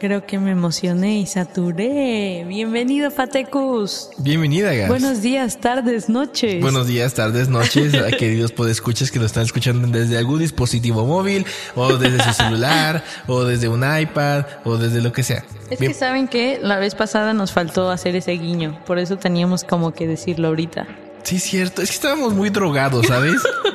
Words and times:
Creo 0.00 0.26
que 0.26 0.38
me 0.38 0.52
emocioné 0.52 1.18
y 1.20 1.26
saturé. 1.26 2.44
Bienvenido, 2.48 3.10
Fatecus. 3.12 4.10
Bienvenida, 4.18 4.72
Gas. 4.74 4.88
Buenos 4.88 5.22
días, 5.22 5.58
tardes, 5.60 6.08
noches. 6.08 6.60
Buenos 6.60 6.88
días, 6.88 7.14
tardes, 7.14 7.48
noches, 7.48 7.94
a 8.06 8.10
queridos 8.10 8.50
podescuchas 8.50 9.12
que 9.12 9.20
nos 9.20 9.26
están 9.26 9.44
escuchando 9.44 9.86
desde 9.86 10.18
algún 10.18 10.40
dispositivo 10.40 11.04
móvil, 11.04 11.46
o 11.76 11.96
desde 11.96 12.22
su 12.24 12.32
celular, 12.32 13.04
o 13.28 13.44
desde 13.44 13.68
un 13.68 13.84
iPad, 13.84 14.46
o 14.64 14.78
desde 14.78 15.00
lo 15.00 15.12
que 15.12 15.22
sea. 15.22 15.44
Es 15.70 15.78
Bien- 15.78 15.92
que 15.92 15.98
saben 15.98 16.26
que 16.26 16.58
la 16.60 16.78
vez 16.78 16.96
pasada 16.96 17.34
nos 17.34 17.52
faltó 17.52 17.90
hacer 17.90 18.16
ese 18.16 18.32
guiño, 18.32 18.80
por 18.84 18.98
eso 18.98 19.16
teníamos 19.16 19.62
como 19.62 19.92
que 19.92 20.08
decirlo 20.08 20.48
ahorita. 20.48 20.86
Sí, 21.24 21.36
es 21.36 21.42
cierto. 21.42 21.82
Es 21.82 21.90
que 21.90 21.96
estábamos 21.96 22.32
muy 22.34 22.48
drogados, 22.50 23.06
¿sabes? 23.06 23.34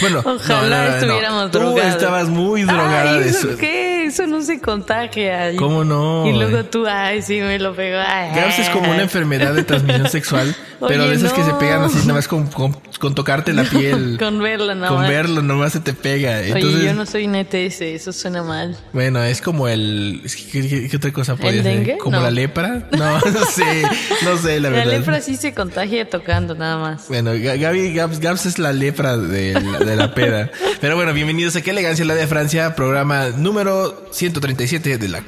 Bueno, 0.00 0.22
Ojalá 0.24 0.96
estuviéramos 0.98 1.50
Tú 1.50 1.58
drogados. 1.58 1.92
estabas 1.94 2.28
muy 2.28 2.62
drogada 2.64 3.12
Ay, 3.14 3.20
de 3.24 3.28
¿eso 3.30 3.48
eso. 3.50 3.58
qué? 3.58 3.89
Eso 4.10 4.26
no 4.26 4.42
se 4.42 4.60
contagia. 4.60 5.54
¿Cómo 5.56 5.84
no? 5.84 6.26
Y 6.26 6.32
luego 6.32 6.64
tú, 6.64 6.84
ay, 6.86 7.22
sí, 7.22 7.40
me 7.40 7.60
lo 7.60 7.74
pegó. 7.76 7.98
Ay, 8.04 8.34
Gabs 8.34 8.58
es 8.58 8.68
como 8.70 8.90
una 8.90 9.02
enfermedad 9.02 9.54
de 9.54 9.62
transmisión 9.62 10.08
sexual, 10.10 10.54
pero 10.80 11.02
Oye, 11.04 11.10
de 11.10 11.16
esas 11.16 11.32
que 11.32 11.44
se 11.44 11.52
pegan 11.54 11.82
así, 11.82 11.98
nada 11.98 12.14
más 12.14 12.26
con, 12.26 12.48
con, 12.48 12.72
con 12.98 13.14
tocarte 13.14 13.52
la 13.52 13.62
piel. 13.62 14.16
Con 14.18 14.40
verla 14.42 14.74
nada 14.74 14.88
Con 14.88 15.02
verlo, 15.06 15.42
nomás 15.42 15.72
se 15.74 15.80
te 15.80 15.92
pega. 15.92 16.40
Oye, 16.54 16.84
yo 16.86 16.92
no 16.94 17.06
soy 17.06 17.26
un 17.26 17.36
ETS, 17.36 17.80
eso 17.82 18.12
suena 18.12 18.42
mal. 18.42 18.76
Bueno, 18.92 19.22
es 19.22 19.40
como 19.40 19.68
el... 19.68 20.22
¿Qué, 20.52 20.68
qué- 20.68 20.88
qué 20.88 20.96
otra 20.96 21.12
cosa 21.12 21.36
¿El 21.40 21.62
ser? 21.62 21.98
¿Como 21.98 22.16
No. 22.16 22.22
la 22.22 22.30
lepra? 22.32 22.88
No, 22.90 23.18
no 23.30 23.44
sé. 23.46 23.82
No 24.24 24.36
sé, 24.38 24.58
la 24.58 24.70
La 24.70 24.76
verdad. 24.78 24.92
lepra 24.98 25.20
sí 25.20 25.36
se 25.36 25.54
contagia 25.54 26.08
tocando 26.10 26.54
nada 26.56 26.78
más. 26.78 27.06
Bueno, 27.08 27.32
Ga- 27.34 27.58
Gaby, 27.60 27.94
Gabs, 27.94 28.18
Gabs 28.18 28.46
es 28.46 28.58
la 28.58 28.72
lepra 28.72 29.16
de 29.16 29.52
la, 29.54 29.78
de 29.78 29.96
la 29.96 30.14
peda. 30.14 30.50
Pero 30.80 30.96
bueno, 30.96 31.12
bienvenidos 31.12 31.54
a 31.56 31.62
Qué 31.62 31.70
Elegancia 31.70 32.04
la 32.04 32.14
de 32.14 32.26
Francia, 32.26 32.74
programa 32.74 33.28
número 33.36 33.99
137 34.10 34.98
de 34.98 35.08
la 35.08 35.22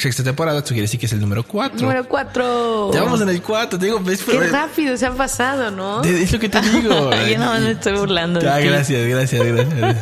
sexta 0.00 0.22
temporada. 0.24 0.58
Esto 0.58 0.68
quiere 0.68 0.82
decir 0.82 0.98
que 0.98 1.06
es 1.06 1.12
el 1.12 1.20
número 1.20 1.42
4. 1.44 1.80
Número 1.80 2.04
cuatro. 2.08 2.90
Ya 2.92 3.02
vamos 3.02 3.20
en 3.20 3.28
el 3.28 3.42
4, 3.42 3.78
te 3.78 3.84
digo, 3.86 4.00
ves, 4.00 4.22
Qué 4.24 4.38
rápido 4.40 4.96
se 4.96 5.06
ha 5.06 5.12
pasado, 5.12 5.70
¿no? 5.70 6.00
de- 6.02 6.22
es 6.22 6.32
lo 6.32 6.38
que 6.38 6.48
te 6.48 6.60
digo. 6.72 7.10
Yo 7.12 7.38
más 7.38 7.60
me 7.60 7.70
estoy 7.72 7.92
burlando 7.94 8.40
Ah, 8.40 8.58
gracias, 8.60 9.06
gracias, 9.06 9.44
gracias. 9.44 9.96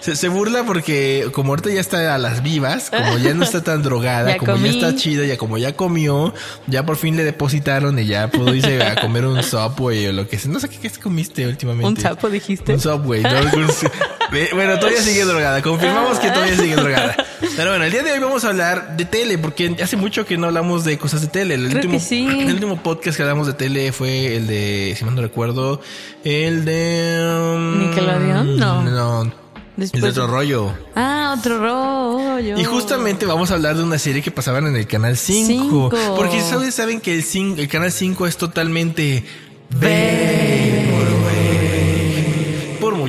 Se, 0.00 0.16
se 0.16 0.28
burla 0.28 0.64
porque 0.64 1.28
como 1.32 1.52
ahorita 1.52 1.70
ya 1.70 1.80
está 1.80 2.14
a 2.14 2.18
las 2.18 2.42
vivas, 2.42 2.90
como 2.90 3.18
ya 3.18 3.34
no 3.34 3.44
está 3.44 3.62
tan 3.62 3.82
drogada, 3.82 4.30
Ya 4.32 4.38
como 4.38 4.52
comí. 4.52 4.64
ya 4.70 4.88
está 4.88 4.94
chida, 4.96 5.24
ya 5.26 5.36
como 5.36 5.58
ya 5.58 5.74
comió, 5.74 6.32
ya 6.66 6.84
por 6.84 6.96
fin 6.96 7.16
le 7.16 7.24
depositaron 7.24 7.98
y 7.98 8.06
ya 8.06 8.28
pudo 8.28 8.54
irse 8.54 8.82
a 8.82 8.96
comer 9.00 9.26
un 9.26 9.42
Subway 9.42 10.06
o 10.06 10.12
lo 10.12 10.28
que 10.28 10.38
sea. 10.38 10.50
No 10.50 10.60
sé 10.60 10.68
qué, 10.68 10.78
qué 10.78 10.90
comiste 11.00 11.46
últimamente. 11.46 11.86
¿Un 11.88 11.96
sapo 11.96 12.28
dijiste? 12.28 12.72
Un 12.74 12.80
Subway. 12.80 13.22
¿no? 13.22 13.30
Bueno, 14.54 14.78
todavía 14.78 15.02
sigue 15.02 15.24
drogada. 15.26 15.60
Confirmamos 15.60 16.18
que 16.18 16.30
todavía 16.30 16.56
sigue 16.56 16.74
drogada. 16.74 17.14
Pero 17.54 17.70
bueno, 17.70 17.84
el 17.84 17.92
día 17.92 18.02
de 18.02 18.12
hoy 18.12 18.18
vamos 18.18 18.44
a 18.44 18.48
hablar 18.48 18.96
de 18.96 19.04
tele, 19.04 19.31
porque 19.38 19.76
hace 19.82 19.96
mucho 19.96 20.24
que 20.26 20.36
no 20.38 20.46
hablamos 20.46 20.84
de 20.84 20.98
cosas 20.98 21.20
de 21.22 21.28
tele. 21.28 21.54
El 21.54 21.64
Creo 21.66 21.76
último, 21.76 21.94
que 21.94 22.00
sí. 22.00 22.26
El 22.26 22.54
último 22.54 22.82
podcast 22.82 23.16
que 23.16 23.22
hablamos 23.22 23.46
de 23.46 23.52
tele 23.54 23.92
fue 23.92 24.36
el 24.36 24.46
de, 24.46 24.94
si 24.96 25.04
mal 25.04 25.14
no 25.14 25.22
recuerdo, 25.22 25.80
el 26.24 26.64
de... 26.64 27.54
um, 27.56 27.78
¿Nickelodeon? 27.88 28.56
No. 28.56 28.82
No. 28.82 29.32
El 29.78 29.88
de 30.02 30.08
otro 30.08 30.26
rollo. 30.26 30.72
Ah, 30.94 31.34
otro 31.38 31.58
rollo. 31.58 32.58
Y 32.58 32.64
justamente 32.64 33.24
vamos 33.24 33.50
a 33.50 33.54
hablar 33.54 33.74
de 33.76 33.82
una 33.82 33.98
serie 33.98 34.20
que 34.22 34.30
pasaban 34.30 34.66
en 34.66 34.76
el 34.76 34.86
canal 34.86 35.16
5. 35.16 35.46
Cinco. 35.46 35.90
Porque 36.14 36.40
¿sabes? 36.42 36.74
saben 36.74 37.00
que 37.00 37.14
el, 37.14 37.24
cin- 37.24 37.58
el 37.58 37.68
canal 37.68 37.90
5 37.90 38.26
es 38.26 38.36
totalmente 38.36 39.24
por 39.70 39.80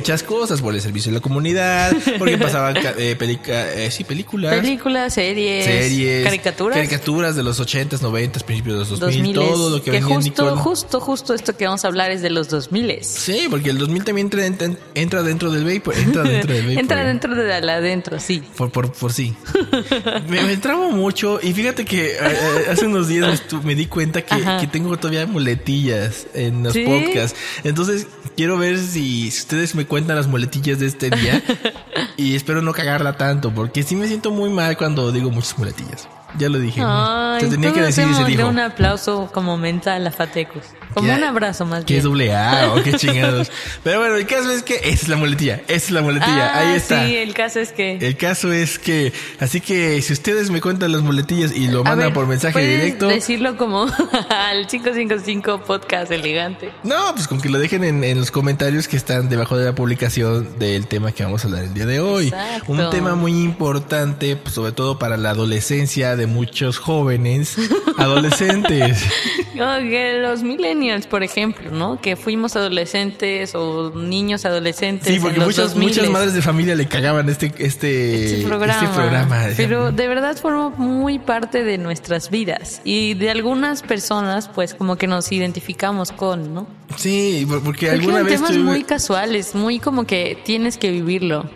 muchas 0.04 0.22
cosas, 0.22 0.60
por 0.60 0.74
el 0.74 0.82
servicio 0.82 1.10
de 1.10 1.16
la 1.16 1.22
comunidad, 1.22 1.96
porque 2.18 2.36
pasaban 2.36 2.76
eh, 2.98 3.16
eh, 3.18 3.88
sí, 3.90 4.04
películas, 4.04 4.54
Películas, 4.60 5.14
series, 5.14 5.64
series, 5.64 6.24
caricaturas. 6.24 6.76
caricaturas 6.76 7.36
de 7.36 7.42
los 7.42 7.58
80s, 7.58 8.00
90s, 8.00 8.42
principios 8.42 8.74
de 8.74 8.80
los 8.80 9.00
2000, 9.00 9.34
2000 9.34 9.34
todo 9.34 9.70
lo 9.70 9.82
que, 9.82 9.92
venía 9.92 10.14
justo, 10.14 10.42
Nicole. 10.44 10.60
justo, 10.60 11.00
justo 11.00 11.32
esto 11.32 11.56
que 11.56 11.64
vamos 11.64 11.86
a 11.86 11.88
hablar 11.88 12.10
es 12.10 12.20
de 12.20 12.28
los 12.28 12.50
2000 12.50 12.98
Sí, 13.00 13.46
porque 13.48 13.70
el 13.70 13.78
2000 13.78 14.04
también 14.04 14.26
entra, 14.26 14.76
entra, 14.94 15.22
dentro 15.22 15.50
del 15.50 15.64
vapor, 15.64 15.96
entra 15.96 16.22
dentro 16.28 16.52
del 16.52 16.66
vapor. 16.66 16.78
Entra 16.80 17.04
dentro 17.04 17.34
de 17.34 17.60
la 17.62 17.76
adentro, 17.76 18.20
sí. 18.20 18.42
Por, 18.58 18.70
por, 18.70 18.92
por 18.92 19.10
sí. 19.10 19.34
me, 20.28 20.42
me 20.42 20.58
trabo 20.58 20.90
mucho 20.90 21.40
y 21.42 21.54
fíjate 21.54 21.86
que 21.86 22.08
eh, 22.08 22.18
eh, 22.20 22.64
hace 22.70 22.84
unos 22.84 23.08
días 23.08 23.42
me, 23.52 23.60
me 23.60 23.74
di 23.74 23.86
cuenta 23.86 24.20
que, 24.20 24.36
que 24.60 24.66
tengo 24.66 24.98
todavía 24.98 25.26
muletillas 25.26 26.26
en 26.34 26.62
los 26.62 26.74
¿Sí? 26.74 26.84
podcasts. 26.84 27.38
Entonces 27.64 28.06
quiero 28.36 28.58
ver 28.58 28.76
si, 28.78 29.30
si 29.30 29.40
ustedes 29.40 29.74
me 29.74 29.86
cuentan 29.94 30.16
las 30.16 30.26
muletillas 30.26 30.80
de 30.80 30.86
este 30.86 31.08
día 31.08 31.40
y 32.16 32.34
espero 32.34 32.62
no 32.62 32.72
cagarla 32.72 33.16
tanto 33.16 33.54
porque 33.54 33.84
sí 33.84 33.94
me 33.94 34.08
siento 34.08 34.32
muy 34.32 34.50
mal 34.50 34.76
cuando 34.76 35.12
digo 35.12 35.30
muchas 35.30 35.56
muletillas. 35.56 36.08
Ya 36.38 36.48
lo 36.48 36.58
dije. 36.58 36.80
¿no? 36.80 37.34
Ay, 37.34 37.40
Se 37.42 37.48
tenía 37.48 37.72
que 37.72 37.80
decir 37.80 38.06
y 38.10 38.14
se 38.14 38.24
dijo. 38.24 38.46
un 38.48 38.58
aplauso 38.58 39.30
como 39.32 39.56
mental 39.56 40.06
a 40.06 40.10
Fatecus. 40.10 40.64
Como 40.92 41.12
un 41.12 41.24
abrazo 41.24 41.64
más 41.66 41.84
Que 41.84 41.96
es 41.96 42.02
bien. 42.04 42.12
doble 42.12 42.34
A 42.36 42.72
o 42.72 42.82
qué 42.82 42.92
chingados. 42.96 43.50
Pero 43.82 43.98
bueno, 43.98 44.14
el 44.14 44.26
caso 44.26 44.50
es 44.52 44.62
que 44.62 44.74
esa 44.76 44.88
es 45.02 45.08
la 45.08 45.16
muletilla. 45.16 45.56
Esa 45.66 45.86
es 45.86 45.90
la 45.90 46.02
muletilla. 46.02 46.52
Ah, 46.54 46.58
Ahí 46.60 46.76
está. 46.76 47.04
Sí, 47.06 47.16
el 47.16 47.34
caso 47.34 47.58
es 47.58 47.72
que. 47.72 47.96
El 48.00 48.16
caso 48.16 48.52
es 48.52 48.78
que, 48.78 49.12
así 49.40 49.60
que 49.60 50.00
si 50.02 50.12
ustedes 50.12 50.50
me 50.50 50.60
cuentan 50.60 50.92
las 50.92 51.02
muletillas 51.02 51.50
y 51.56 51.66
lo 51.68 51.82
mandan 51.82 52.12
por 52.12 52.26
mensaje 52.28 52.52
¿puedes 52.52 52.80
directo, 52.80 53.08
decirlo 53.08 53.56
como 53.56 53.86
al 54.30 54.66
555 54.68 55.62
podcast 55.64 56.12
elegante. 56.12 56.70
no, 56.84 57.12
pues 57.14 57.26
con 57.26 57.40
que 57.40 57.48
lo 57.48 57.58
dejen 57.58 57.82
en, 57.84 58.04
en 58.04 58.18
los 58.20 58.30
comentarios 58.30 58.86
que 58.86 58.96
están 58.96 59.28
debajo 59.28 59.56
de 59.56 59.64
la 59.64 59.74
publicación 59.74 60.58
del 60.60 60.86
tema 60.86 61.10
que 61.12 61.24
vamos 61.24 61.44
a 61.44 61.48
hablar 61.48 61.64
el 61.64 61.74
día 61.74 61.86
de 61.86 61.98
hoy. 62.00 62.28
Exacto. 62.28 62.70
Un 62.72 62.90
tema 62.90 63.16
muy 63.16 63.32
importante, 63.42 64.36
pues, 64.36 64.54
sobre 64.54 64.70
todo 64.72 64.98
para 64.98 65.16
la 65.16 65.30
adolescencia 65.30 66.14
de 66.16 66.23
muchos 66.26 66.78
jóvenes, 66.78 67.56
adolescentes. 67.98 69.04
Que 69.54 70.18
los 70.20 70.42
millennials, 70.42 71.06
por 71.06 71.22
ejemplo, 71.22 71.70
¿no? 71.70 72.00
Que 72.00 72.16
fuimos 72.16 72.56
adolescentes 72.56 73.54
o 73.54 73.92
niños 73.94 74.44
adolescentes. 74.44 75.06
Sí, 75.14 75.20
porque 75.20 75.36
en 75.36 75.44
los 75.46 75.48
muchas, 75.56 75.76
2000s. 75.76 75.80
muchas 75.82 76.10
madres 76.10 76.34
de 76.34 76.42
familia 76.42 76.74
le 76.74 76.86
cagaban 76.86 77.28
este, 77.28 77.52
este, 77.58 78.24
Este 78.38 78.46
programa. 78.46 78.82
este 78.82 78.94
programa. 78.94 79.42
Pero 79.56 79.92
de 79.92 80.08
verdad 80.08 80.36
formó 80.36 80.70
muy 80.70 81.20
parte 81.20 81.62
de 81.62 81.78
nuestras 81.78 82.30
vidas. 82.30 82.80
Y 82.84 83.14
de 83.14 83.30
algunas 83.30 83.82
personas, 83.82 84.48
pues 84.48 84.74
como 84.74 84.96
que 84.96 85.06
nos 85.06 85.30
identificamos 85.30 86.10
con, 86.10 86.52
¿no? 86.52 86.66
Sí, 86.96 87.46
por- 87.48 87.62
porque 87.62 87.86
Porque 87.86 87.90
alguna 87.90 88.14
eran 88.16 88.26
vez 88.26 88.34
temas 88.42 88.56
muy 88.58 88.82
casuales, 88.82 89.54
muy 89.54 89.78
como 89.78 90.04
que 90.04 90.36
tienes 90.44 90.78
que 90.78 90.90
vivirlo. 90.90 91.48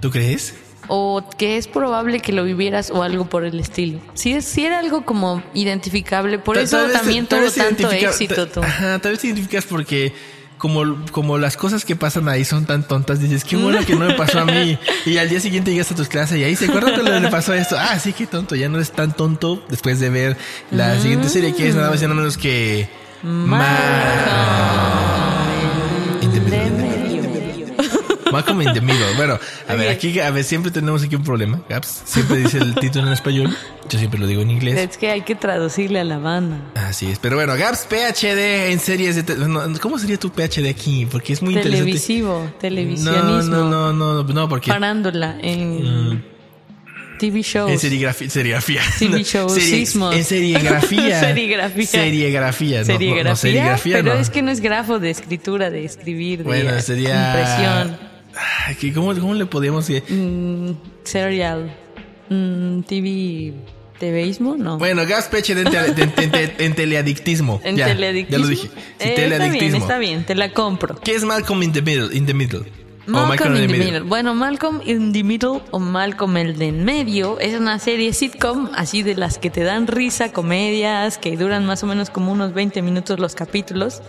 ¿Tú 0.00 0.10
crees? 0.10 0.54
O 0.88 1.22
que 1.36 1.58
es 1.58 1.68
probable 1.68 2.20
que 2.20 2.32
lo 2.32 2.44
vivieras 2.44 2.90
o 2.90 3.02
algo 3.02 3.28
por 3.28 3.44
el 3.44 3.60
estilo. 3.60 4.00
Si, 4.14 4.32
era 4.64 4.78
algo 4.78 5.04
como 5.04 5.42
identificable, 5.54 6.38
por 6.38 6.58
eso 6.58 6.78
también 6.92 7.26
tuvo 7.26 7.50
tanto 7.50 7.90
éxito 7.90 8.48
tú. 8.48 8.62
Ajá, 8.62 8.98
tal 8.98 9.12
vez 9.12 9.20
te 9.20 9.26
identificas 9.28 9.64
porque 9.66 10.14
como, 10.56 11.04
como 11.12 11.38
las 11.38 11.56
cosas 11.56 11.84
que 11.84 11.94
pasan 11.94 12.28
ahí 12.28 12.44
son 12.44 12.66
tan 12.66 12.86
tontas, 12.86 13.20
dices, 13.20 13.44
qué 13.44 13.56
bueno 13.56 13.78
que 13.86 13.94
no 13.94 14.06
me 14.06 14.14
pasó 14.14 14.40
a 14.40 14.44
mí. 14.44 14.78
Y 15.06 15.18
al 15.18 15.28
día 15.28 15.40
siguiente 15.40 15.70
llegas 15.70 15.92
a 15.92 15.94
tus 15.94 16.08
clases 16.08 16.38
y 16.38 16.44
ahí 16.44 16.56
se 16.56 16.66
acuerdan 16.66 16.94
que 16.94 17.02
le 17.02 17.28
pasó 17.28 17.54
esto. 17.54 17.76
Ah, 17.78 17.98
sí, 17.98 18.12
qué 18.12 18.26
tonto, 18.26 18.56
ya 18.56 18.68
no 18.68 18.76
eres 18.76 18.90
tan 18.90 19.16
tonto 19.16 19.64
después 19.68 20.00
de 20.00 20.10
ver 20.10 20.36
la 20.70 20.98
siguiente 20.98 21.28
serie 21.28 21.54
que 21.54 21.68
es 21.68 21.74
nada 21.74 21.90
más 21.90 22.00
y 22.00 22.02
nada 22.02 22.14
menos 22.14 22.36
que... 22.36 22.88
Ma- 23.22 23.66
Malcolm 28.32 28.62
in 28.62 28.72
the 28.72 28.80
Middle. 28.80 29.14
Bueno, 29.16 29.38
a 29.68 29.74
ver, 29.74 29.88
aquí 29.90 30.18
a 30.20 30.30
ver, 30.30 30.44
siempre 30.44 30.70
tenemos 30.70 31.02
aquí 31.02 31.14
un 31.16 31.24
problema. 31.24 31.62
Gaps 31.68 32.02
siempre 32.04 32.38
dice 32.38 32.58
el 32.58 32.74
título 32.74 33.06
en 33.06 33.12
español. 33.12 33.56
Yo 33.88 33.98
siempre 33.98 34.20
lo 34.20 34.26
digo 34.26 34.42
en 34.42 34.50
inglés. 34.50 34.78
Es 34.78 34.98
que 34.98 35.10
hay 35.10 35.22
que 35.22 35.34
traducirle 35.34 36.00
a 36.00 36.04
la 36.04 36.18
banda. 36.18 36.58
Así 36.74 37.06
es, 37.06 37.18
pero 37.18 37.36
bueno, 37.36 37.54
Gaps 37.56 37.86
PhD 37.88 38.70
en 38.70 38.80
series 38.80 39.16
de... 39.16 39.22
te- 39.22 39.36
no, 39.36 39.62
¿Cómo 39.80 39.98
sería 39.98 40.18
tu 40.18 40.30
PhD 40.30 40.68
aquí? 40.68 41.06
Porque 41.10 41.32
es 41.32 41.42
muy 41.42 41.54
interesante. 41.54 41.84
Televisivo, 41.86 42.42
No, 42.44 42.52
televisionismo. 42.58 43.56
no, 43.56 43.92
no, 43.92 43.92
no, 43.92 44.22
no, 44.24 44.48
porque... 44.48 44.68
Parándola 44.70 45.38
en... 45.40 46.12
Mm, 46.12 46.22
TV 47.18 47.42
shows. 47.42 47.72
En 47.72 47.78
serigrafía. 47.80 48.30
serigrafía. 48.30 48.80
TV 48.98 49.24
shows, 49.24 49.52
sismos. 49.54 50.14
En 50.14 50.22
serigrafía. 50.24 51.18
Serigrafía. 51.24 51.86
Serigrafía. 51.88 52.84
no, 52.84 52.84
no, 52.84 52.84
serigrafía, 52.84 53.24
no, 53.24 53.36
serigrafía 53.36 53.96
pero 53.96 54.14
no. 54.14 54.20
es 54.20 54.30
que 54.30 54.42
no 54.42 54.50
es 54.52 54.60
grafo 54.60 54.98
de 55.00 55.10
escritura, 55.10 55.68
de 55.70 55.84
escribir, 55.84 56.38
de 56.38 56.44
Bueno, 56.44 56.80
sería. 56.80 57.26
impresión. 57.26 58.07
Ay, 58.66 58.74
¿qué- 58.76 58.92
¿Cómo, 58.92 59.14
¿Cómo 59.14 59.34
le 59.34 59.46
podíamos 59.46 59.86
decir? 59.86 60.04
Mm, 60.12 60.72
serial. 61.04 61.74
Mm, 62.28 62.80
TV. 62.82 63.54
¿TVismo? 63.98 64.56
No. 64.56 64.78
Bueno, 64.78 65.04
gas 65.08 65.26
peche 65.26 65.56
de 65.56 65.62
ente- 65.64 65.92
de- 65.92 66.06
de- 66.06 66.26
de- 66.28 66.64
en 66.64 66.74
teleadictismo. 66.74 67.60
¿En 67.64 67.76
ya, 67.76 67.86
teleadictismo? 67.86 68.38
Ya 68.38 68.42
lo 68.44 68.48
dije. 68.48 68.68
Sí, 68.68 68.74
Eh, 68.76 68.80
está 68.98 69.06
bien, 69.08 69.30
teleadictismo. 69.30 69.78
está 69.78 69.98
bien, 69.98 70.24
te 70.24 70.34
la 70.36 70.52
compro. 70.52 71.00
¿Qué 71.00 71.16
es 71.16 71.24
Malcolm 71.24 71.62
in 71.64 71.72
the 71.72 71.82
Middle? 71.82 72.16
In 72.16 72.24
the 72.24 72.32
middle? 72.34 72.60
O 73.08 73.10
Malcolm 73.10 73.56
in 73.56 73.66
the 73.66 73.78
Middle. 73.78 74.00
Bueno, 74.02 74.34
Malcolm 74.36 74.82
in 74.84 75.12
the 75.12 75.24
Middle 75.24 75.62
o 75.72 75.78
Malcolm 75.80 76.36
el 76.36 76.58
de 76.58 76.68
en 76.68 76.84
medio 76.84 77.40
es 77.40 77.58
una 77.58 77.78
serie 77.80 78.12
sitcom 78.12 78.68
así 78.76 79.02
de 79.02 79.16
las 79.16 79.38
que 79.38 79.48
te 79.50 79.62
dan 79.64 79.86
risa, 79.88 80.30
comedias, 80.30 81.16
que 81.18 81.36
duran 81.36 81.64
más 81.66 81.82
o 81.82 81.86
menos 81.86 82.10
como 82.10 82.30
unos 82.30 82.52
20 82.54 82.82
minutos 82.82 83.18
los 83.18 83.34
capítulos. 83.34 84.02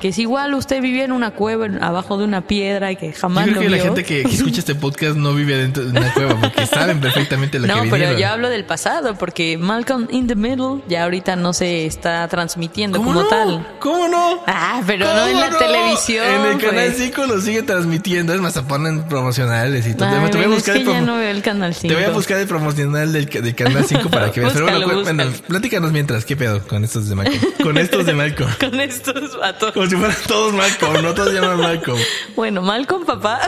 Que 0.00 0.08
es 0.08 0.18
igual 0.18 0.54
usted 0.54 0.80
vivía 0.80 1.04
en 1.04 1.10
una 1.12 1.32
cueva 1.32 1.66
abajo 1.80 2.18
de 2.18 2.24
una 2.24 2.42
piedra 2.42 2.92
y 2.92 2.96
que 2.96 3.12
Yo 3.12 3.18
jamás 3.20 3.44
creo 3.44 3.56
lo 3.56 3.60
que 3.62 3.68
la 3.68 3.76
vio. 3.76 3.84
gente 3.86 4.04
que, 4.04 4.22
que 4.22 4.34
escucha 4.34 4.60
este 4.60 4.74
podcast 4.76 5.16
no 5.16 5.34
vive 5.34 5.56
dentro 5.56 5.84
de 5.84 5.90
una 5.90 6.12
cueva 6.14 6.40
porque 6.40 6.66
saben 6.72 7.00
perfectamente 7.00 7.58
lo 7.58 7.66
no, 7.66 7.74
que 7.74 7.80
pero 7.82 7.92
vivieron. 7.94 8.18
yo 8.20 8.28
hablo 8.28 8.48
del 8.48 8.64
pasado 8.64 9.16
porque 9.16 9.58
Malcolm 9.58 10.06
in 10.10 10.28
the 10.28 10.36
Middle 10.36 10.82
ya 10.88 11.02
ahorita 11.04 11.34
no 11.34 11.52
se 11.52 11.86
está 11.86 12.28
transmitiendo 12.28 12.98
¿Cómo 12.98 13.10
como 13.10 13.22
no? 13.22 13.28
tal. 13.28 13.66
¿Cómo 13.80 14.06
no? 14.08 14.40
Ah, 14.46 14.80
pero 14.86 15.04
no 15.04 15.26
en 15.26 15.32
¿Cómo 15.32 15.46
la 15.50 15.58
televisión. 15.58 16.24
En 16.26 16.46
el 16.52 16.58
canal 16.58 16.86
pues. 16.86 16.96
5 16.98 17.26
lo 17.26 17.40
sigue 17.40 17.62
transmitiendo. 17.64 18.32
Es 18.34 18.40
más, 18.40 18.52
se 18.52 18.62
ponen 18.62 19.02
promocionales 19.08 19.86
y 19.86 19.94
todo. 19.94 20.08
Ay, 20.08 20.14
te, 20.30 20.36
voy 20.36 20.44
a 20.44 20.46
bueno, 20.48 20.54
buscar 20.54 20.76
es 20.76 20.82
que 20.84 20.88
el 20.90 20.94
ya 20.94 21.00
no 21.00 21.16
veo 21.16 21.30
el 21.30 21.42
canal 21.42 21.74
5. 21.74 21.88
te 21.88 22.00
voy 22.00 22.04
a 22.10 22.14
buscar 22.14 22.38
el 22.38 22.46
promocional 22.46 23.12
del, 23.12 23.26
del 23.26 23.54
canal 23.56 23.84
5 23.84 24.08
para 24.10 24.30
que 24.30 24.40
veas. 24.40 24.52
Pero 24.52 24.64
bueno, 24.66 24.78
Búscalo, 24.80 24.98
cu- 25.00 25.04
bueno, 25.04 25.24
búscalo. 25.24 25.46
platícanos 25.48 25.90
mientras. 25.92 26.24
¿Qué 26.24 26.36
pedo 26.36 26.66
con 26.68 26.84
estos 26.84 27.08
de 27.08 27.14
Malcolm? 27.16 27.40
Con 27.62 27.78
estos 27.78 28.06
de 28.06 28.12
Malcolm. 28.14 28.50
Con 28.60 28.80
estos 28.80 29.36
vatos. 29.38 29.72
Como 29.72 29.87
si 29.88 29.96
fueran 29.96 30.16
todos 30.26 30.52
Malcolm, 30.52 31.02
no 31.02 31.14
todos 31.14 31.32
llaman 31.32 31.58
Malcolm. 31.58 31.98
Bueno, 32.36 32.62
Malcolm, 32.62 33.04
papá. 33.04 33.40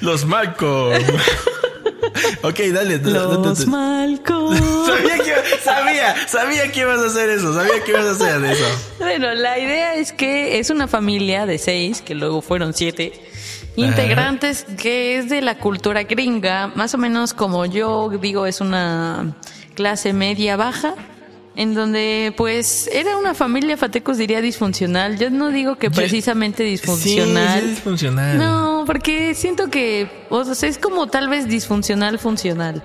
Los 0.00 0.24
Malcolm. 0.24 0.94
ok, 2.42 2.58
dale. 2.72 2.98
Los. 2.98 3.66
Malcolm. 3.66 4.56
Sabía 4.86 5.18
que, 5.18 5.58
sabía, 5.62 6.28
sabía 6.28 6.72
que 6.72 6.80
ibas 6.80 7.00
a 7.00 7.06
hacer 7.06 7.30
eso, 7.30 7.54
sabía 7.54 7.82
que 7.82 7.90
ibas 7.90 8.06
a 8.06 8.10
hacer 8.12 8.44
eso. 8.44 8.64
Bueno, 8.98 9.34
la 9.34 9.58
idea 9.58 9.94
es 9.94 10.12
que 10.12 10.58
es 10.58 10.70
una 10.70 10.88
familia 10.88 11.46
de 11.46 11.58
seis, 11.58 12.02
que 12.02 12.14
luego 12.14 12.42
fueron 12.42 12.74
siete, 12.74 13.12
integrantes 13.76 14.66
que 14.78 15.18
es 15.18 15.28
de 15.28 15.40
la 15.40 15.58
cultura 15.58 16.04
gringa, 16.04 16.68
más 16.74 16.94
o 16.94 16.98
menos 16.98 17.34
como 17.34 17.66
yo 17.66 18.10
digo, 18.20 18.46
es 18.46 18.60
una 18.60 19.34
clase 19.74 20.12
media 20.12 20.56
baja. 20.56 20.94
En 21.56 21.72
donde, 21.74 22.34
pues, 22.36 22.88
era 22.92 23.16
una 23.16 23.32
familia, 23.32 23.76
Fatecos 23.76 24.18
diría 24.18 24.40
disfuncional. 24.40 25.18
Yo 25.18 25.30
no 25.30 25.50
digo 25.50 25.76
que 25.76 25.86
Yo- 25.88 25.92
precisamente 25.94 26.64
disfuncional. 26.64 27.60
Sí, 27.60 27.64
sí, 27.66 27.70
disfuncional. 27.70 28.38
No, 28.38 28.82
porque 28.86 29.34
siento 29.34 29.70
que, 29.70 30.08
o 30.30 30.44
sea, 30.44 30.68
es 30.68 30.78
como 30.78 31.06
tal 31.06 31.28
vez 31.28 31.46
disfuncional 31.48 32.18
funcional. 32.18 32.82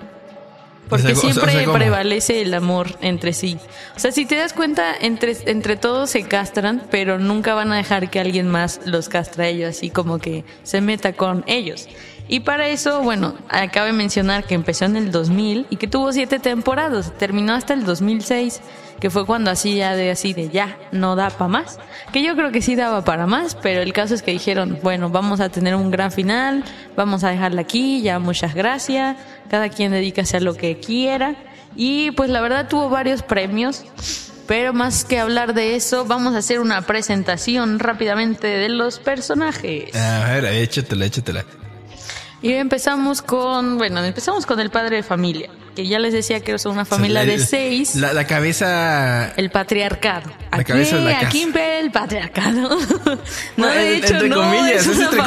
Porque 0.87 1.11
O 1.13 1.15
sea, 1.15 1.15
siempre 1.15 1.51
o 1.51 1.55
sea, 1.55 1.65
¿cómo? 1.65 1.77
prevalece 1.77 2.41
el 2.41 2.51
amor 2.53 2.97
entre 3.01 3.33
sí. 3.33 3.57
O 3.95 3.99
sea, 3.99 4.11
si 4.11 4.25
te 4.25 4.35
das 4.35 4.53
cuenta, 4.53 4.95
entre, 4.99 5.37
entre 5.45 5.75
todos 5.75 6.09
se 6.09 6.23
castran, 6.23 6.81
pero 6.89 7.19
nunca 7.19 7.53
van 7.53 7.71
a 7.71 7.77
dejar 7.77 8.09
que 8.09 8.19
alguien 8.19 8.47
más 8.47 8.81
los 8.85 9.07
castra 9.07 9.43
a 9.43 9.47
ellos, 9.49 9.69
así 9.77 9.91
como 9.91 10.17
que 10.17 10.45
se 10.63 10.81
meta 10.81 11.13
con 11.13 11.43
ellos. 11.47 11.87
Y 12.31 12.41
para 12.41 12.67
eso, 12.67 13.01
bueno, 13.01 13.33
acabe 13.49 13.91
mencionar 13.91 14.43
que 14.43 14.53
empezó 14.53 14.85
en 14.85 14.95
el 14.95 15.11
2000 15.11 15.65
y 15.71 15.77
que 15.77 15.87
tuvo 15.87 16.13
siete 16.13 16.37
temporadas. 16.37 17.11
Terminó 17.17 17.53
hasta 17.53 17.73
el 17.73 17.85
2006, 17.85 18.61
que 18.99 19.09
fue 19.09 19.25
cuando 19.25 19.49
así 19.49 19.77
ya 19.77 19.95
de 19.95 20.11
así 20.11 20.33
de 20.33 20.49
ya, 20.49 20.77
no 20.91 21.15
da 21.15 21.31
para 21.31 21.47
más. 21.47 21.79
Que 22.13 22.21
yo 22.21 22.35
creo 22.35 22.51
que 22.51 22.61
sí 22.61 22.75
daba 22.75 23.03
para 23.03 23.25
más, 23.25 23.55
pero 23.55 23.81
el 23.81 23.93
caso 23.93 24.13
es 24.13 24.21
que 24.21 24.29
dijeron, 24.29 24.77
bueno, 24.83 25.09
vamos 25.09 25.39
a 25.39 25.49
tener 25.49 25.73
un 25.73 25.89
gran 25.89 26.11
final, 26.11 26.63
vamos 26.95 27.23
a 27.23 27.31
dejarla 27.31 27.61
aquí, 27.61 28.03
ya 28.03 28.19
muchas 28.19 28.53
gracias, 28.53 29.17
cada 29.49 29.69
quien 29.69 29.91
dedícase 29.91 30.37
a 30.37 30.39
lo 30.39 30.53
que 30.53 30.79
quiera. 30.79 31.35
Y 31.75 32.11
pues 32.11 32.29
la 32.29 32.41
verdad 32.41 32.67
tuvo 32.67 32.89
varios 32.89 33.23
premios. 33.23 33.85
Pero 34.45 34.73
más 34.73 35.03
que 35.05 35.19
hablar 35.19 35.53
de 35.53 35.75
eso, 35.75 36.05
vamos 36.05 36.33
a 36.35 36.39
hacer 36.39 36.59
una 36.59 36.81
presentación 36.81 37.79
rápidamente 37.79 38.47
de 38.47 38.69
los 38.69 38.99
personajes. 38.99 39.95
A 39.95 40.25
ver, 40.27 40.45
échatela, 40.45 41.05
échatela. 41.05 41.45
Y 42.41 42.53
empezamos 42.53 43.21
con, 43.21 43.77
bueno, 43.77 44.03
empezamos 44.03 44.45
con 44.45 44.59
el 44.59 44.69
padre 44.69 44.97
de 44.97 45.03
familia, 45.03 45.49
que 45.75 45.87
ya 45.87 45.99
les 45.99 46.13
decía 46.13 46.39
que 46.41 46.53
es 46.53 46.65
una 46.65 46.85
familia 46.85 47.21
O 47.21 47.23
sea, 47.25 47.37
de 47.37 47.45
seis. 47.45 47.95
La, 47.95 48.13
la 48.13 48.25
cabeza. 48.25 49.33
El 49.35 49.49
patriarcado. 49.51 50.29
La 50.51 50.57
aquí, 50.57 50.63
cabeza 50.65 50.97
de 50.97 51.03
la 51.03 51.11
casa. 51.13 51.27
aquí 51.27 51.47
el 51.79 51.91
patriarcado. 51.91 52.77
no, 53.57 53.67
de 53.67 53.97
hecho, 53.97 54.13
entre 54.13 54.29
no, 54.29 54.35
comillas, 54.37 54.71
es 54.81 54.87
es, 54.87 54.95
una 54.95 55.05
entre 55.05 55.21
familia 55.21 55.25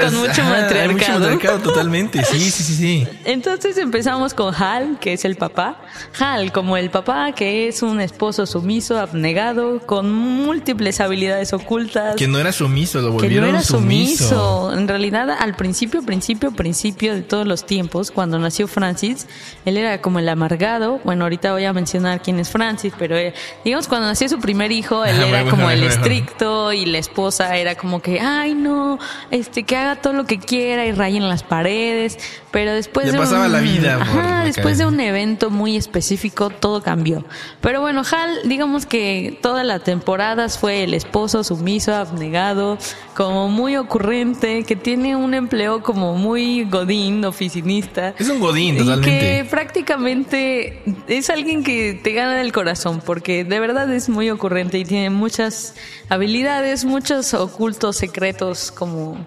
comillas. 0.00 0.04
con 0.04 0.14
mucho 0.20 0.42
Ajá, 0.42 0.50
matriarcado. 0.50 0.92
mucho 0.92 1.12
matriarcado, 1.12 1.58
totalmente. 1.62 2.24
Sí, 2.24 2.50
sí, 2.50 2.62
sí, 2.62 2.74
sí. 2.74 3.08
Entonces 3.24 3.76
empezamos 3.78 4.34
con 4.34 4.54
Hal, 4.54 4.98
que 5.00 5.12
es 5.12 5.24
el 5.24 5.36
papá. 5.36 5.80
Hal, 6.18 6.52
como 6.52 6.76
el 6.76 6.90
papá, 6.90 7.32
que 7.32 7.68
es 7.68 7.82
un 7.82 8.00
esposo 8.00 8.46
sumiso, 8.46 8.98
abnegado, 8.98 9.80
con 9.86 10.12
múltiples 10.12 11.00
habilidades 11.00 11.52
ocultas. 11.52 12.16
Que 12.16 12.28
no 12.28 12.38
era 12.38 12.52
sumiso, 12.52 12.98
lo 13.00 13.08
que 13.08 13.12
no 13.12 13.18
volvieron 13.18 13.48
era 13.50 13.62
sumiso. 13.62 14.24
sumiso. 14.28 14.72
En 14.78 14.88
realidad, 14.88 15.30
al 15.30 15.54
principio, 15.54 16.02
principio, 16.02 16.50
principio 16.52 17.14
de 17.14 17.22
todos 17.22 17.46
los 17.46 17.66
tiempos, 17.66 18.10
cuando 18.10 18.38
nació 18.38 18.66
Francis, 18.68 19.26
él 19.64 19.76
era 19.84 20.00
como 20.00 20.18
el 20.18 20.28
amargado. 20.28 21.00
Bueno, 21.04 21.24
ahorita 21.24 21.52
voy 21.52 21.64
a 21.64 21.72
mencionar 21.72 22.22
quién 22.22 22.38
es 22.40 22.50
Francis, 22.50 22.92
pero 22.98 23.16
eh, 23.16 23.34
digamos 23.64 23.88
cuando 23.88 24.06
nació 24.08 24.28
su 24.28 24.38
primer 24.40 24.72
hijo, 24.72 25.04
él 25.04 25.20
era 25.22 25.44
como 25.50 25.68
el 25.70 25.82
estricto 25.82 26.72
y 26.72 26.86
la 26.86 26.98
esposa 26.98 27.56
era 27.56 27.74
como 27.74 28.00
que, 28.00 28.20
ay 28.20 28.54
no, 28.54 28.98
este 29.30 29.62
que 29.64 29.76
haga 29.76 29.96
todo 29.96 30.12
lo 30.12 30.24
que 30.24 30.38
quiera 30.38 30.86
y 30.86 30.92
rayen 30.92 31.28
las 31.28 31.42
paredes. 31.42 32.18
Pero 32.50 32.74
después 32.74 33.06
Le 33.06 33.12
de 33.12 33.18
pasaba 33.18 33.46
un- 33.46 33.52
la 33.52 33.60
vida 33.60 33.96
Ajá, 33.98 34.38
la 34.40 34.44
después 34.44 34.76
de 34.76 34.84
un 34.84 35.00
evento 35.00 35.48
muy 35.48 35.76
específico, 35.76 36.50
todo 36.50 36.82
cambió. 36.82 37.24
Pero 37.62 37.80
bueno, 37.80 38.02
Hal, 38.10 38.40
digamos 38.44 38.84
que 38.84 39.38
todas 39.40 39.64
las 39.64 39.82
temporadas 39.84 40.58
fue 40.58 40.84
el 40.84 40.92
esposo 40.92 41.44
sumiso, 41.44 41.94
abnegado, 41.94 42.76
como 43.14 43.48
muy 43.48 43.76
ocurrente, 43.76 44.64
que 44.64 44.76
tiene 44.76 45.16
un 45.16 45.32
empleo 45.32 45.82
como 45.82 46.14
muy 46.14 46.64
godín, 46.64 47.24
oficinista. 47.24 48.14
Es 48.18 48.28
un 48.28 48.38
godín, 48.40 48.74
Y 48.74 48.78
que 48.78 48.84
totalmente. 48.84 49.44
Prácticamente 49.72 50.82
es 51.08 51.30
alguien 51.30 51.64
que 51.64 51.98
te 52.02 52.12
gana 52.12 52.42
el 52.42 52.52
corazón, 52.52 53.00
porque 53.04 53.42
de 53.44 53.58
verdad 53.58 53.90
es 53.90 54.10
muy 54.10 54.28
ocurrente 54.28 54.78
y 54.78 54.84
tiene 54.84 55.08
muchas 55.08 55.74
habilidades, 56.10 56.84
muchos 56.84 57.32
ocultos 57.32 57.96
secretos 57.96 58.70
como 58.70 59.26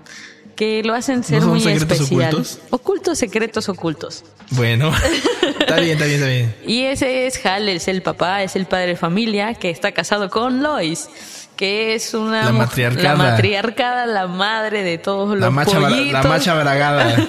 que 0.55 0.84
lo 0.84 0.93
hacen 0.93 1.24
ser 1.24 1.41
muy 1.41 1.60
secretos 1.62 2.00
especial. 2.00 2.29
ocultos? 2.36 2.60
Ocultos, 2.69 3.17
secretos 3.17 3.69
ocultos. 3.69 4.24
Bueno, 4.51 4.93
está 5.60 5.77
bien, 5.77 5.93
está 5.93 6.05
bien, 6.05 6.15
está 6.22 6.27
bien. 6.27 6.55
Y 6.67 6.84
ese 6.84 7.25
es 7.25 7.43
Hal, 7.43 7.67
es 7.67 7.88
el 7.88 8.03
papá, 8.03 8.43
es 8.43 8.55
el 8.55 8.67
padre 8.67 8.88
de 8.89 8.96
familia 8.96 9.55
que 9.55 9.72
está 9.72 9.93
casado 9.93 10.29
con 10.29 10.62
Lois, 10.62 11.10
que 11.55 11.96
es 11.96 12.13
una 12.13 12.46
La 12.46 12.51
matriarcada. 12.51 13.10
la 13.10 13.15
matriarcada, 13.15 14.05
la 14.05 14.27
madre 14.27 14.84
de 14.84 15.00
todos 15.00 15.29
los 15.31 15.39
La 15.39 15.50
macha, 15.50 15.79
pollitos. 15.79 16.13
la 16.13 16.24
macha 16.24 16.53
bragada. 16.53 17.15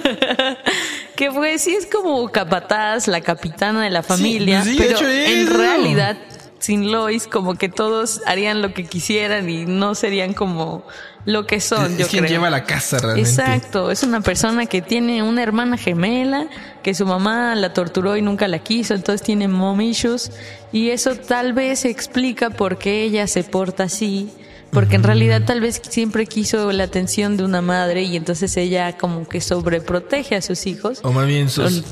Que 1.16 1.30
pues 1.30 1.62
sí 1.62 1.74
es 1.74 1.86
como 1.86 2.30
capataz, 2.30 3.08
la 3.08 3.20
capitana 3.22 3.82
de 3.82 3.90
la 3.90 4.02
familia, 4.02 4.62
sí, 4.62 4.76
de 4.76 4.84
pero 4.84 4.98
en 5.00 5.46
realidad 5.46 6.16
sin 6.58 6.90
Lois 6.90 7.26
como 7.26 7.54
que 7.54 7.68
todos 7.68 8.22
harían 8.26 8.60
lo 8.62 8.74
que 8.74 8.84
quisieran 8.84 9.48
y 9.48 9.66
no 9.66 9.94
serían 9.94 10.34
como 10.34 10.84
lo 11.24 11.46
que 11.46 11.60
son, 11.60 11.92
es 11.92 11.98
yo 11.98 12.08
quien 12.08 12.24
creo. 12.24 12.38
lleva 12.38 12.50
la 12.50 12.64
casa 12.64 12.98
realmente. 12.98 13.28
Exacto, 13.28 13.90
es 13.90 14.02
una 14.02 14.20
persona 14.20 14.66
que 14.66 14.80
tiene 14.82 15.22
una 15.22 15.42
hermana 15.42 15.76
gemela, 15.76 16.48
que 16.82 16.94
su 16.94 17.04
mamá 17.04 17.54
la 17.54 17.72
torturó 17.72 18.16
y 18.16 18.22
nunca 18.22 18.48
la 18.48 18.60
quiso, 18.60 18.94
entonces 18.94 19.24
tiene 19.24 19.48
mom 19.48 19.80
issues 19.80 20.32
y 20.72 20.90
eso 20.90 21.16
tal 21.16 21.52
vez 21.52 21.84
explica 21.84 22.50
por 22.50 22.78
qué 22.78 23.02
ella 23.02 23.26
se 23.26 23.44
porta 23.44 23.84
así, 23.84 24.30
porque 24.70 24.96
en 24.96 25.02
realidad 25.02 25.42
tal 25.46 25.60
vez 25.60 25.80
siempre 25.88 26.26
quiso 26.26 26.70
la 26.72 26.84
atención 26.84 27.36
de 27.36 27.44
una 27.44 27.62
madre 27.62 28.02
y 28.02 28.16
entonces 28.16 28.56
ella 28.56 28.96
como 28.98 29.26
que 29.28 29.40
sobreprotege 29.40 30.36
a 30.36 30.42
sus 30.42 30.66
hijos. 30.66 31.00
O 31.02 31.12
más 31.12 31.26
bien 31.26 31.48
sus- 31.48 31.82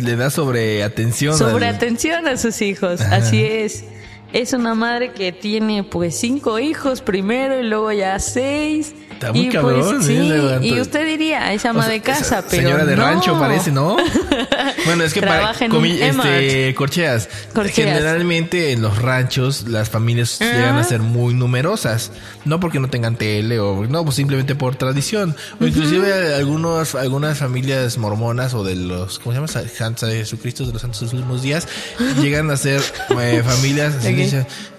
le 0.00 0.16
da 0.16 0.30
sobre 0.30 0.82
atención. 0.82 1.36
Sobre 1.36 1.66
al- 1.66 1.74
atención 1.74 2.26
a 2.28 2.36
sus 2.36 2.62
hijos, 2.62 3.00
Ajá. 3.00 3.16
así 3.16 3.42
es. 3.44 3.84
es 4.32 4.52
una 4.52 4.74
madre 4.74 5.10
que 5.12 5.32
tiene 5.32 5.82
pues 5.82 6.16
cinco 6.16 6.58
hijos 6.60 7.00
primero 7.02 7.58
y 7.60 7.64
luego 7.64 7.90
ya 7.92 8.18
seis. 8.20 8.94
Está 9.20 9.32
muy 9.34 9.42
y 9.42 9.48
cabrón, 9.50 9.98
pues, 9.98 10.08
¿eh? 10.08 10.22
sí, 10.22 10.28
Levanta- 10.30 10.66
y 10.66 10.80
usted 10.80 11.06
diría, 11.06 11.52
es 11.52 11.62
ama 11.66 11.80
O 11.80 11.82
sea, 11.82 11.92
de 11.92 12.00
casa, 12.00 12.42
pero 12.48 12.62
Señora 12.62 12.86
de 12.86 12.96
no. 12.96 13.02
rancho 13.02 13.38
parece, 13.38 13.70
¿no? 13.70 13.96
Bueno, 14.86 15.04
es 15.04 15.12
que 15.12 15.20
para 15.20 15.50
este, 15.52 16.74
corcheas. 16.74 17.28
Corcheas. 17.52 17.74
Generalmente 17.90 18.72
en 18.72 18.80
los 18.80 18.96
ranchos 19.00 19.68
las 19.68 19.90
familias 19.90 20.38
Ah. 20.40 20.44
llegan 20.54 20.76
a 20.78 20.84
ser 20.84 21.00
muy 21.00 21.34
numerosas, 21.34 22.12
no 22.46 22.60
porque 22.60 22.80
no 22.80 22.88
tengan 22.88 23.16
tele 23.16 23.60
o 23.60 23.86
no, 23.86 24.04
pues 24.04 24.16
simplemente 24.16 24.54
por 24.54 24.76
tradición. 24.76 25.36
O 25.60 25.66
inclusive 25.66 26.34
algunos 26.34 26.94
algunas 26.94 27.38
familias 27.38 27.98
mormonas 27.98 28.54
o 28.54 28.64
de 28.64 28.74
los 28.76 29.18
¿cómo 29.18 29.32
se 29.32 29.40
llama? 29.40 29.68
Santos 29.68 30.08
de 30.08 30.16
Jesucristo 30.16 30.64
de 30.64 30.72
los 30.72 30.80
Santos 30.80 31.00
de 31.00 31.06
los 31.06 31.14
últimos 31.14 31.42
días 31.42 31.68
llegan 32.20 32.50
a 32.50 32.56
ser 32.56 32.80
eh, 33.20 33.42
familias 33.46 33.94
así 33.96 34.30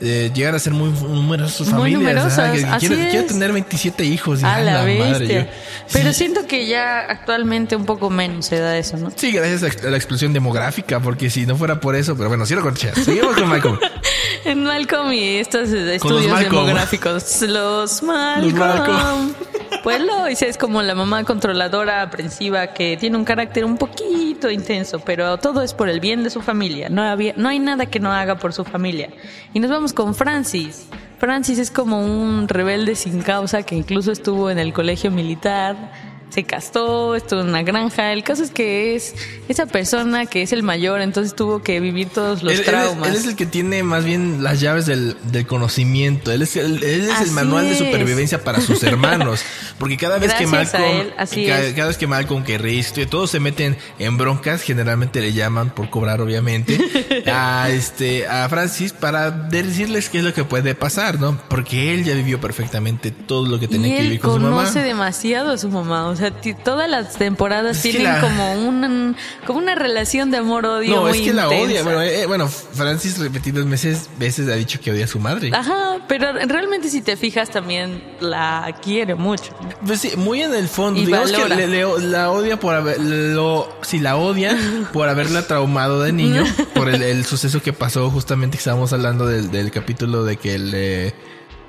eh, 0.02 0.32
llegan 0.34 0.56
a 0.56 0.60
ser 0.60 0.74
muy 0.74 0.90
numerosas 0.90 1.56
sus 1.56 1.68
Muy 1.68 1.94
familias, 1.94 2.02
numerosas, 2.02 2.40
ajá, 2.40 2.52
que 2.54 2.66
así 2.66 2.88
quiero, 2.88 3.26
tener 3.26 3.52
27 3.54 4.04
hijos 4.06 4.31
A 4.44 4.56
a 4.56 4.62
la 4.62 4.84
bestia. 4.84 5.06
madre, 5.12 5.28
yo- 5.28 5.52
Pero 5.94 6.10
sí. 6.14 6.16
siento 6.20 6.48
que 6.48 6.66
ya 6.68 7.00
actualmente 7.02 7.76
un 7.76 7.86
poco 7.86 8.10
menos 8.10 8.46
se 8.48 8.60
da 8.60 8.78
eso, 8.78 8.98
¿no? 8.98 9.12
Sí, 9.16 9.32
gracias 9.32 9.84
a 9.84 9.90
la 9.90 9.98
explosión 9.98 10.34
demográfica, 10.34 11.00
porque 11.00 11.30
si 11.30 11.46
no 11.46 11.56
fuera 11.56 11.80
por 11.80 11.96
eso, 11.96 12.16
pero 12.16 12.30
bueno, 12.30 12.46
sí 12.46 12.56
lo 12.56 12.62
conché. 12.62 12.94
Seguimos 12.96 13.36
con 13.36 13.50
Malcolm. 13.50 13.80
En 14.44 14.64
Malcolm 14.64 15.14
y 15.14 15.36
estos 15.38 15.70
estudios 15.70 16.28
Malcolm. 16.28 16.66
demográficos. 16.66 17.42
Los 17.44 18.02
Malcolm. 18.02 18.58
Malcolm. 18.58 19.34
Pues 19.84 20.02
Lois 20.02 20.42
es 20.42 20.58
como 20.58 20.82
la 20.82 20.96
mamá 20.96 21.24
controladora, 21.26 22.02
aprensiva, 22.02 22.68
que 22.74 22.98
tiene 22.98 23.18
un 23.18 23.24
carácter 23.24 23.66
un 23.66 23.78
poquito 23.78 24.50
intenso, 24.50 25.00
pero 25.00 25.38
todo 25.38 25.62
es 25.62 25.76
por 25.76 25.90
el 25.90 26.00
bien 26.00 26.24
de 26.24 26.32
su 26.32 26.42
familia. 26.42 26.90
No, 26.90 27.04
había, 27.04 27.34
no 27.38 27.50
hay 27.50 27.60
nada 27.60 27.86
que 27.86 28.00
no 28.00 28.12
haga 28.12 28.38
por 28.38 28.52
su 28.54 28.64
familia. 28.66 29.10
Y 29.54 29.60
nos 29.60 29.70
vamos 29.70 29.94
con 29.94 30.16
Francis. 30.16 30.88
Francis 31.22 31.60
es 31.60 31.70
como 31.70 32.02
un 32.02 32.48
rebelde 32.48 32.96
sin 32.96 33.22
causa 33.22 33.62
que 33.62 33.76
incluso 33.76 34.12
estuvo 34.12 34.50
en 34.50 34.58
el 34.58 34.74
colegio 34.74 35.12
militar. 35.12 35.92
Se 36.32 36.44
castó, 36.46 37.14
estuvo 37.16 37.42
en 37.42 37.50
una 37.50 37.62
granja. 37.62 38.14
El 38.14 38.24
caso 38.24 38.42
es 38.44 38.52
que 38.52 38.96
es 38.96 39.14
esa 39.50 39.66
persona 39.66 40.26
que 40.26 40.42
es 40.42 40.54
el 40.54 40.64
mayor, 40.64 41.02
entonces 41.02 41.36
tuvo 41.36 41.62
que 41.62 41.80
vivir 41.82 42.08
todos 42.08 42.42
los 42.42 42.54
él, 42.54 42.60
él 42.60 42.66
es, 42.66 42.66
traumas. 42.66 43.10
él 43.10 43.16
es 43.16 43.26
el 43.26 43.36
que 43.36 43.46
tiene 43.46 43.84
más 43.84 44.06
bien 44.06 44.42
las 44.42 44.62
llaves 44.62 44.86
del, 44.86 45.18
del 45.24 45.46
conocimiento. 45.46 46.32
Él 46.32 46.42
es, 46.42 46.56
el, 46.56 46.84
él 46.84 47.10
es 47.10 47.22
el 47.22 47.32
manual 47.32 47.68
de 47.68 47.76
supervivencia 47.76 48.44
para 48.44 48.62
sus 48.62 48.82
hermanos. 48.92 49.44
Porque 49.78 49.98
cada 49.98 50.20
vez 50.20 50.34
que 50.34 50.46
Gracias 50.46 50.74
Malcolm, 50.74 51.02
él, 51.02 51.14
así 51.18 51.48
cada, 51.48 51.88
vez 51.88 51.98
que 51.98 52.08
Malcolm, 52.08 52.44
que 52.44 52.58
Riz, 52.58 52.94
todos 53.10 53.32
se 53.32 53.40
meten 53.40 53.78
en 54.00 54.18
broncas, 54.18 54.62
generalmente 54.62 55.20
le 55.22 55.34
llaman 55.34 55.72
por 55.72 55.90
cobrar, 55.90 56.22
obviamente, 56.22 56.80
a 57.28 57.70
este, 57.70 58.28
a 58.28 58.48
Francis 58.48 58.94
para 58.94 59.32
decirles 59.32 60.10
qué 60.10 60.20
es 60.20 60.24
lo 60.24 60.34
que 60.34 60.44
puede 60.44 60.76
pasar, 60.76 61.20
¿no? 61.20 61.38
Porque 61.50 61.94
él 61.94 62.04
ya 62.04 62.14
vivió 62.14 62.40
perfectamente 62.40 63.12
todo 63.12 63.48
lo 63.48 63.60
que 63.60 63.68
tenía 63.68 63.96
y 63.96 63.98
que 63.98 64.04
vivir 64.04 64.20
con 64.20 64.36
su 64.36 64.40
mamá. 64.40 64.58
conoce 64.58 64.82
demasiado 64.82 65.52
a 65.52 65.58
su 65.58 65.70
mamá. 65.70 66.08
O 66.08 66.16
sea, 66.16 66.21
ti- 66.30 66.54
todas 66.54 66.88
las 66.88 67.16
temporadas 67.16 67.78
Es 67.78 67.82
tienen 67.82 68.04
la- 68.04 68.22
como, 68.22 68.54
un, 68.54 69.16
como 69.48 69.58
una 69.58 69.74
relación 69.74 70.30
de 70.30 70.38
amor-odio 70.38 70.96
No, 70.98 71.02
muy 71.08 71.18
es 71.18 71.24
que 71.26 71.34
la 71.34 71.50
odia. 71.50 71.82
Bueno, 71.82 72.02
eh, 72.04 72.28
bueno, 72.28 72.48
Francis 72.48 73.18
repetidas 73.18 73.68
veces, 73.68 74.10
veces 74.20 74.48
ha 74.50 74.54
dicho 74.54 74.80
que 74.80 74.92
odia 74.92 75.06
a 75.06 75.08
su 75.08 75.20
madre. 75.20 75.50
Ajá, 75.54 75.98
pero 76.08 76.32
realmente 76.34 76.90
si 76.90 77.02
te 77.02 77.18
fijas 77.18 77.50
también 77.50 78.04
la 78.20 78.78
quiere 78.84 79.16
mucho. 79.16 79.52
Pues 79.86 80.02
sí, 80.02 80.12
muy 80.16 80.44
en 80.44 80.54
el 80.54 80.68
fondo. 80.68 81.00
Y 81.02 81.06
Digamos 81.08 81.32
valora. 81.32 81.56
que 81.56 81.68
le- 81.68 81.84
le- 81.84 82.08
la 82.10 82.30
odia 82.30 82.60
por 82.60 82.76
haber, 82.76 83.00
lo, 83.00 83.68
si 83.82 83.98
la 84.00 84.18
odia 84.18 84.56
por 84.94 85.10
haberla 85.10 85.48
traumado 85.48 86.02
de 86.02 86.12
niño, 86.12 86.44
por 86.76 86.90
el, 86.90 87.02
el 87.02 87.26
suceso 87.26 87.62
que 87.64 87.74
pasó 87.74 88.10
justamente 88.12 88.58
que 88.58 88.60
estábamos 88.60 88.92
hablando 88.94 89.26
del, 89.26 89.50
del 89.50 89.72
capítulo 89.72 90.24
de 90.26 90.36
que 90.38 90.60
le, 90.60 91.16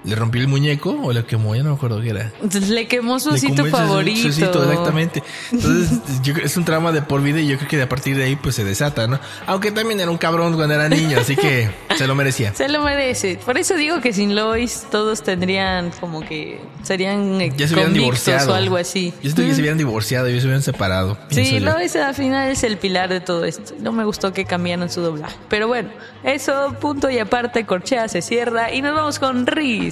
le 0.05 0.15
rompió 0.17 0.41
el 0.41 0.49
muñeco 0.49 0.99
o 1.03 1.13
le 1.13 1.25
quemó, 1.25 1.55
ya 1.55 1.63
no 1.63 1.71
me 1.71 1.77
acuerdo 1.77 2.01
qué 2.01 2.11
era. 2.11 2.33
Le 2.69 2.89
quemó 2.89 3.21
su 3.21 3.31
osito 3.31 3.65
favorito. 3.67 4.29
osito, 4.29 4.63
exactamente. 4.65 5.23
Entonces, 5.53 5.99
yo 6.23 6.35
es 6.43 6.57
un 6.57 6.65
trauma 6.65 6.93
de 6.93 7.03
por 7.03 7.23
vida 7.23 7.41
y 7.41 7.47
yo 7.47 7.57
creo 7.57 7.69
que 7.69 7.77
de 7.77 7.83
a 7.85 7.89
partir 7.89 8.17
de 8.17 8.25
ahí 8.25 8.37
pues 8.37 8.55
se 8.57 8.65
desata, 8.65 9.07
¿no? 9.07 9.21
Aunque 9.47 9.71
también 9.71 10.01
era 10.01 10.11
un 10.11 10.19
cabrón 10.19 10.55
cuando 10.55 10.75
era 10.75 10.89
niño, 10.89 11.19
así 11.21 11.37
que 11.37 11.71
se 11.97 12.07
lo 12.07 12.15
merecía. 12.15 12.55
Se 12.55 12.69
lo 12.69 12.83
merece. 12.83 13.39
Por 13.45 13.59
eso 13.59 13.75
digo 13.75 14.01
que 14.01 14.13
sin 14.13 14.35
Lois 14.35 14.87
todos 14.91 15.23
tendrían 15.23 15.91
como 16.01 16.21
que 16.21 16.61
serían 16.83 17.41
eh, 17.41 17.53
Ya 17.57 17.69
se 17.69 17.75
hubieran 17.75 17.95
divorciado. 17.95 18.53
o 18.53 18.55
algo 18.55 18.77
así. 18.77 19.13
Yo 19.23 19.31
siento 19.31 19.43
que 19.43 19.55
se 19.55 19.61
hubieran 19.61 19.79
divorciado 19.79 20.29
y 20.29 20.41
se 20.41 20.47
hubieran 20.47 20.63
separado. 20.63 21.17
Sí. 21.31 21.61
Lois 21.61 21.95
al 21.97 22.15
final 22.15 22.51
es 22.51 22.65
el 22.65 22.77
pilar 22.77 23.09
de 23.09 23.21
todo 23.21 23.45
esto. 23.45 23.75
No 23.79 23.93
me 23.93 24.05
gustó 24.05 24.33
que 24.33 24.45
cambiaran 24.45 24.91
su 24.91 25.01
doblaje. 25.01 25.37
Pero 25.49 25.69
bueno, 25.69 25.91
eso, 26.25 26.75
punto 26.81 27.11
y 27.11 27.19
aparte, 27.19 27.65
Corchea 27.67 28.09
se 28.09 28.23
cierra 28.23 28.73
y 28.73 28.83
nos 28.83 28.95
vamos 28.95 29.19
con 29.19 29.47
Riz. 29.47 29.92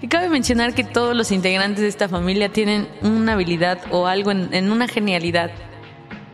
Y 0.00 0.08
cabe 0.08 0.28
mencionar 0.28 0.74
que 0.74 0.84
todos 0.84 1.16
los 1.16 1.30
integrantes 1.30 1.80
de 1.82 1.88
esta 1.88 2.08
familia 2.08 2.50
tienen 2.50 2.88
una 3.02 3.32
habilidad 3.32 3.78
o 3.90 4.06
algo 4.06 4.30
en, 4.30 4.52
en 4.52 4.70
una 4.70 4.86
genialidad. 4.88 5.50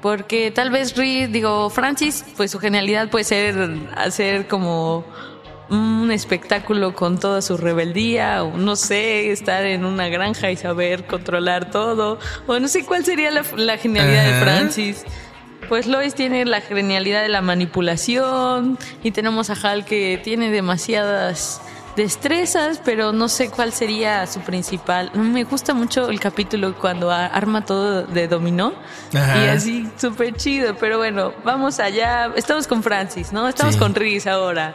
Porque 0.02 0.50
tal 0.50 0.71
vez 0.71 0.97
Riz, 0.97 1.31
digo, 1.31 1.69
Francis, 1.71 2.25
pues 2.37 2.50
su 2.50 2.59
genialidad 2.59 3.11
puede 3.11 3.25
ser 3.25 3.71
hacer 3.95 4.49
como 4.49 5.05
un 5.71 6.11
espectáculo 6.11 6.95
con 6.95 7.19
toda 7.19 7.40
su 7.43 7.57
rebeldía, 7.57 8.43
o 8.43 8.57
no 8.57 8.76
sé, 8.76 9.31
estar 9.31 9.64
en 9.64 9.85
una 9.85 10.09
granja 10.09 10.50
y 10.50 10.57
saber 10.57 11.07
controlar 11.07 11.71
todo, 11.71 12.19
o 12.47 12.59
no 12.59 12.67
sé 12.67 12.85
cuál 12.85 13.05
sería 13.05 13.31
la, 13.31 13.45
la 13.57 13.79
genialidad 13.79 14.25
de. 14.25 14.40
Francis. 14.40 15.05
Pues 15.69 15.87
Lois 15.87 16.14
tiene 16.14 16.45
la 16.47 16.61
genialidad 16.61 17.23
de 17.23 17.29
la 17.29 17.43
manipulación 17.43 18.76
y 19.05 19.12
tenemos 19.12 19.50
a 19.50 19.52
Hal 19.52 19.85
que 19.85 20.21
tiene 20.23 20.50
demasiadas 20.50 21.62
destrezas, 21.97 22.81
pero 22.85 23.13
no 23.13 23.29
sé 23.29 23.51
cuál 23.51 23.73
sería 23.73 24.27
su 24.27 24.41
principal. 24.41 25.11
Me 25.15 25.45
gusta 25.45 25.75
mucho 25.75 26.09
el 26.09 26.21
capítulo 26.21 26.75
cuando 26.79 27.11
arma 27.11 27.65
todo 27.65 28.03
de 28.05 28.29
dominó 28.29 28.73
Ajá. 29.15 29.45
y 29.45 29.49
así 29.49 29.89
súper 30.01 30.35
chido, 30.37 30.77
pero 30.79 30.99
bueno, 30.99 31.33
vamos 31.45 31.81
allá. 31.81 32.33
Estamos 32.37 32.67
con 32.67 32.83
Francis, 32.83 33.33
¿no? 33.33 33.49
Estamos 33.49 33.75
Sí. 33.75 33.79
con 33.81 33.95
Riz 33.95 34.27
ahora. 34.27 34.75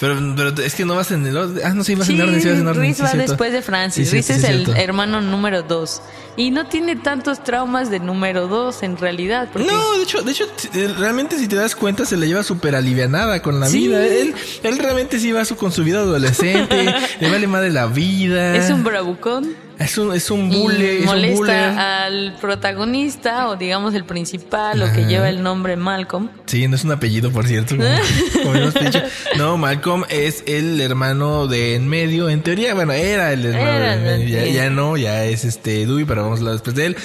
Pero, 0.00 0.16
pero 0.36 0.48
es 0.62 0.74
que 0.74 0.84
no 0.84 0.96
vas 0.96 1.12
en 1.12 1.24
el 1.26 1.36
orden. 1.36 1.64
Ah, 1.64 1.70
no, 1.72 1.84
sí, 1.84 1.94
vas 1.94 2.06
Sí, 2.08 2.14
en 2.16 2.22
orden, 2.22 2.40
sí 2.42 2.48
vas 2.50 2.58
en 2.58 2.66
orden. 2.66 2.82
Riz 2.82 3.02
va 3.02 3.12
después 3.12 3.52
de 3.52 3.62
Francis. 3.62 4.10
Riz 4.10 4.28
es 4.28 4.42
el 4.44 4.68
hermano 4.76 5.20
número 5.20 5.62
dos. 5.62 6.02
Y 6.36 6.50
no 6.50 6.66
tiene 6.66 6.96
tantos 6.96 7.44
traumas 7.44 7.90
de 7.90 8.00
número 8.00 8.48
dos 8.48 8.82
en 8.82 8.96
realidad. 8.96 9.48
Porque 9.52 9.68
No, 9.70 9.96
de 9.96 10.02
hecho, 10.02 10.22
de 10.22 10.32
hecho, 10.32 10.44
eh, 10.74 10.92
realmente 10.98 11.38
si 11.38 11.46
te 11.46 11.56
das 11.56 11.76
cuenta 11.76 12.04
se 12.04 12.16
le 12.16 12.26
lleva 12.26 12.42
súper 12.42 12.74
alivianada 12.74 13.40
con 13.40 13.60
la 13.60 13.66
Sí. 13.66 13.86
vida. 13.86 14.04
Él, 14.04 14.34
él 14.62 14.78
realmente 14.78 15.20
sí 15.20 15.30
va 15.32 15.44
su, 15.44 15.56
con 15.56 15.70
su 15.72 15.84
vida 15.84 16.00
adolescente, 16.00 16.92
le 17.20 17.30
vale 17.30 17.46
más 17.46 17.62
de 17.62 17.70
la 17.70 17.86
vida. 17.86 18.56
es 18.56 18.70
un 18.70 18.82
bravucón. 18.82 19.54
es 19.78 19.98
un, 19.98 20.14
es 20.14 20.30
un 20.30 20.52
y 20.52 20.56
bully, 20.62 20.86
es 20.86 21.00
un 21.00 21.06
molesta 21.06 21.36
bully. 21.36 21.78
al 21.78 22.36
protagonista 22.40 23.48
o 23.48 23.56
digamos 23.56 23.94
el 23.94 24.04
principal 24.04 24.80
o 24.82 24.86
que 24.92 25.00
Ajá. 25.00 25.08
lleva 25.08 25.28
el 25.28 25.42
nombre 25.42 25.76
Malcolm. 25.76 26.28
Sí, 26.46 26.66
no 26.68 26.76
es 26.76 26.84
un 26.84 26.92
apellido, 26.92 27.30
por 27.32 27.46
cierto. 27.46 27.76
Como, 27.76 27.88
como 28.42 28.54
hemos 28.56 28.74
dicho. 28.74 29.00
No, 29.36 29.56
Malcolm 29.56 30.04
es 30.10 30.44
el 30.46 30.80
hermano 30.80 31.46
de 31.48 31.74
en 31.74 31.88
medio. 31.88 32.28
En 32.28 32.42
teoría, 32.42 32.74
bueno, 32.74 32.92
era 32.92 33.32
el 33.32 33.44
hermano 33.46 33.68
Era 33.70 33.96
de 33.96 34.14
en 34.14 34.20
medio. 34.20 34.38
Ya, 34.46 34.46
ya 34.46 34.70
no, 34.70 34.96
ya 34.96 35.24
es 35.24 35.44
este 35.44 35.86
Dewey, 35.86 36.04
pero 36.04 36.23
vamos 36.24 36.38
a 36.38 36.40
hablar 36.40 36.54
después 36.54 36.74
de 36.76 36.86
él. 36.86 36.96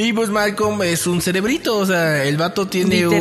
Y 0.00 0.12
pues 0.12 0.28
Malcolm 0.30 0.80
es 0.82 1.08
un 1.08 1.20
cerebrito, 1.20 1.76
o 1.76 1.84
sea, 1.84 2.22
el 2.22 2.36
vato 2.36 2.68
tiene 2.68 3.08
un, 3.08 3.20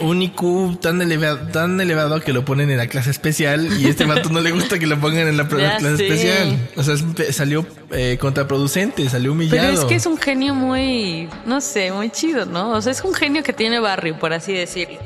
un 0.00 0.22
IQ 0.22 0.80
tan 0.80 1.02
elevado, 1.02 1.36
tan 1.52 1.78
elevado 1.82 2.18
que 2.22 2.32
lo 2.32 2.46
ponen 2.46 2.70
en 2.70 2.78
la 2.78 2.86
clase 2.86 3.10
especial 3.10 3.68
y 3.78 3.88
este 3.88 4.06
vato 4.06 4.30
no 4.30 4.40
le 4.40 4.50
gusta 4.50 4.78
que 4.78 4.86
lo 4.86 4.98
pongan 4.98 5.28
en 5.28 5.36
la, 5.36 5.46
clase 5.48 5.92
especial. 5.92 6.56
O 6.76 6.82
sea, 6.82 6.94
es- 6.94 7.36
salió 7.36 7.66
eh, 7.90 8.16
contraproducente, 8.18 9.06
salió 9.10 9.32
humillado. 9.32 9.68
Pero 9.68 9.80
es 9.82 9.84
que 9.84 9.96
es 9.96 10.06
un 10.06 10.16
genio 10.16 10.54
muy, 10.54 11.28
no 11.44 11.60
sé, 11.60 11.92
muy 11.92 12.08
chido, 12.08 12.46
¿no? 12.46 12.70
O 12.70 12.80
sea, 12.80 12.92
es 12.92 13.02
un 13.04 13.12
genio 13.12 13.42
que 13.42 13.52
tiene 13.52 13.78
barrio, 13.78 14.18
por 14.18 14.32
así 14.32 14.54
decirlo. 14.54 14.96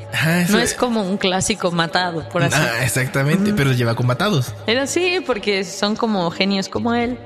No 0.47 0.57
es 0.59 0.73
como 0.73 1.03
un 1.03 1.17
clásico 1.17 1.69
matado, 1.69 2.29
por 2.29 2.43
así. 2.43 2.55
Ah, 2.57 2.81
exactamente, 2.81 3.51
pero 3.51 3.73
lleva 3.73 3.93
combatados. 3.93 4.53
Pero 4.65 4.87
sí, 4.87 5.17
porque 5.25 5.65
son 5.65 5.97
como 5.97 6.31
genios 6.31 6.69
como 6.69 6.93
él. 6.93 7.17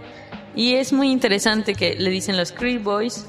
Y 0.55 0.75
es 0.75 0.93
muy 0.93 1.10
interesante 1.12 1.75
que 1.75 1.95
le 1.95 2.10
dicen 2.10 2.38
los 2.38 2.51
Cree 2.51 2.77
Boys. 2.79 3.25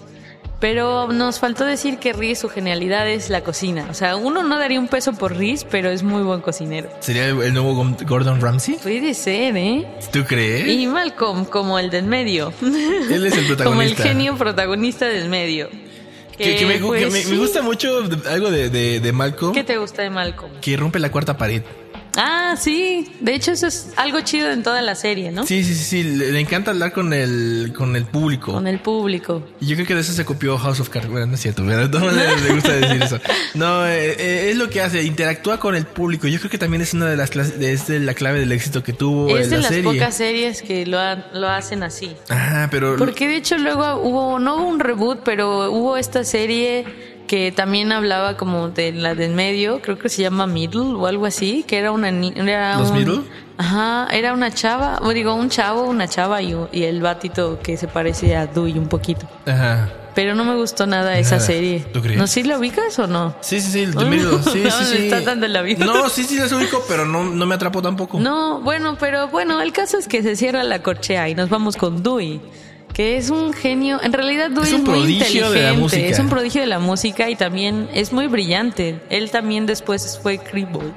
Pero 0.60 1.08
nos 1.12 1.40
faltó 1.40 1.64
decir 1.64 1.98
que 1.98 2.14
Riz 2.14 2.38
su 2.38 2.48
genialidad 2.48 3.06
es 3.10 3.28
la 3.28 3.42
cocina. 3.42 3.86
O 3.90 3.94
sea, 3.94 4.16
uno 4.16 4.42
no 4.42 4.58
daría 4.58 4.80
un 4.80 4.88
peso 4.88 5.12
por 5.12 5.36
Riz, 5.36 5.66
pero 5.70 5.90
es 5.90 6.02
muy 6.02 6.22
buen 6.22 6.40
cocinero. 6.40 6.88
¿Sería 7.00 7.26
el, 7.28 7.42
el 7.42 7.52
nuevo 7.52 7.74
Gordon 8.06 8.40
Ramsay? 8.40 8.76
Puede 8.82 9.12
ser, 9.12 9.56
¿eh? 9.58 9.84
¿Tú 10.10 10.24
crees? 10.24 10.66
Y 10.68 10.86
Malcolm, 10.86 11.44
como 11.44 11.78
el 11.78 11.90
del 11.90 12.04
medio. 12.06 12.50
Él 12.62 13.26
es 13.26 13.36
el 13.36 13.46
protagonista. 13.46 13.64
como 13.64 13.82
el 13.82 13.94
genio 13.96 14.36
protagonista 14.38 15.06
del 15.06 15.28
medio. 15.28 15.68
Que, 16.38 16.56
que 16.56 16.66
me, 16.66 16.78
pues, 16.78 17.00
que 17.00 17.06
me- 17.06 17.12
me 17.12 17.22
sí. 17.24 17.36
gusta 17.36 17.60
mucho 17.60 17.98
algo 18.30 18.50
de, 18.50 18.68
de, 18.68 18.98
de 18.98 19.12
Malcolm 19.12 19.52
¿Qué 19.54 19.62
te 19.62 19.76
gusta 19.76 20.02
de 20.02 20.10
Malcolm? 20.10 20.50
que 20.60 20.76
rompe 20.76 20.98
la 20.98 21.10
cuarta 21.10 21.36
pared. 21.36 21.62
Ah, 22.16 22.54
sí. 22.58 23.12
De 23.20 23.34
hecho, 23.34 23.50
eso 23.52 23.66
es 23.66 23.88
algo 23.96 24.20
chido 24.20 24.50
en 24.50 24.62
toda 24.62 24.80
la 24.82 24.94
serie, 24.94 25.32
¿no? 25.32 25.46
Sí, 25.46 25.64
sí, 25.64 25.74
sí, 25.74 25.84
sí. 25.84 26.02
Le, 26.04 26.30
le 26.32 26.40
encanta 26.40 26.70
hablar 26.70 26.92
con 26.92 27.12
el, 27.12 27.72
con 27.76 27.96
el 27.96 28.04
público. 28.04 28.52
Con 28.52 28.66
el 28.66 28.78
público. 28.78 29.46
Y 29.60 29.66
yo 29.66 29.74
creo 29.74 29.86
que 29.86 29.94
de 29.94 30.00
eso 30.02 30.12
se 30.12 30.24
copió 30.24 30.56
House 30.58 30.80
of 30.80 30.88
Cards. 30.90 31.08
Bueno, 31.08 31.26
no 31.26 31.34
es 31.34 31.40
cierto, 31.40 31.64
pero 31.66 31.90
todas 31.90 32.06
maneras 32.14 32.40
me 32.42 32.54
gusta 32.54 32.72
decir 32.72 33.02
eso. 33.02 33.18
No, 33.54 33.86
eh, 33.86 34.14
eh, 34.18 34.50
es 34.50 34.56
lo 34.56 34.70
que 34.70 34.80
hace, 34.80 35.02
interactúa 35.02 35.58
con 35.58 35.74
el 35.74 35.86
público. 35.86 36.28
Yo 36.28 36.38
creo 36.38 36.50
que 36.50 36.58
también 36.58 36.82
es 36.82 36.94
una 36.94 37.06
de 37.06 37.16
las 37.16 37.30
clases, 37.30 37.58
de, 37.58 37.72
es 37.72 37.86
de 37.88 37.98
la 38.00 38.14
clave 38.14 38.38
del 38.40 38.52
éxito 38.52 38.82
que 38.82 38.92
tuvo 38.92 39.36
Es 39.36 39.44
en 39.46 39.50
de 39.50 39.56
la 39.56 39.62
las 39.62 39.70
serie. 39.70 39.92
pocas 39.92 40.14
series 40.16 40.62
que 40.62 40.86
lo, 40.86 40.98
ha- 41.00 41.26
lo 41.32 41.48
hacen 41.48 41.82
así. 41.82 42.12
Ajá, 42.28 42.68
pero 42.70 42.96
Porque 42.96 43.26
de 43.26 43.36
hecho 43.36 43.58
luego 43.58 43.96
hubo, 44.02 44.38
no 44.38 44.56
hubo 44.56 44.68
un 44.68 44.80
reboot, 44.80 45.20
pero 45.24 45.70
hubo 45.72 45.96
esta 45.96 46.22
serie 46.24 47.13
que 47.26 47.52
también 47.52 47.90
hablaba 47.92 48.36
como 48.36 48.68
de 48.68 48.92
la 48.92 49.14
del 49.14 49.32
medio, 49.32 49.80
creo 49.80 49.98
que 49.98 50.08
se 50.08 50.22
llama 50.22 50.46
Middle 50.46 50.94
o 50.94 51.06
algo 51.06 51.26
así, 51.26 51.64
que 51.66 51.78
era 51.78 51.90
una 51.92 52.08
era 52.10 52.78
¿Los 52.78 52.90
un- 52.90 52.98
Middle? 52.98 53.20
Ajá, 53.56 54.08
era 54.12 54.32
una 54.32 54.50
chava, 54.52 54.98
o 55.02 55.10
digo, 55.10 55.32
un 55.34 55.48
chavo, 55.48 55.84
una 55.84 56.08
chava 56.08 56.42
y, 56.42 56.56
y 56.72 56.82
el 56.84 57.00
batito 57.00 57.60
que 57.62 57.76
se 57.76 57.86
parece 57.86 58.34
a 58.36 58.46
Dewey 58.46 58.76
un 58.78 58.88
poquito. 58.88 59.28
Ajá. 59.46 59.90
Pero 60.16 60.34
no 60.36 60.44
me 60.44 60.54
gustó 60.54 60.86
nada 60.86 61.18
esa 61.18 61.40
serie. 61.40 61.80
¿Tú 61.92 62.00
crees? 62.00 62.16
¿No 62.18 62.26
sí 62.28 62.44
lo 62.44 62.58
ubicas 62.58 62.96
o 63.00 63.06
no? 63.08 63.34
Sí, 63.40 63.60
sí, 63.60 63.70
sí, 63.72 63.80
el 63.80 63.94
de 63.94 64.04
Middle. 64.04 64.42
Sí, 64.44 64.60
No, 64.64 64.70
sí, 64.84 64.84
sí. 64.84 65.08
dando 65.24 65.48
la 65.48 65.62
vida. 65.62 65.84
No, 65.84 66.08
sí, 66.08 66.22
sí, 66.24 66.38
los 66.38 66.52
ubico, 66.52 66.84
pero 66.88 67.04
no, 67.04 67.24
no 67.24 67.46
me 67.46 67.54
atrapó 67.56 67.80
tampoco. 67.82 68.20
No, 68.20 68.60
bueno, 68.60 68.96
pero 68.98 69.26
bueno, 69.28 69.60
el 69.60 69.72
caso 69.72 69.98
es 69.98 70.06
que 70.08 70.22
se 70.22 70.36
cierra 70.36 70.62
la 70.62 70.82
corchea 70.82 71.28
y 71.28 71.34
nos 71.34 71.48
vamos 71.48 71.76
con 71.76 72.02
Dewey, 72.04 72.40
que 72.94 73.16
es 73.18 73.28
un 73.28 73.52
genio. 73.52 74.00
En 74.02 74.12
realidad 74.12 74.50
Dewey 74.50 74.68
Es 74.68 74.72
es, 74.72 74.80
muy 74.80 74.88
prodigio 74.88 75.50
de 75.50 75.62
la 75.62 75.72
inteligente, 75.72 75.80
música. 75.80 76.06
es 76.06 76.18
un 76.20 76.28
prodigio 76.30 76.60
de 76.62 76.66
la 76.68 76.78
música 76.78 77.28
y 77.28 77.36
también 77.36 77.88
es 77.92 78.12
muy 78.12 78.28
brillante. 78.28 79.00
Él 79.10 79.30
también 79.30 79.66
después 79.66 80.18
fue 80.22 80.38
Cribble. 80.38 80.92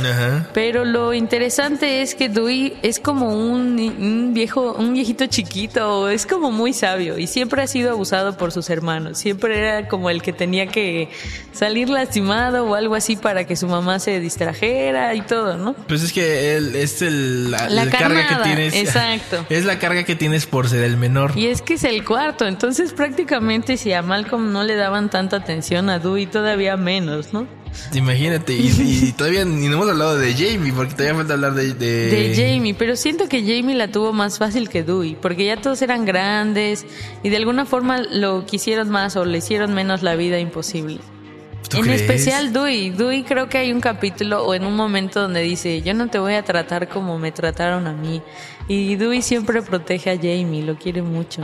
Ajá. 0.00 0.48
Pero 0.54 0.84
lo 0.84 1.14
interesante 1.14 2.02
es 2.02 2.14
que 2.14 2.28
Dewey 2.28 2.76
es 2.82 3.00
como 3.00 3.30
un, 3.34 3.78
un 3.98 4.34
viejo, 4.34 4.72
un 4.72 4.92
viejito 4.92 5.26
chiquito, 5.26 6.08
es 6.08 6.26
como 6.26 6.50
muy 6.50 6.72
sabio 6.72 7.18
y 7.18 7.26
siempre 7.26 7.62
ha 7.62 7.66
sido 7.66 7.90
abusado 7.90 8.36
por 8.36 8.52
sus 8.52 8.70
hermanos. 8.70 9.18
Siempre 9.18 9.58
era 9.58 9.88
como 9.88 10.10
el 10.10 10.22
que 10.22 10.32
tenía 10.32 10.66
que 10.66 11.08
salir 11.52 11.88
lastimado 11.88 12.64
o 12.66 12.74
algo 12.74 12.94
así 12.94 13.16
para 13.16 13.44
que 13.44 13.56
su 13.56 13.66
mamá 13.66 13.98
se 13.98 14.20
distrajera 14.20 15.14
y 15.14 15.22
todo, 15.22 15.56
¿no? 15.56 15.74
Pues 15.74 16.02
es 16.02 16.12
que 16.12 16.56
él 16.56 16.76
es 16.76 17.02
el, 17.02 17.50
la, 17.50 17.68
La 17.68 17.84
la 17.84 17.90
carga 17.90 18.28
que 18.28 18.34
tienes. 18.44 18.74
exacto. 18.74 19.44
Es 19.48 19.64
la 19.64 19.78
carga 19.78 20.04
que 20.04 20.14
tienes 20.14 20.46
por 20.46 20.68
ser 20.68 20.84
el 20.84 20.96
menor. 20.96 21.32
Y 21.36 21.46
es 21.46 21.62
que 21.62 21.74
es 21.74 21.84
el 21.84 22.04
cuarto, 22.04 22.46
entonces 22.46 22.92
prácticamente 22.92 23.76
si 23.76 23.92
a 23.92 24.02
Malcolm 24.02 24.52
no 24.52 24.62
le 24.62 24.76
daban 24.76 25.10
tanta 25.10 25.36
atención, 25.36 25.90
a 25.90 25.98
Dewey 25.98 26.26
todavía 26.26 26.76
menos, 26.76 27.32
¿no? 27.32 27.46
Imagínate, 27.94 28.54
y, 28.54 28.68
y 29.08 29.12
todavía 29.16 29.44
ni 29.44 29.68
no 29.68 29.74
hemos 29.74 29.88
hablado 29.88 30.18
de 30.18 30.32
Jamie, 30.34 30.72
porque 30.72 30.94
todavía 30.94 31.14
falta 31.16 31.34
hablar 31.34 31.54
de... 31.54 31.74
De, 31.74 31.86
De 32.10 32.34
Jamie, 32.34 32.74
pero 32.74 32.96
siento 32.96 33.28
que 33.28 33.40
Jamie 33.40 33.74
la 33.76 33.88
tuvo 33.88 34.12
más 34.12 34.38
fácil 34.38 34.68
que 34.68 34.82
Dewey, 34.82 35.16
porque 35.20 35.46
ya 35.46 35.56
todos 35.60 35.80
eran 35.82 36.04
grandes 36.04 36.86
y 37.22 37.28
de 37.28 37.36
alguna 37.36 37.64
forma 37.66 37.98
lo 38.02 38.44
quisieron 38.46 38.88
más 38.90 39.16
o 39.16 39.24
le 39.24 39.38
hicieron 39.38 39.74
menos 39.74 40.02
la 40.02 40.16
vida 40.16 40.38
imposible. 40.38 40.98
¿Tú 41.68 41.78
En 41.78 41.82
crees? 41.82 42.00
especial 42.00 42.52
Dewey. 42.52 42.90
Dewey 42.90 43.24
creo 43.24 43.48
que 43.50 43.58
hay 43.58 43.72
un 43.72 43.80
capítulo 43.80 44.42
o 44.44 44.54
en 44.54 44.64
un 44.64 44.74
momento 44.74 45.20
donde 45.20 45.42
dice, 45.42 45.82
yo 45.82 45.92
no 45.92 46.08
te 46.08 46.18
voy 46.18 46.34
a 46.34 46.42
tratar 46.42 46.88
como 46.88 47.18
me 47.18 47.30
trataron 47.30 47.86
a 47.86 47.92
mí. 47.92 48.22
Y 48.68 48.96
Dewey 48.96 49.20
siempre 49.22 49.60
protege 49.60 50.10
a 50.10 50.16
Jamie, 50.16 50.62
lo 50.62 50.76
quiere 50.76 51.02
mucho. 51.02 51.42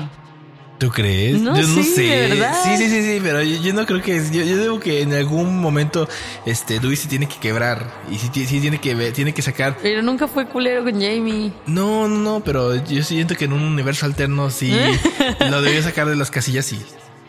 ¿Tú 0.79 0.91
crees? 0.91 1.41
No, 1.41 1.57
yo 1.57 1.67
no 1.69 1.83
sí, 1.83 1.95
sé. 1.95 2.29
verdad. 2.29 2.55
Sí, 2.65 2.77
sí, 2.77 2.89
sí, 2.91 3.03
sí, 3.03 3.21
pero 3.23 3.41
yo, 3.43 3.63
yo 3.63 3.73
no 3.73 3.87
creo 3.87 4.03
que... 4.03 4.17
Yo, 4.33 4.43
yo 4.43 4.59
digo 4.59 4.81
que 4.81 5.03
en 5.03 5.13
algún 5.15 5.59
momento 5.61 6.09
este 6.47 6.81
Dewey 6.81 6.97
se 6.97 7.09
tiene 7.09 7.29
que 7.29 7.37
quebrar 7.37 7.93
y 8.11 8.19
sí, 8.19 8.29
ti- 8.29 8.45
sí 8.45 8.61
tiene 8.61 8.81
que 8.81 8.95
ver- 8.95 9.13
tiene 9.13 9.33
que 9.33 9.41
sacar... 9.41 9.79
Pero 9.81 10.03
nunca 10.03 10.27
fue 10.27 10.47
culero 10.47 10.83
con 10.83 10.95
Jamie. 10.95 11.53
No, 11.67 12.09
no, 12.09 12.19
no, 12.19 12.41
pero 12.45 12.75
yo 12.85 13.03
siento 13.05 13.37
que 13.37 13.45
en 13.45 13.53
un 13.53 13.63
universo 13.63 14.05
alterno 14.05 14.51
sí 14.51 14.77
lo 15.49 15.63
debió 15.63 15.81
sacar 15.83 16.09
de 16.09 16.17
las 16.17 16.31
casillas 16.31 16.71
y... 16.73 16.81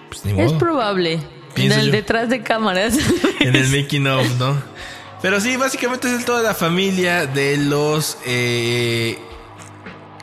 Pues 0.09 0.25
ni 0.25 0.41
Es 0.41 0.51
probable. 0.53 1.19
Pienso 1.53 1.77
Del 1.77 1.85
yo. 1.87 1.91
detrás 1.93 2.29
de 2.29 2.41
cámaras. 2.41 2.97
en 3.39 3.55
el 3.55 3.67
making 3.81 4.07
of, 4.07 4.27
¿no? 4.39 4.57
Pero 5.21 5.39
sí, 5.39 5.55
básicamente 5.55 6.07
es 6.07 6.13
el 6.15 6.25
toda 6.25 6.41
la 6.41 6.53
familia 6.55 7.25
de 7.27 7.57
los 7.57 8.17
eh, 8.25 9.17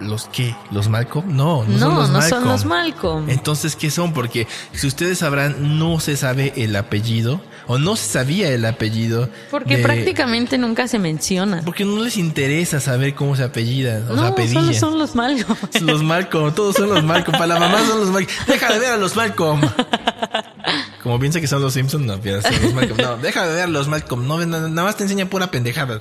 los 0.09 0.27
qué, 0.27 0.55
los 0.71 0.89
Malcolm, 0.89 1.37
no, 1.37 1.65
no, 1.65 1.69
No, 1.69 1.79
son 1.79 1.95
los 1.97 2.09
no 2.11 2.19
Malcolm. 2.19 2.43
son 2.43 2.49
los 2.53 2.65
Malcolm. 2.65 3.31
Entonces, 3.31 3.77
¿qué 3.77 3.91
son? 3.91 4.13
Porque 4.13 4.47
si 4.73 4.87
ustedes 4.87 5.19
sabrán, 5.19 5.79
no 5.79 6.01
se 6.01 6.17
sabe 6.17 6.53
el 6.57 6.75
apellido 6.77 7.41
o 7.67 7.79
no 7.79 7.97
se 7.97 8.09
sabía 8.11 8.49
el 8.51 8.65
apellido. 8.65 9.29
Porque 9.51 9.77
de- 9.79 9.83
prácticamente 9.83 10.59
nunca 10.59 10.89
se 10.89 10.99
menciona. 10.99 11.63
porque 11.65 11.85
no 11.85 12.03
les 12.03 12.17
interesa 12.17 12.81
saber 12.81 13.15
cómo 13.15 13.37
se 13.37 13.45
apellidan, 13.45 14.09
o 14.11 14.15
No, 14.15 14.35
sea, 14.37 14.49
solo 14.49 14.73
son 14.75 14.99
los 14.99 15.15
Malcolm. 15.15 15.57
Los 15.83 16.03
Malcolm, 16.03 16.55
todos 16.55 16.77
son 16.77 16.89
los 16.91 17.03
Malcolm. 17.05 17.33
Para 17.39 17.55
la 17.55 17.61
mamá 17.61 17.79
son 17.87 18.01
los 18.01 18.09
Malcolm. 18.11 18.37
Deja 18.47 18.73
de 18.73 18.79
ver 18.79 18.91
a 18.93 18.97
los 18.97 19.15
Malcolm. 19.17 19.61
Como 21.03 21.19
piensa 21.19 21.41
que 21.41 21.47
son 21.49 21.61
los 21.63 21.73
Simpsons, 21.75 22.05
no, 22.07 22.21
piensa 22.21 22.53
son 22.53 22.63
los 22.63 22.75
Malcolm. 22.75 22.97
No, 23.01 23.17
deja 23.17 23.47
de 23.47 23.55
ver 23.55 23.65
a 23.65 23.67
los 23.67 23.89
Malcolm. 23.89 24.27
No, 24.27 24.45
nada 24.45 24.69
más 24.85 24.97
te 24.97 25.03
enseña 25.05 25.27
pura 25.27 25.51
pendejada. 25.51 26.01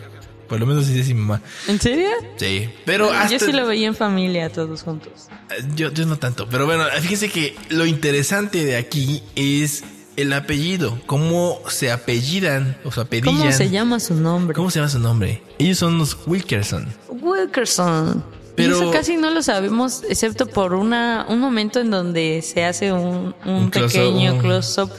Por 0.51 0.59
lo 0.59 0.65
menos 0.65 0.83
así 0.83 0.93
dice 0.93 1.13
mi 1.13 1.21
mamá. 1.21 1.41
¿En 1.69 1.79
serio? 1.79 2.09
Sí. 2.35 2.69
Pero 2.85 3.09
hasta... 3.09 3.29
Yo 3.37 3.39
sí 3.39 3.53
lo 3.53 3.65
veía 3.65 3.87
en 3.87 3.95
familia 3.95 4.49
todos 4.49 4.83
juntos. 4.83 5.29
yo, 5.77 5.93
yo 5.93 6.05
no 6.05 6.17
tanto. 6.19 6.49
Pero 6.49 6.65
bueno, 6.65 6.83
fíjense 6.99 7.29
que 7.29 7.55
lo 7.69 7.85
interesante 7.85 8.65
de 8.65 8.75
aquí 8.75 9.23
es 9.37 9.85
el 10.17 10.33
apellido. 10.33 10.99
Cómo 11.05 11.61
se 11.69 11.89
apellidan 11.89 12.77
o 12.83 12.91
se 12.91 12.99
apellillan. 12.99 13.37
¿Cómo 13.37 13.51
se 13.53 13.69
llama 13.69 14.01
su 14.01 14.13
nombre? 14.15 14.53
¿Cómo 14.53 14.69
se 14.69 14.79
llama 14.79 14.89
su 14.89 14.99
nombre? 14.99 15.41
Ellos 15.57 15.77
son 15.77 15.97
los 15.97 16.17
Wilkerson. 16.25 16.85
Wilkerson. 17.07 18.21
Pero- 18.57 18.75
Y 18.75 18.81
eso 18.81 18.91
casi 18.91 19.15
no 19.15 19.31
lo 19.31 19.41
sabemos, 19.41 20.03
excepto 20.09 20.47
por 20.47 20.73
una, 20.73 21.25
un 21.29 21.39
momento 21.39 21.79
en 21.79 21.91
donde 21.91 22.41
se 22.41 22.65
hace 22.65 22.91
un, 22.91 23.33
un 23.45 23.53
Un 23.53 23.71
pequeño 23.71 24.37
close-up 24.39 24.91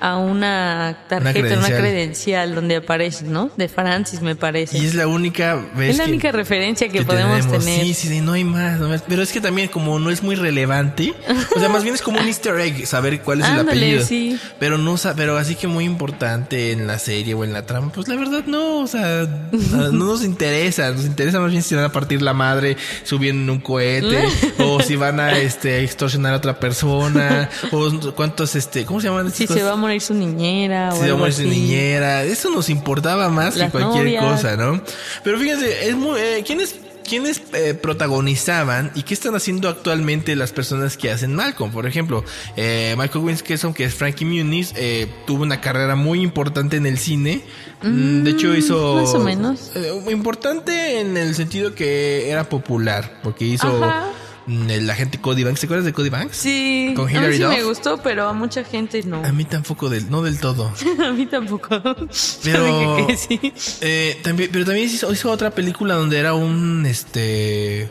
a 0.00 0.16
una 0.16 1.04
tarjeta, 1.08 1.38
una 1.40 1.42
credencial. 1.68 1.78
credencial. 1.80 2.54
donde 2.54 2.76
aparece, 2.76 3.24
¿no? 3.24 3.50
De 3.56 3.68
Francis, 3.68 4.20
me 4.22 4.34
parece. 4.36 4.78
Y 4.78 4.86
es 4.86 4.94
la 4.94 5.06
única 5.06 5.56
vez 5.74 5.90
Es 5.90 5.98
la 5.98 6.04
que- 6.04 6.10
única 6.10 6.32
referencia 6.32 6.88
que, 6.88 6.98
que 7.00 7.04
podemos 7.04 7.40
tenemos. 7.40 7.64
tener. 7.64 7.84
Sí, 7.84 7.94
sí, 7.94 8.08
sí, 8.08 8.20
no 8.20 8.32
hay 8.32 8.44
más, 8.44 8.78
no 8.80 8.88
más. 8.88 9.02
Pero 9.06 9.22
es 9.22 9.32
que 9.32 9.40
también 9.40 9.68
como 9.68 9.98
no 9.98 10.10
es 10.10 10.22
muy 10.22 10.34
relevante, 10.36 11.14
o 11.56 11.60
sea, 11.60 11.68
más 11.68 11.82
bien 11.82 11.94
es 11.94 12.02
como 12.02 12.18
un 12.20 12.26
easter 12.26 12.58
egg 12.60 12.86
saber 12.86 13.20
cuál 13.22 13.40
es 13.42 13.48
el 13.48 13.58
apellido. 13.60 14.04
sí. 14.04 14.38
Pero 14.58 14.78
no, 14.78 14.96
pero 15.16 15.36
así 15.36 15.54
que 15.54 15.66
muy 15.66 15.84
importante 15.84 16.72
en 16.72 16.86
la 16.86 16.98
serie 16.98 17.34
o 17.34 17.44
en 17.44 17.52
la 17.52 17.66
trama, 17.66 17.92
pues 17.92 18.08
la 18.08 18.16
verdad 18.16 18.44
no, 18.46 18.78
o 18.78 18.86
sea, 18.86 19.26
no 19.52 19.90
nos 19.90 20.24
interesa, 20.24 20.90
nos 20.90 21.04
interesa 21.04 21.40
más 21.40 21.50
bien 21.50 21.62
si 21.62 21.74
van 21.74 21.84
a 21.84 21.92
partir 21.92 22.22
la 22.22 22.32
madre 22.32 22.76
subiendo 23.04 23.42
en 23.42 23.50
un 23.50 23.60
cohete 23.60 24.24
o 24.58 24.80
si 24.82 24.96
van 24.96 25.20
a 25.20 25.36
este 25.38 25.82
extorsionar 25.84 26.32
a 26.34 26.36
otra 26.36 26.58
persona 26.58 27.48
o 27.72 28.12
cuántos 28.14 28.56
este, 28.56 28.84
¿cómo 28.84 29.00
se 29.00 29.08
llaman 29.08 29.30
Si 29.32 29.46
se 29.46 29.62
va 29.62 29.72
a 29.72 29.76
morir 29.76 29.89
su 29.98 30.14
niñera 30.14 30.90
o 30.92 30.96
se 30.96 31.08
va 31.08 31.14
a 31.16 31.18
morir 31.18 31.34
su 31.34 31.42
niñera. 31.42 32.22
Eso 32.22 32.50
nos 32.50 32.70
importaba 32.70 33.28
más 33.30 33.56
Las 33.56 33.72
que 33.72 33.78
cualquier 33.78 34.04
novias. 34.04 34.24
cosa, 34.24 34.56
¿no? 34.56 34.80
Pero 35.24 35.38
fíjense, 35.38 35.88
es 35.88 35.96
muy, 35.96 36.20
eh, 36.20 36.44
¿quiénes, 36.46 36.76
quiénes 37.08 37.42
eh, 37.54 37.74
protagonizaban 37.74 38.92
y 38.94 39.02
qué 39.02 39.14
están 39.14 39.34
haciendo 39.34 39.68
actualmente 39.68 40.36
las 40.36 40.52
personas 40.52 40.96
que 40.96 41.10
hacen 41.10 41.34
Malcolm? 41.34 41.72
Por 41.72 41.86
ejemplo, 41.86 42.24
eh, 42.56 42.94
Michael 42.96 43.24
Winston, 43.24 43.74
que 43.74 43.84
es 43.84 43.94
Frankie 43.94 44.24
Muniz, 44.24 44.72
eh, 44.76 45.08
tuvo 45.26 45.42
una 45.42 45.60
carrera 45.60 45.96
muy 45.96 46.20
importante 46.22 46.76
en 46.76 46.86
el 46.86 46.98
cine. 46.98 47.42
Mm, 47.82 48.22
de 48.22 48.30
hecho, 48.30 48.54
hizo. 48.54 48.96
más 48.96 49.14
o 49.14 49.18
menos. 49.20 49.72
eh, 49.74 49.90
importante 50.10 51.00
en 51.00 51.16
el 51.16 51.34
sentido 51.34 51.74
que 51.74 52.30
era 52.30 52.48
popular, 52.48 53.18
porque 53.22 53.44
hizo. 53.46 53.82
Ajá. 53.82 54.06
El 54.50 54.90
agente 54.90 55.20
Cody 55.20 55.44
Banks, 55.44 55.60
¿te 55.60 55.66
acuerdas 55.66 55.84
de 55.84 55.92
Cody 55.92 56.08
Banks? 56.08 56.36
Sí, 56.36 56.92
Con 56.96 57.08
a 57.14 57.20
mí 57.20 57.34
sí 57.36 57.44
me 57.44 57.62
gustó, 57.62 57.98
pero 58.02 58.28
a 58.28 58.32
mucha 58.32 58.64
gente 58.64 59.02
no. 59.04 59.24
A 59.24 59.30
mí 59.32 59.44
tampoco, 59.44 59.88
del, 59.88 60.10
no 60.10 60.22
del 60.22 60.40
todo. 60.40 60.72
a 61.06 61.12
mí 61.12 61.26
tampoco. 61.26 61.68
Pero, 62.42 63.06
que 63.06 63.16
sí. 63.16 63.52
eh, 63.80 64.18
también, 64.22 64.50
pero 64.52 64.64
también 64.64 64.86
hizo, 64.86 65.12
hizo 65.12 65.30
otra 65.30 65.50
película 65.50 65.94
donde 65.94 66.18
era 66.18 66.34
un 66.34 66.84
este 66.86 67.88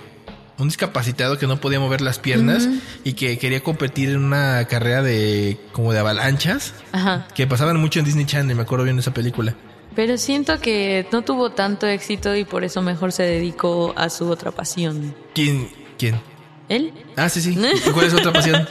un 0.58 0.67
discapacitado 0.67 1.38
que 1.38 1.48
no 1.48 1.62
podía 1.62 1.80
mover 1.80 2.02
las 2.02 2.19
piernas 2.19 2.67
y 3.06 3.13
que 3.13 3.38
quería 3.38 3.62
competir 3.63 4.10
en 4.10 4.17
una 4.24 4.65
carrera 4.65 5.02
de 5.02 5.58
como 5.72 5.93
de 5.93 6.00
avalanchas 6.00 6.74
Ajá. 6.91 7.28
que 7.34 7.48
pasaban 7.48 7.78
mucho 7.78 8.00
en 8.00 8.06
Disney 8.06 8.26
Channel, 8.26 8.56
me 8.58 8.63
acuerdo 8.63 8.84
bien 8.84 8.98
de 8.98 9.02
esa 9.02 9.13
película. 9.13 9.56
Pero 9.95 10.17
siento 10.17 10.60
que 10.60 11.08
no 11.12 11.24
tuvo 11.24 11.52
tanto 11.52 11.88
éxito 11.88 12.36
y 12.36 12.43
por 12.43 12.63
eso 12.63 12.82
mejor 12.82 13.12
se 13.13 13.24
dedicó 13.24 13.93
a 13.95 14.10
su 14.10 14.30
otra 14.30 14.52
pasión. 14.52 15.15
¿Quién? 15.34 15.69
¿Quién? 15.98 16.19
¿Él? 16.69 16.93
Ah, 17.15 17.29
sí, 17.29 17.41
sí. 17.41 17.58
¿Y 17.88 17.89
¿Cuál 17.91 18.08
es 18.08 18.13
otra 18.13 18.32
pasión? 18.32 18.67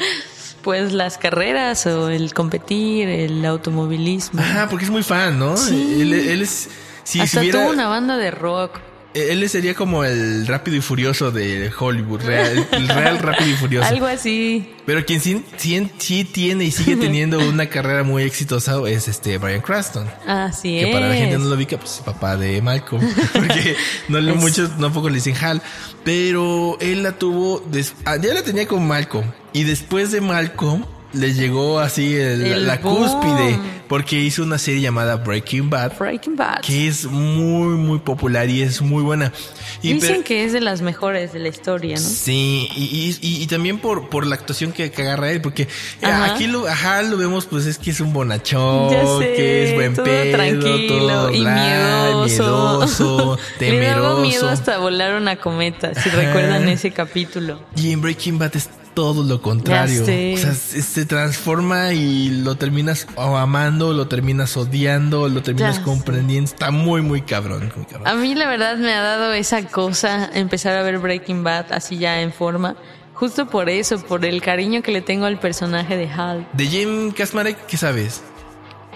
Pues 0.63 0.93
las 0.93 1.19
carreras 1.19 1.87
o 1.87 2.09
el 2.09 2.33
competir, 2.33 3.09
el 3.09 3.45
automovilismo. 3.45 4.41
Ajá, 4.41 4.69
porque 4.69 4.85
es 4.85 4.91
muy 4.91 5.03
fan, 5.03 5.39
¿no? 5.39 5.57
Sí. 5.57 5.99
Él, 6.01 6.13
él 6.13 6.43
es 6.43 6.69
si 7.05 7.21
Hasta 7.21 7.41
hubiera 7.41 7.61
tuvo 7.63 7.71
una 7.71 7.89
banda 7.89 8.17
de 8.17 8.31
rock. 8.31 8.81
Él 9.15 9.49
sería 9.49 9.75
como 9.75 10.05
el 10.05 10.47
rápido 10.47 10.77
y 10.77 10.81
furioso 10.81 11.31
de 11.31 11.73
Hollywood, 11.77 12.21
real, 12.23 12.69
el 12.73 12.89
real 12.89 13.19
rápido 13.19 13.51
y 13.51 13.55
furioso. 13.55 13.89
Algo 13.93 14.07
así. 14.07 14.71
Pero 14.87 15.05
quien 15.05 15.21
sí, 15.21 15.43
sí, 15.57 15.91
sí 15.99 16.25
tiene 16.25 16.65
y 16.65 16.71
sigue 16.71 16.95
teniendo 16.97 17.39
una 17.49 17.69
carrera 17.69 18.03
muy 18.05 18.23
exitosa 18.23 18.77
es 18.89 19.09
este 19.09 19.39
Brian 19.39 19.61
Cranston. 19.63 20.07
Así 20.27 20.79
Que 20.79 20.91
es. 20.91 20.95
para 20.95 21.09
la 21.09 21.15
gente 21.15 21.39
no 21.39 21.47
lo 21.47 21.57
ubica, 21.57 21.79
pues 21.79 22.01
papá 22.05 22.37
de 22.37 22.61
Malcolm. 22.63 23.03
Porque 23.33 23.77
no 24.09 24.21
le 24.21 24.35
muchos, 24.35 24.77
no 24.79 24.93
poco 24.93 25.09
le 25.09 25.17
dicen 25.17 25.35
Hal. 25.43 25.63
Pero 26.05 26.77
él 26.81 27.03
la 27.03 27.13
tuvo, 27.13 27.61
des- 27.71 27.95
ah, 28.05 28.17
ya 28.17 28.33
la 28.35 28.43
tenía 28.43 28.69
con 28.69 28.87
Malcolm. 28.87 29.27
Y 29.53 29.65
después 29.65 30.13
de 30.13 30.21
Malcolm 30.21 30.85
le 31.13 31.33
llegó 31.35 31.79
así 31.81 32.15
el- 32.15 32.43
El 32.47 32.67
la 32.67 32.77
boom. 32.79 32.97
cúspide. 32.97 33.59
Porque 33.89 34.17
hizo 34.21 34.43
una 34.43 34.59
serie 34.59 34.83
llamada 34.83 35.17
Breaking 35.17 35.71
Bad. 35.71 35.97
Breaking 35.99 36.37
Bad. 36.37 36.61
Que 36.61 36.89
es 36.89 37.07
muy, 37.07 37.69
muy 37.79 37.99
popular 38.01 38.47
y 38.51 38.61
es 38.61 38.83
muy 38.83 39.03
buena. 39.03 39.33
Y 39.81 39.95
Dicen 39.95 40.23
que 40.25 40.45
es 40.45 40.53
de 40.53 40.61
las 40.61 40.83
mejores 40.83 41.33
de 41.33 41.39
la 41.39 41.49
historia, 41.49 41.95
¿no? 41.97 42.03
Sí, 42.03 42.69
y, 42.77 43.17
y- 43.23 43.47
también 43.47 43.79
por, 43.79 44.11
por 44.11 44.27
la 44.27 44.35
actuación 44.35 44.73
que, 44.73 44.91
que 44.91 45.01
agarra 45.03 45.31
él, 45.31 45.41
porque 45.41 45.69
Ajá. 46.03 46.35
aquí 46.35 46.47
lo, 46.47 46.69
ajá, 46.69 47.01
lo 47.03 47.17
vemos, 47.17 47.47
pues 47.47 47.65
es 47.65 47.79
que 47.79 47.91
es 47.93 48.01
un 48.01 48.13
bonachón, 48.13 48.91
sé, 48.91 49.33
que 49.35 49.69
es 49.71 49.75
buen 49.75 49.95
todo 49.95 50.05
pedo, 50.05 50.37
tranquilo 50.37 50.87
todo 50.99 51.31
y 51.33 51.41
bla, 51.41 51.55
miedoso. 51.55 52.43
miedoso, 52.43 53.39
Le 53.61 53.81
daba 53.87 54.21
miedo 54.21 54.41
temeroso. 54.41 54.49
hasta 54.51 54.77
volar 54.77 55.15
una 55.15 55.37
cometa, 55.37 55.95
si 55.95 56.11
Ajá. 56.11 56.19
recuerdan 56.21 56.69
ese 56.69 56.91
capítulo. 56.91 57.63
Y 57.75 57.93
en 57.93 58.03
Breaking 58.03 58.39
Bad 58.39 58.55
es 58.57 58.69
todo 58.99 59.23
lo 59.23 59.41
contrario. 59.41 60.03
O 60.03 60.37
sea, 60.37 60.55
se, 60.55 61.07
transforma 61.07 61.93
y 61.93 62.31
lo 62.31 62.57
terminas 62.57 63.07
amando, 63.17 63.93
lo 63.93 64.09
terminas 64.09 64.57
odiando, 64.57 65.29
lo 65.29 65.41
terminas 65.41 65.79
comprendiendo. 65.79 66.51
Está 66.51 66.73
muy, 66.73 67.01
muy 67.01 67.23
cabrón. 67.23 67.73
muy 67.77 67.85
cabrón. 67.85 68.09
A 68.09 68.17
mí 68.17 68.35
la 68.35 68.49
verdad 68.49 68.77
me 68.77 68.93
ha 68.93 69.01
dado 69.01 69.33
esa 69.35 69.63
cosa 69.69 70.29
empezar 70.35 70.77
a 70.77 70.83
ver 70.83 70.99
Breaking 70.99 71.45
Bad 71.45 71.73
así 71.73 71.99
ya 71.99 72.23
en 72.23 72.33
forma. 72.33 72.75
Justo 73.15 73.49
por 73.49 73.69
eso, 73.69 74.03
por 74.03 74.25
el 74.25 74.43
cariño 74.43 74.83
que 74.83 74.91
le 74.91 75.01
tengo 75.01 75.27
al 75.27 75.39
personaje 75.39 75.97
de 75.97 76.11
Hal. 76.11 76.49
De 76.55 76.67
Jim 76.67 77.13
Kasmarek, 77.13 77.67
¿qué 77.67 77.77
sabes? 77.77 78.25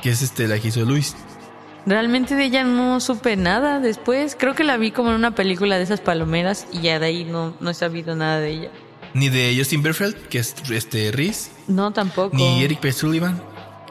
Que 0.02 0.10
es 0.10 0.20
este, 0.20 0.48
la 0.48 0.58
que 0.58 0.66
hizo 0.66 0.80
Luis. 0.80 1.14
Realmente 1.86 2.34
de 2.34 2.46
ella 2.46 2.64
no 2.64 2.98
supe 2.98 3.36
nada 3.36 3.78
después. 3.78 4.36
Creo 4.36 4.56
que 4.56 4.64
la 4.64 4.76
vi 4.78 4.90
como 4.90 5.10
en 5.10 5.14
una 5.14 5.36
película 5.36 5.76
de 5.76 5.84
esas 5.84 6.00
palomeras 6.00 6.66
y 6.72 6.80
ya 6.80 6.98
de 6.98 7.06
ahí 7.06 7.24
no, 7.24 7.54
no 7.60 7.70
he 7.70 7.74
sabido 7.74 8.16
nada 8.16 8.40
de 8.40 8.50
ella. 8.50 8.70
Ni 9.14 9.28
de 9.28 9.54
Justin 9.56 9.82
Berfeld, 9.82 10.14
que 10.28 10.38
es 10.38 10.54
este 10.70 11.10
Reese. 11.12 11.50
No, 11.68 11.92
tampoco. 11.92 12.36
Ni 12.36 12.62
Eric 12.64 12.80
P. 12.80 12.92
Sullivan, 12.92 13.40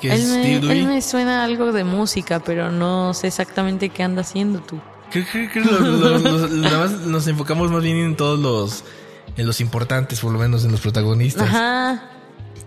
que 0.02 0.08
Él 0.14 0.20
es 0.22 0.28
me, 0.28 0.42
Steve 0.44 0.60
Dewey. 0.62 0.80
él 0.80 0.88
me 0.88 1.02
suena 1.02 1.44
algo 1.44 1.72
de 1.72 1.84
música, 1.84 2.40
pero 2.40 2.72
no 2.72 3.14
sé 3.14 3.28
exactamente 3.28 3.90
qué 3.90 4.04
anda 4.04 4.22
haciendo 4.22 4.60
tú. 4.62 4.80
Creo 5.12 5.26
que, 5.32 5.60
nos 7.06 7.28
enfocamos 7.28 7.72
más 7.72 7.84
bien 7.84 7.98
en 7.98 8.16
todos 8.16 8.40
los 8.40 8.84
en 9.38 9.46
los 9.48 9.62
importantes, 9.62 10.20
por 10.20 10.32
lo 10.34 10.40
menos 10.40 10.66
en 10.66 10.72
los 10.72 10.82
protagonistas. 10.82 11.48
Ajá. 11.48 12.04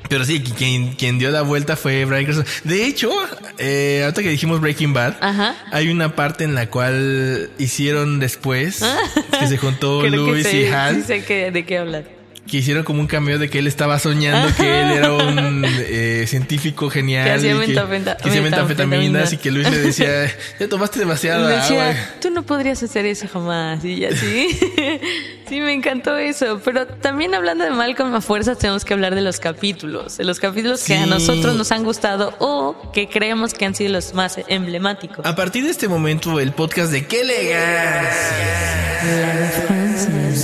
Pero 0.08 0.24
sí, 0.24 0.42
qui- 0.42 0.52
quien, 0.54 0.92
quien 0.94 1.18
dio 1.18 1.30
la 1.30 1.40
vuelta 1.42 1.76
fue 1.76 2.04
Brian 2.04 2.24
Cranston. 2.24 2.46
De 2.64 2.86
hecho, 2.86 3.10
eh, 3.58 4.02
ahorita 4.04 4.22
que 4.22 4.28
dijimos 4.28 4.60
Breaking 4.60 4.92
Bad, 4.92 5.14
Ajá. 5.20 5.54
hay 5.72 5.88
una 5.88 6.14
parte 6.14 6.44
en 6.44 6.54
la 6.54 6.68
cual 6.70 7.50
hicieron 7.58 8.20
después 8.20 8.82
que 9.38 9.46
se 9.46 9.56
juntó 9.58 10.02
Luis 10.08 10.52
y 10.52 10.66
Hal, 10.66 10.96
sí 10.96 11.02
sé 11.02 11.24
que- 11.24 11.50
de 11.50 11.64
qué 11.64 11.78
hablar. 11.78 12.04
Que 12.54 12.58
hicieron 12.58 12.84
como 12.84 13.00
un 13.00 13.08
cameo 13.08 13.40
de 13.40 13.50
que 13.50 13.58
él 13.58 13.66
estaba 13.66 13.98
soñando 13.98 14.54
que 14.54 14.62
él 14.62 14.92
era 14.92 15.12
un 15.12 15.64
eh, 15.68 16.24
científico 16.28 16.88
genial. 16.88 17.24
Que 17.24 17.32
hacía 17.32 18.42
metafetaminas. 18.42 19.32
y 19.32 19.38
que 19.38 19.50
Luis 19.50 19.68
le 19.68 19.78
decía, 19.78 20.32
ya 20.60 20.68
tomaste 20.68 21.00
demasiada 21.00 21.48
Le 21.48 21.56
agua. 21.56 21.84
decía, 21.86 22.14
tú 22.20 22.30
no 22.30 22.44
podrías 22.44 22.80
hacer 22.80 23.06
eso 23.06 23.26
jamás. 23.26 23.84
Y 23.84 24.04
así. 24.04 24.56
sí, 25.48 25.60
me 25.60 25.72
encantó 25.72 26.16
eso. 26.16 26.60
Pero 26.64 26.86
también 26.86 27.34
hablando 27.34 27.64
de 27.64 27.72
Malcolm 27.72 28.14
a 28.14 28.20
fuerzas, 28.20 28.56
tenemos 28.56 28.84
que 28.84 28.94
hablar 28.94 29.16
de 29.16 29.22
los 29.22 29.40
capítulos. 29.40 30.18
De 30.18 30.22
los 30.22 30.38
capítulos 30.38 30.84
que 30.84 30.94
a 30.94 31.06
nosotros 31.06 31.56
nos 31.56 31.72
han 31.72 31.82
gustado 31.82 32.36
o 32.38 32.92
que 32.92 33.08
creemos 33.08 33.52
que 33.52 33.64
han 33.64 33.74
sido 33.74 33.90
los 33.90 34.14
más 34.14 34.38
emblemáticos. 34.46 35.26
A 35.26 35.34
partir 35.34 35.64
de 35.64 35.70
este 35.70 35.88
momento, 35.88 36.38
el 36.38 36.52
podcast 36.52 36.92
de 36.92 37.04
¡Qué 37.04 37.22
elegancia! 37.22 38.12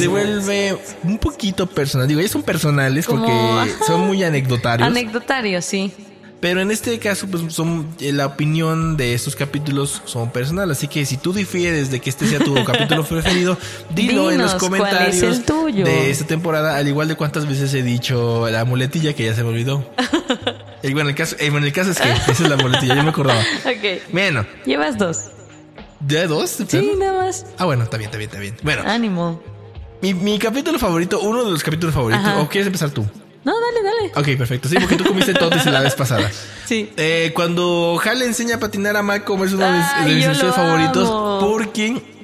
Se 0.01 0.09
vuelve 0.09 0.79
un 1.05 1.19
poquito 1.19 1.67
personal. 1.67 2.09
Digo, 2.09 2.21
ya 2.21 2.29
son 2.29 2.43
personales 2.43 3.07
Como, 3.07 3.25
porque 3.25 3.73
son 3.87 4.07
muy 4.07 4.23
anecdotarios. 4.23 4.89
Anecdotario, 4.89 5.61
sí. 5.63 5.93
pero 6.41 6.61
en 6.61 6.71
este 6.71 6.99
caso, 6.99 7.27
pues 7.29 7.53
son 7.53 7.87
eh, 8.01 8.13
la 8.13 8.27
opinión 8.27 8.97
de 8.97 9.15
estos 9.15 9.37
capítulos 9.37 10.03
son 10.07 10.31
personales. 10.31 10.79
Así 10.79 10.89
que 10.89 11.05
si 11.05 11.17
tú 11.17 11.33
difieres 11.33 11.91
de 11.91 12.01
que 12.01 12.11
este 12.11 12.27
sea 12.27 12.39
tu 12.39 12.55
capítulo 12.65 13.05
preferido, 13.05 13.59
dilo 13.95 14.31
en 14.31 14.39
los 14.39 14.53
Dinos, 14.53 14.69
¿cuál 14.69 14.81
comentarios 14.81 15.17
es 15.17 15.23
el 15.23 15.45
tuyo? 15.45 15.85
de 15.85 16.11
esta 16.11 16.27
temporada. 16.27 16.77
Al 16.77 16.89
igual 16.89 17.09
de 17.09 17.17
cuántas 17.17 17.47
veces 17.47 17.73
he 17.75 17.83
dicho 17.83 18.49
la 18.51 18.65
muletilla 18.65 19.15
que 19.15 19.25
ya 19.25 19.35
se 19.35 19.43
me 19.43 19.51
olvidó. 19.51 19.85
y 20.83 20.93
bueno, 20.93 21.11
el 21.11 21.15
caso, 21.15 21.37
eh, 21.39 21.51
bueno, 21.51 21.67
el 21.67 21.73
caso 21.73 21.91
es 21.91 22.01
que 22.01 22.11
esa 22.11 22.33
es 22.33 22.41
la 22.41 22.57
muletilla, 22.57 22.95
yo 22.97 23.03
me 23.03 23.11
acordaba. 23.11 23.41
Ok. 23.41 24.03
Bueno, 24.13 24.47
Llevas 24.65 24.97
dos. 24.97 25.31
¿de 26.01 26.27
dos? 26.27 26.59
Sí, 26.67 26.93
nada 26.99 27.25
más. 27.25 27.47
Ah, 27.59 27.67
bueno, 27.67 27.85
está 27.85 27.97
bien, 27.99 28.09
está 28.09 28.19
bien, 28.19 28.31
está 28.31 28.41
bien. 28.41 28.57
Bueno, 28.63 28.83
Ánimo. 28.87 29.43
Mi, 30.03 30.15
mi 30.15 30.39
capítulo 30.39 30.79
favorito, 30.79 31.21
uno 31.21 31.45
de 31.45 31.51
los 31.51 31.63
capítulos 31.63 31.95
favoritos, 31.95 32.25
Ajá. 32.27 32.41
¿o 32.41 32.49
quieres 32.49 32.67
empezar 32.67 32.91
tú? 32.91 33.05
No, 33.45 33.53
dale, 33.59 33.83
dale. 33.83 34.13
Ok, 34.33 34.39
perfecto. 34.39 34.69
Sí, 34.69 34.77
porque 34.79 34.97
tú 34.97 35.05
comiste 35.05 35.33
totis 35.33 35.65
la 35.67 35.81
vez 35.81 35.95
pasada. 35.95 36.31
Sí. 36.67 36.93
Eh, 36.97 37.33
cuando 37.35 38.01
Hal 38.05 38.23
enseña 38.23 38.55
a 38.55 38.61
patinar 38.61 38.97
a 38.97 39.03
Malcolm 39.03 39.43
es 39.43 39.53
uno 39.55 39.67
de 39.67 39.73
mis, 39.73 40.23
de 40.23 40.29
mis 40.29 40.39
favoritos 40.55 41.09
amo. 41.09 41.39
porque... 41.41 42.20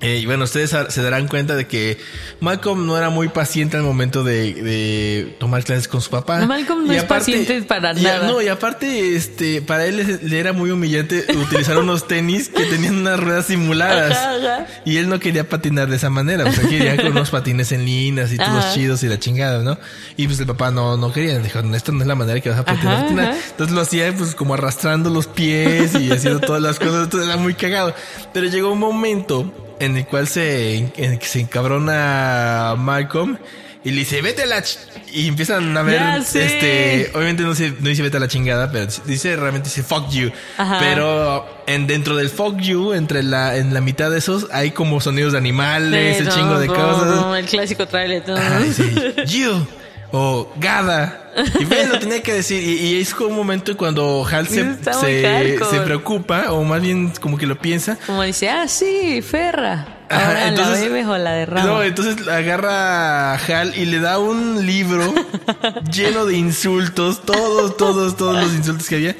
eh, 0.00 0.18
y 0.22 0.26
bueno, 0.26 0.44
ustedes 0.44 0.74
se 0.88 1.02
darán 1.02 1.28
cuenta 1.28 1.56
de 1.56 1.66
que 1.66 1.98
Malcolm 2.40 2.86
no 2.86 2.96
era 2.96 3.10
muy 3.10 3.28
paciente 3.28 3.76
al 3.76 3.82
momento 3.82 4.24
de, 4.24 4.54
de 4.54 5.36
tomar 5.38 5.62
clases 5.64 5.88
con 5.88 6.00
su 6.00 6.08
papá. 6.10 6.46
Malcolm 6.46 6.86
no 6.86 6.92
Y 6.92 6.96
es 6.96 7.04
paciente 7.04 7.60
para 7.62 7.92
y 7.98 8.02
nada. 8.02 8.26
no, 8.26 8.40
y 8.40 8.48
aparte, 8.48 9.14
este, 9.14 9.60
para 9.62 9.84
él 9.86 10.20
le- 10.22 10.38
era 10.38 10.52
muy 10.54 10.70
humillante 10.70 11.26
utilizar 11.36 11.76
unos 11.78 12.06
tenis 12.08 12.48
que 12.48 12.64
tenían 12.64 12.96
unas 12.96 13.20
ruedas 13.20 13.46
simuladas. 13.46 14.16
Ajá, 14.16 14.34
ajá. 14.36 14.66
Y 14.86 14.96
él 14.96 15.08
no 15.08 15.18
quería 15.20 15.48
patinar 15.48 15.88
de 15.90 15.96
esa 15.96 16.08
manera, 16.08 16.44
o 16.48 16.52
sea, 16.52 16.68
quería 16.68 16.96
con 16.96 17.08
unos 17.08 17.30
patines 17.30 17.70
en 17.72 17.84
líneas 17.84 18.32
y 18.32 18.36
todos 18.38 18.48
Ajá. 18.64 18.72
chidos 18.72 19.02
y 19.02 19.08
la 19.08 19.18
chingada, 19.18 19.62
¿no? 19.62 19.78
Y 20.16 20.26
pues 20.26 20.40
el 20.40 20.46
papá 20.46 20.70
no, 20.70 20.96
no 20.96 21.12
quería, 21.12 21.38
dijo, 21.40 21.58
esta 21.74 21.92
no 21.92 22.00
es 22.00 22.06
la 22.06 22.14
manera 22.14 22.40
que 22.40 22.48
vas 22.48 22.58
a 22.60 22.64
patinar. 22.64 22.94
Ajá, 22.94 23.02
patinar". 23.04 23.28
ajá. 23.32 23.38
Entonces 23.50 23.74
lo 23.74 23.82
hacía 23.82 24.12
pues 24.16 24.34
como 24.34 24.54
arrastrando 24.54 25.10
los 25.10 25.26
pies 25.26 25.94
y 25.94 26.10
haciendo 26.10 26.40
todas 26.40 26.62
las 26.62 26.78
cosas, 26.78 27.04
entonces 27.04 27.28
era 27.28 27.36
muy 27.36 27.52
cagado. 27.54 27.94
Pero 28.32 28.46
llegó 28.46 28.72
un 28.72 28.78
momento 28.78 29.52
en 29.80 29.96
el 29.96 30.06
cual 30.06 30.28
se, 30.28 30.76
en 30.76 30.92
el 31.12 31.18
que 31.18 31.26
se 31.26 31.40
encabrona 31.40 32.74
Malcolm 32.78 33.38
y 33.82 33.90
le 33.90 34.00
dice, 34.00 34.20
vete 34.22 34.42
a 34.42 34.46
la... 34.46 34.58
ch-". 34.62 34.78
Y 35.12 35.26
empiezan 35.26 35.76
a 35.76 35.82
ver, 35.82 36.00
este, 36.20 37.10
obviamente 37.14 37.42
no, 37.42 37.54
se, 37.54 37.70
no 37.70 37.88
dice 37.88 38.02
vete 38.02 38.18
a 38.18 38.20
la 38.20 38.28
chingada, 38.28 38.70
pero 38.70 38.86
dice 39.06 39.34
realmente 39.36 39.68
dice 39.68 39.82
fuck 39.82 40.08
you. 40.10 40.30
Ajá. 40.56 40.78
Pero 40.78 41.62
en 41.66 41.86
dentro 41.88 42.14
del 42.14 42.28
fuck 42.28 42.58
you, 42.60 42.92
entre 42.92 43.22
la, 43.24 43.56
en 43.56 43.74
la 43.74 43.80
mitad 43.80 44.10
de 44.10 44.18
esos, 44.18 44.46
hay 44.52 44.70
como 44.70 45.00
sonidos 45.00 45.32
de 45.32 45.38
animales, 45.38 46.16
Sí, 46.16 46.22
el 46.22 46.28
no, 46.28 46.34
chingo 46.34 46.58
de 46.60 46.66
no, 46.68 46.74
cosas. 46.74 47.38
el 47.38 47.46
clásico 47.46 47.88
trailer. 47.88 48.22
¿no? 48.28 48.36
Ajá, 48.36 48.58
dice, 48.60 49.14
you 49.26 49.66
o 50.12 50.52
Gada. 50.56 51.16
Y 51.60 51.64
bien 51.64 51.88
lo 51.88 51.98
tenía 51.98 52.22
que 52.22 52.32
decir. 52.34 52.62
Y, 52.62 52.86
y 52.88 53.00
es 53.00 53.14
como 53.14 53.30
un 53.30 53.36
momento 53.36 53.76
cuando 53.76 54.26
Hal 54.26 54.48
se, 54.48 54.64
se, 54.82 55.58
se 55.58 55.80
preocupa, 55.80 56.50
o 56.52 56.64
más 56.64 56.82
bien 56.82 57.12
como 57.20 57.38
que 57.38 57.46
lo 57.46 57.56
piensa. 57.58 57.96
Como 58.06 58.22
dice, 58.22 58.48
ah, 58.50 58.66
sí, 58.68 59.22
Ferra. 59.22 59.86
Ajá, 60.08 60.26
Ahora 60.26 60.40
la 60.40 60.48
entonces- 60.48 60.80
bebes 60.84 61.06
o 61.06 61.16
la. 61.16 61.46
No, 61.46 61.82
entonces 61.82 62.26
agarra 62.26 63.32
a 63.32 63.34
Hal 63.36 63.74
y 63.76 63.86
le 63.86 64.00
da 64.00 64.18
un 64.18 64.66
libro 64.66 65.14
lleno 65.92 66.26
de 66.26 66.36
insultos, 66.36 67.22
todos, 67.24 67.76
todos, 67.76 68.16
todos 68.16 68.42
los 68.42 68.52
insultos 68.52 68.88
que 68.88 68.96
había. 68.96 69.16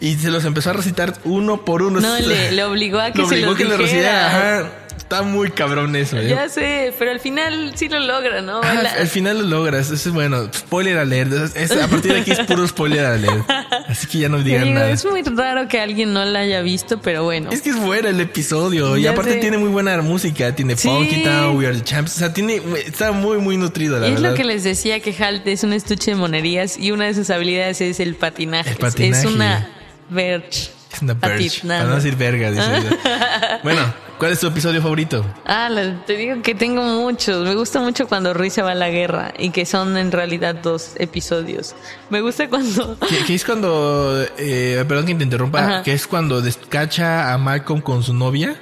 Y 0.00 0.16
se 0.16 0.30
los 0.32 0.44
empezó 0.44 0.70
a 0.70 0.72
recitar 0.72 1.14
uno 1.22 1.64
por 1.64 1.80
uno. 1.82 2.00
No, 2.00 2.18
le, 2.18 2.50
le 2.50 2.64
obligó 2.64 2.98
a 2.98 3.12
que 3.12 3.18
Lo 3.22 3.28
se 3.28 3.34
obligó 3.34 3.50
los 3.50 3.58
que 3.58 3.64
le 3.66 3.76
recitara. 3.76 4.26
Ajá. 4.26 4.72
Está 5.12 5.22
muy 5.24 5.50
cabrón 5.50 5.94
eso, 5.94 6.16
¿eh? 6.18 6.28
Ya 6.28 6.48
sé, 6.48 6.92
pero 6.98 7.10
al 7.10 7.20
final 7.20 7.72
sí 7.76 7.88
lo 7.88 8.00
logra, 8.00 8.40
¿no? 8.40 8.62
La- 8.62 8.92
al 8.98 9.06
final 9.08 9.38
lo 9.38 9.58
logras. 9.58 9.90
Eso 9.90 10.08
es 10.08 10.14
bueno. 10.14 10.48
Spoiler 10.54 10.96
alert. 10.98 11.32
Es- 11.32 11.54
es- 11.56 11.72
a 11.72 11.86
partir 11.88 12.14
de 12.14 12.20
aquí 12.20 12.30
es 12.30 12.40
puro 12.40 12.66
spoiler 12.66 13.04
alert. 13.04 13.44
Así 13.88 14.06
que 14.06 14.18
ya 14.20 14.28
no 14.30 14.38
digan 14.38 14.64
digo, 14.64 14.74
nada. 14.76 14.90
es 14.90 15.04
muy 15.04 15.22
raro 15.22 15.68
que 15.68 15.80
alguien 15.80 16.12
no 16.14 16.24
la 16.24 16.40
haya 16.40 16.62
visto, 16.62 17.00
pero 17.00 17.24
bueno. 17.24 17.50
Es 17.50 17.60
que 17.62 17.70
es 17.70 17.76
buena 17.78 18.08
el 18.08 18.20
episodio. 18.20 18.96
y 18.96 19.02
Ya 19.02 19.10
aparte 19.10 19.32
sé. 19.34 19.38
tiene 19.38 19.58
muy 19.58 19.68
buena 19.68 20.00
música. 20.00 20.54
Tiene 20.54 20.76
Sí. 20.76 20.88
Funky 20.88 21.22
Town, 21.24 21.56
We 21.56 21.66
Are 21.66 21.76
the 21.76 21.84
Champs. 21.84 22.16
O 22.16 22.18
sea, 22.18 22.32
tiene, 22.32 22.62
está 22.86 23.12
muy, 23.12 23.36
muy 23.38 23.56
nutrido, 23.58 23.98
la 24.00 24.06
Y 24.08 24.10
es 24.12 24.14
verdad. 24.16 24.30
lo 24.30 24.36
que 24.36 24.44
les 24.44 24.64
decía 24.64 25.00
que 25.00 25.14
Halt 25.22 25.46
es 25.46 25.62
un 25.62 25.72
estuche 25.74 26.12
de 26.12 26.16
monerías 26.16 26.78
y 26.78 26.90
una 26.90 27.04
de 27.04 27.14
sus 27.14 27.28
habilidades 27.30 27.80
es 27.82 28.00
el 28.00 28.14
patinaje. 28.14 28.70
El 28.70 28.76
patinaje. 28.76 29.20
Es 29.20 29.26
una 29.32 29.68
verge. 30.08 30.70
Es 30.92 31.02
una. 31.02 31.14
Patinando. 31.18 31.66
Para 31.68 31.84
no 31.84 31.96
decir 31.96 32.16
verga, 32.16 32.50
dice. 32.50 32.62
bueno, 33.62 33.80
¿cuál 34.18 34.32
es 34.32 34.40
tu 34.40 34.46
episodio 34.46 34.80
favorito? 34.82 35.24
Ah, 35.46 35.68
te 36.06 36.16
digo 36.16 36.42
que 36.42 36.54
tengo 36.54 36.82
muchos. 36.82 37.44
Me 37.46 37.54
gusta 37.54 37.80
mucho 37.80 38.06
cuando 38.06 38.34
Rui 38.34 38.50
se 38.50 38.62
va 38.62 38.72
a 38.72 38.74
la 38.74 38.90
guerra 38.90 39.32
y 39.38 39.50
que 39.50 39.66
son 39.66 39.96
en 39.96 40.12
realidad 40.12 40.54
dos 40.54 40.92
episodios. 40.96 41.74
Me 42.10 42.20
gusta 42.20 42.48
cuando... 42.48 42.96
Que, 43.08 43.24
que 43.24 43.34
es 43.34 43.44
cuando, 43.44 44.24
eh, 44.38 44.84
perdón 44.88 45.06
que 45.06 45.14
te 45.14 45.24
interrumpa, 45.24 45.58
Ajá. 45.60 45.82
que 45.82 45.92
es 45.92 46.06
cuando 46.06 46.40
descacha 46.40 47.32
a 47.32 47.38
Malcolm 47.38 47.80
con 47.80 48.02
su 48.02 48.14
novia. 48.14 48.56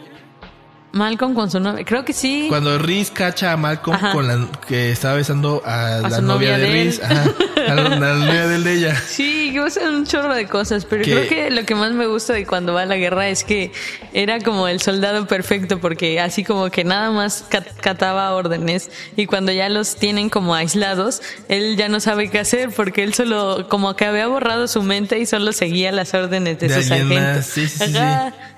Malcolm 0.92 1.34
con 1.34 1.50
su 1.50 1.60
novia. 1.60 1.84
Creo 1.84 2.04
que 2.04 2.12
sí. 2.12 2.46
Cuando 2.48 2.76
Reese 2.78 3.12
cacha 3.12 3.52
a 3.52 3.56
Malcolm 3.56 3.94
Ajá. 3.96 4.12
con 4.12 4.26
la 4.26 4.48
que 4.66 4.90
estaba 4.90 5.14
besando 5.14 5.62
a, 5.64 5.96
A 5.98 6.00
la 6.00 6.16
su 6.16 6.22
novia, 6.22 6.58
novia 6.58 6.68
de, 6.68 7.00
ajá, 7.02 7.24
a 7.68 7.74
la, 7.74 7.88
novia 8.16 8.46
de 8.48 8.56
él 8.56 8.64
de 8.64 8.72
ella. 8.74 8.96
Sí, 9.06 9.50
que 9.52 9.60
pasan 9.60 9.94
un 9.94 10.06
chorro 10.06 10.34
de 10.34 10.46
cosas, 10.46 10.84
pero 10.84 11.04
Que- 11.04 11.12
creo 11.12 11.28
que 11.28 11.50
lo 11.50 11.64
que 11.64 11.74
más 11.76 11.92
me 11.92 12.06
gusta 12.06 12.32
de 12.32 12.44
cuando 12.46 12.72
va 12.74 12.82
a 12.82 12.86
la 12.86 12.96
guerra 12.96 13.28
es 13.28 13.44
que 13.44 13.72
era 14.12 14.40
como 14.40 14.66
el 14.66 14.80
soldado 14.80 15.26
perfecto, 15.28 15.78
porque 15.78 16.18
así 16.20 16.42
como 16.44 16.70
que 16.70 16.82
nada 16.84 17.10
más 17.12 17.44
cat- 17.48 17.68
cataba 17.80 18.32
órdenes 18.32 18.90
y 19.16 19.26
cuando 19.26 19.52
ya 19.52 19.68
los 19.68 19.94
tienen 19.96 20.28
como 20.28 20.54
aislados, 20.56 21.22
él 21.48 21.76
ya 21.76 21.88
no 21.88 22.00
sabe 22.00 22.30
qué 22.30 22.40
hacer 22.40 22.70
porque 22.70 23.04
él 23.04 23.14
solo 23.14 23.68
como 23.68 23.94
que 23.94 24.06
había 24.06 24.26
borrado 24.26 24.66
su 24.66 24.82
mente 24.82 25.18
y 25.20 25.26
solo 25.26 25.52
seguía 25.52 25.92
las 25.92 26.14
órdenes 26.14 26.58
de, 26.58 26.66
De 26.68 26.82
sus 26.82 26.90
agentes. 26.90 27.46
sí, 27.46 27.68
sí, 27.68 27.78
sí, 27.86 27.92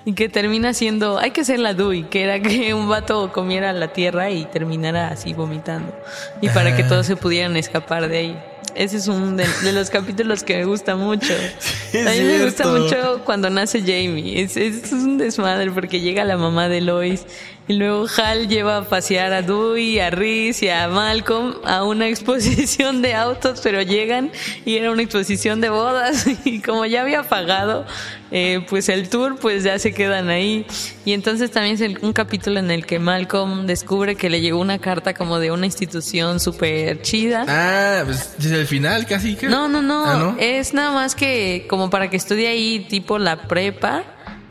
Y 0.05 0.15
que 0.15 0.29
termina 0.29 0.75
siendo, 0.75 1.19
hay 1.19 1.31
que 1.31 1.45
ser 1.45 1.61
la 1.61 1.75
Dewey, 1.75 2.05
que 2.05 2.23
era 2.23 2.41
que 2.41 2.75
un 2.75 2.89
vato 2.89 3.33
comiera 3.33 3.73
la 3.73 3.93
tierra 3.93 4.31
y 4.31 4.45
terminara 4.45 5.09
así 5.09 5.33
vomitando. 5.33 5.95
Y 6.41 6.49
para 6.49 6.75
que 6.77 6.83
todos 6.83 7.07
se 7.07 7.17
pudieran 7.17 7.57
escapar 7.57 8.09
de 8.09 8.19
ahí. 8.19 8.43
Ese 8.75 8.97
es 8.97 9.07
un 9.07 9.37
de, 9.37 9.47
de 9.65 9.73
los 9.73 9.91
capítulos 9.91 10.45
que 10.45 10.57
me 10.57 10.65
gusta 10.65 10.97
mucho. 10.97 11.33
a 11.95 12.11
mí 12.11 12.21
me 12.21 12.45
gusta 12.45 12.67
mucho 12.67 13.23
cuando 13.25 13.51
nace 13.51 13.81
Jamie. 13.81 14.43
Es, 14.43 14.57
es 14.57 14.93
un 14.93 15.19
desmadre 15.19 15.71
porque 15.71 16.01
llega 16.01 16.25
la 16.25 16.37
mamá 16.37 16.69
de 16.69 16.81
Lois 16.81 17.27
y 17.73 17.77
luego 17.77 18.07
Hal 18.19 18.49
lleva 18.49 18.77
a 18.77 18.85
pasear 18.85 19.33
a 19.33 19.41
Dewey, 19.41 19.99
a 19.99 20.11
Reese 20.11 20.67
y 20.67 20.69
a 20.69 20.89
Malcolm 20.89 21.55
a 21.65 21.85
una 21.85 22.07
exposición 22.09 23.01
de 23.01 23.15
autos, 23.15 23.61
pero 23.63 23.81
llegan 23.81 24.31
y 24.67 24.77
era 24.77 24.91
una 24.91 25.01
exposición 25.03 25.63
de 25.63 25.71
bodas 25.71 26.27
y 26.45 26.61
como 26.61 26.85
ya 26.85 27.01
había 27.01 27.23
pagado 27.23 27.87
eh, 28.35 28.65
pues 28.69 28.89
el 28.89 29.11
tour, 29.11 29.39
pues 29.39 29.63
ya 29.63 29.79
se 29.79 29.93
quedan 29.93 30.31
ahí. 30.31 30.67
Y 31.05 31.13
entonces 31.13 31.51
también 31.51 31.81
es 31.81 32.03
un 32.03 32.15
capítulo 32.15 32.59
en 32.61 32.71
el 32.71 32.87
que 32.87 32.99
Malcolm 32.99 33.67
descubre 33.67 34.17
que 34.17 34.31
le 34.31 34.41
llegó 34.41 34.59
una 34.59 34.79
carta 34.79 35.13
como 35.13 35.39
de 35.39 35.51
una 35.51 35.67
institución 35.67 36.41
súper 36.41 37.03
chida. 37.03 37.45
Ah, 37.47 38.03
pues 38.07 38.35
desde 38.39 38.61
el 38.61 38.67
final 38.67 39.07
casi. 39.07 39.37
No, 39.43 39.69
no, 39.69 39.83
no, 39.83 40.07
Ah, 40.07 40.17
¿no? 40.17 40.37
Es 40.39 40.73
nada 40.73 40.93
más 40.93 41.15
que 41.15 41.67
como 41.69 41.91
para 41.91 42.09
que 42.09 42.17
estudie 42.17 42.49
ahí 42.49 42.87
tipo 42.89 43.19
la 43.19 43.49
prepa, 43.49 44.03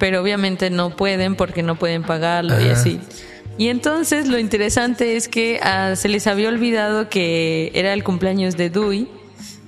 pero 0.02 0.20
obviamente 0.22 0.72
no 0.72 0.90
pueden 0.90 1.36
porque 1.36 1.62
no 1.62 1.76
pueden 1.76 2.02
pagarlo 2.02 2.60
y 2.60 2.70
así. 2.70 3.00
Y 3.60 3.68
entonces 3.68 4.28
lo 4.28 4.40
interesante 4.40 5.16
es 5.16 5.28
que 5.28 5.60
ah, 5.62 5.94
se 5.96 6.10
les 6.10 6.26
había 6.26 6.50
olvidado 6.50 7.08
que 7.08 7.72
era 7.76 7.94
el 7.94 8.04
cumpleaños 8.04 8.58
de 8.58 8.72
Dewey 8.72 9.08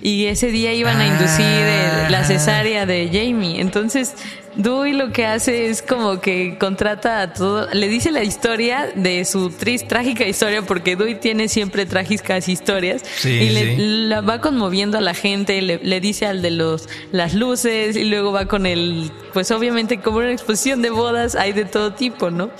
y 0.02 0.26
ese 0.26 0.48
día 0.48 0.74
iban 0.74 1.00
a 1.00 1.06
inducir 1.06 1.46
el- 1.46 2.12
la 2.12 2.22
Ah. 2.22 2.24
cesárea 2.26 2.86
de 2.88 3.10
Jamie. 3.14 3.62
Entonces 3.62 4.16
Dewey 4.56 4.94
lo 4.94 5.12
que 5.12 5.26
hace 5.26 5.68
es 5.70 5.82
como 5.82 6.20
que 6.22 6.58
contrata 6.60 7.22
a 7.22 7.34
todo, 7.34 7.68
le 7.74 7.88
dice 7.88 8.12
la 8.12 8.24
historia 8.24 8.90
de 8.96 9.26
su 9.26 9.50
triste, 9.50 9.88
trágica 9.88 10.28
historia, 10.28 10.62
porque 10.62 10.96
Dewey 10.96 11.20
tiene 11.20 11.48
siempre 11.48 11.86
trágicas 11.86 12.48
historias 12.48 13.02
Sí, 13.16 13.30
y 13.30 13.50
le, 13.50 13.76
sí. 13.76 13.82
la 14.08 14.22
va 14.22 14.42
conmoviendo 14.42 14.98
a 14.98 15.02
la 15.02 15.14
gente, 15.14 15.62
le, 15.62 15.80
le 15.82 16.00
dice 16.00 16.26
al 16.26 16.42
de 16.42 16.52
los 16.52 16.88
las 17.12 17.34
luces 17.34 17.96
y 17.96 18.04
luego 18.06 18.32
va 18.32 18.46
con 18.46 18.66
el, 18.66 19.12
pues 19.34 19.52
obviamente 19.52 20.00
como 20.00 20.18
una 20.18 20.32
exposición 20.32 20.82
de 20.82 20.90
bodas 20.90 21.36
hay 21.36 21.54
de 21.54 21.66
todo 21.66 21.94
tipo, 21.94 22.30
¿no? 22.30 22.52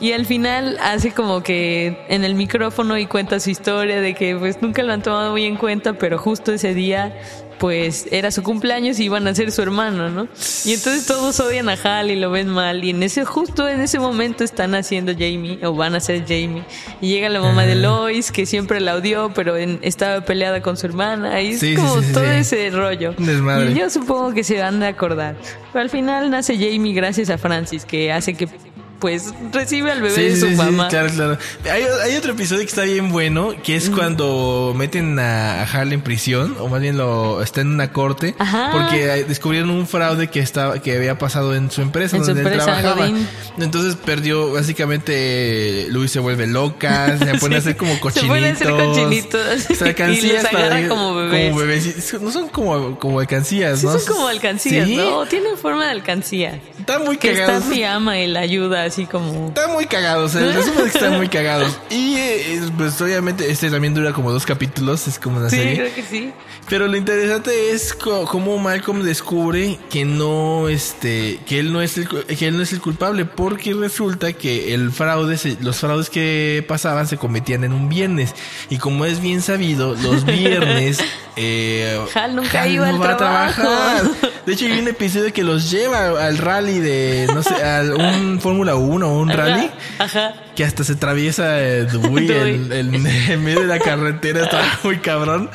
Y 0.00 0.12
al 0.12 0.26
final 0.26 0.78
hace 0.82 1.12
como 1.12 1.42
que 1.42 1.98
en 2.08 2.24
el 2.24 2.34
micrófono 2.34 2.96
y 2.96 3.06
cuenta 3.06 3.40
su 3.40 3.50
historia 3.50 4.00
de 4.00 4.14
que 4.14 4.36
pues 4.36 4.62
nunca 4.62 4.82
lo 4.82 4.92
han 4.92 5.02
tomado 5.02 5.32
muy 5.32 5.44
en 5.44 5.56
cuenta, 5.56 5.94
pero 5.94 6.18
justo 6.18 6.52
ese 6.52 6.74
día 6.74 7.14
pues 7.60 8.06
era 8.10 8.30
su 8.30 8.42
cumpleaños 8.42 8.98
y 8.98 9.04
iban 9.04 9.28
a 9.28 9.34
ser 9.34 9.52
su 9.52 9.60
hermano, 9.60 10.08
¿no? 10.08 10.22
Y 10.64 10.72
entonces 10.72 11.04
todos 11.06 11.38
odian 11.40 11.68
a 11.68 11.74
Hal 11.74 12.10
y 12.10 12.16
lo 12.16 12.30
ven 12.30 12.48
mal 12.48 12.82
y 12.82 12.90
en 12.90 13.02
ese 13.02 13.26
justo 13.26 13.68
en 13.68 13.82
ese 13.82 13.98
momento 13.98 14.42
están 14.44 14.74
haciendo 14.74 15.12
Jamie 15.12 15.58
o 15.62 15.74
van 15.74 15.92
a 15.94 15.98
hacer 15.98 16.22
Jamie 16.22 16.64
y 17.02 17.08
llega 17.10 17.28
la 17.28 17.40
mamá 17.40 17.66
de 17.66 17.74
Lois 17.74 18.32
que 18.32 18.46
siempre 18.46 18.80
la 18.80 18.94
odió 18.96 19.30
pero 19.34 19.58
en- 19.58 19.78
estaba 19.82 20.22
peleada 20.24 20.62
con 20.62 20.78
su 20.78 20.86
hermana 20.86 21.40
y 21.42 21.50
es 21.50 21.60
Sí, 21.60 21.74
como 21.74 22.00
sí, 22.00 22.06
sí, 22.08 22.12
todo 22.14 22.24
ese 22.24 22.70
rollo. 22.70 23.14
Desmadre. 23.18 23.72
Y 23.72 23.74
yo 23.74 23.90
supongo 23.90 24.32
que 24.32 24.42
se 24.42 24.58
van 24.58 24.82
a 24.82 24.88
acordar. 24.88 25.36
Pero 25.72 25.82
al 25.82 25.90
final 25.90 26.30
nace 26.30 26.54
Jamie 26.56 26.94
gracias 26.94 27.28
a 27.28 27.36
Francis 27.36 27.84
que 27.84 28.10
hace 28.10 28.32
que 28.34 28.48
pues 29.00 29.32
recibe 29.52 29.90
al 29.90 30.02
bebé 30.02 30.14
Sí, 30.14 30.22
de 30.22 30.36
su 30.36 30.48
sí, 30.48 30.54
mamá. 30.54 30.88
claro, 30.88 31.08
claro. 31.14 31.38
Hay, 31.70 31.82
hay 32.04 32.16
otro 32.16 32.32
episodio 32.32 32.60
que 32.60 32.66
está 32.68 32.82
bien 32.82 33.10
bueno, 33.10 33.54
que 33.62 33.74
es 33.76 33.90
cuando 33.90 34.74
meten 34.76 35.18
a 35.18 35.62
Hal 35.64 35.92
en 35.92 36.02
prisión, 36.02 36.56
o 36.60 36.68
más 36.68 36.80
bien 36.80 36.96
lo 36.98 37.42
está 37.42 37.62
en 37.62 37.68
una 37.68 37.92
corte, 37.92 38.34
Ajá. 38.38 38.70
porque 38.72 39.24
descubrieron 39.26 39.70
un 39.70 39.86
fraude 39.86 40.28
que 40.28 40.40
estaba 40.40 40.80
que 40.80 40.94
había 40.96 41.18
pasado 41.18 41.54
en 41.54 41.70
su 41.70 41.80
empresa 41.82 42.16
En 42.16 42.24
su 42.24 42.34
donde 42.34 42.48
él 42.50 42.56
trabajaba. 42.58 43.06
Godín. 43.06 43.26
Entonces 43.58 43.96
perdió, 43.96 44.52
básicamente 44.52 45.86
Luis 45.90 46.10
se 46.10 46.18
vuelve 46.20 46.46
loca, 46.46 47.16
se 47.18 47.34
pone 47.40 47.56
a 47.56 47.58
hacer 47.58 47.76
como 47.76 47.94
Se 47.94 48.00
cochinitos. 48.00 48.28
pone 48.36 48.48
a 48.48 48.52
hacer 48.52 48.70
cochinitos. 48.70 49.40
O 49.70 49.74
sea, 49.74 49.86
alcancías 49.88 50.44
Y 50.50 50.54
para- 50.54 50.88
como 50.88 51.14
bebés. 51.14 51.56
bebés. 51.56 52.14
No 52.20 52.30
son 52.30 52.48
como, 52.48 52.98
como 52.98 53.20
alcancías, 53.20 53.82
¿no? 53.84 53.98
son 53.98 54.14
como 54.14 54.28
alcancías, 54.28 54.88
¿no? 54.88 55.26
Tienen 55.26 55.56
forma 55.56 55.84
de 55.86 55.90
alcancía. 55.92 56.60
Están 56.80 57.04
muy 57.04 57.16
Que 57.16 57.32
cagados. 57.34 57.64
está 57.70 57.94
ama 57.94 58.18
y 58.18 58.26
la 58.26 58.40
ayuda 58.40 58.84
así 58.84 59.06
como... 59.06 59.48
Están 59.48 59.72
muy 59.72 59.86
cagados, 59.86 60.34
el 60.34 60.52
resumen 60.52 60.86
es 60.86 60.92
que 60.92 60.98
están 60.98 61.16
muy 61.16 61.28
cagados. 61.28 61.78
Y 61.90 62.14
eh, 62.16 62.54
es- 62.54 62.70
pues 62.76 63.00
obviamente 63.00 63.50
este 63.50 63.70
también 63.70 63.94
dura 63.94 64.12
como 64.12 64.32
dos 64.32 64.46
capítulos, 64.46 65.06
es 65.08 65.18
como 65.18 65.38
una 65.38 65.50
Sí, 65.50 65.56
serie. 65.56 65.74
creo 65.76 65.94
que 65.94 66.02
sí. 66.02 66.32
Pero 66.68 66.86
lo 66.86 66.96
interesante 66.96 67.70
es 67.72 67.92
co- 67.94 68.24
cómo 68.26 68.56
Malcolm 68.58 69.02
descubre 69.02 69.78
que 69.90 70.04
no, 70.04 70.68
este, 70.68 71.40
que 71.46 71.58
él 71.58 71.72
no 71.72 71.82
es 71.82 71.96
el, 71.98 72.08
que 72.08 72.46
él 72.46 72.56
no 72.56 72.62
es 72.62 72.72
el 72.72 72.80
culpable, 72.80 73.24
porque 73.24 73.74
resulta 73.74 74.32
que 74.32 74.72
el 74.74 74.92
fraude, 74.92 75.36
se- 75.36 75.56
los 75.60 75.76
fraudes 75.78 76.10
que 76.10 76.64
pasaban 76.68 77.06
se 77.08 77.16
cometían 77.16 77.64
en 77.64 77.72
un 77.72 77.88
viernes. 77.88 78.34
Y 78.68 78.78
como 78.78 79.04
es 79.04 79.20
bien 79.20 79.42
sabido, 79.42 79.94
los 79.96 80.24
viernes, 80.24 80.98
eh, 81.36 81.98
Hal 82.14 82.36
nunca 82.36 82.68
iba 82.68 82.86
no 82.86 82.94
al 82.94 83.02
va 83.02 83.14
a 83.14 83.16
trabajo. 83.16 83.62
trabajar. 83.62 84.02
De 84.46 84.52
hecho, 84.54 84.66
hay 84.66 84.78
un 84.78 84.88
episodio 84.88 85.32
que 85.32 85.42
los 85.44 85.70
lleva 85.70 86.24
al 86.26 86.38
rally 86.38 86.69
de, 86.78 87.26
no 87.34 87.42
sé, 87.42 87.54
un 87.98 88.40
Fórmula 88.40 88.76
1 88.76 89.08
o 89.08 89.18
un 89.20 89.28
rally. 89.30 89.70
Ajá. 89.98 90.34
Que 90.54 90.64
hasta 90.64 90.84
se 90.84 90.92
atraviesa 90.92 91.60
eh, 91.60 91.84
Dewey 91.86 92.26
Dewey. 92.28 92.54
en, 92.54 92.94
en- 92.94 93.06
en 93.06 93.42
medio 93.44 93.60
de 93.60 93.66
la 93.66 93.78
carretera. 93.80 94.44
Está 94.44 94.62
muy 94.84 94.98
cabrón. 94.98 95.50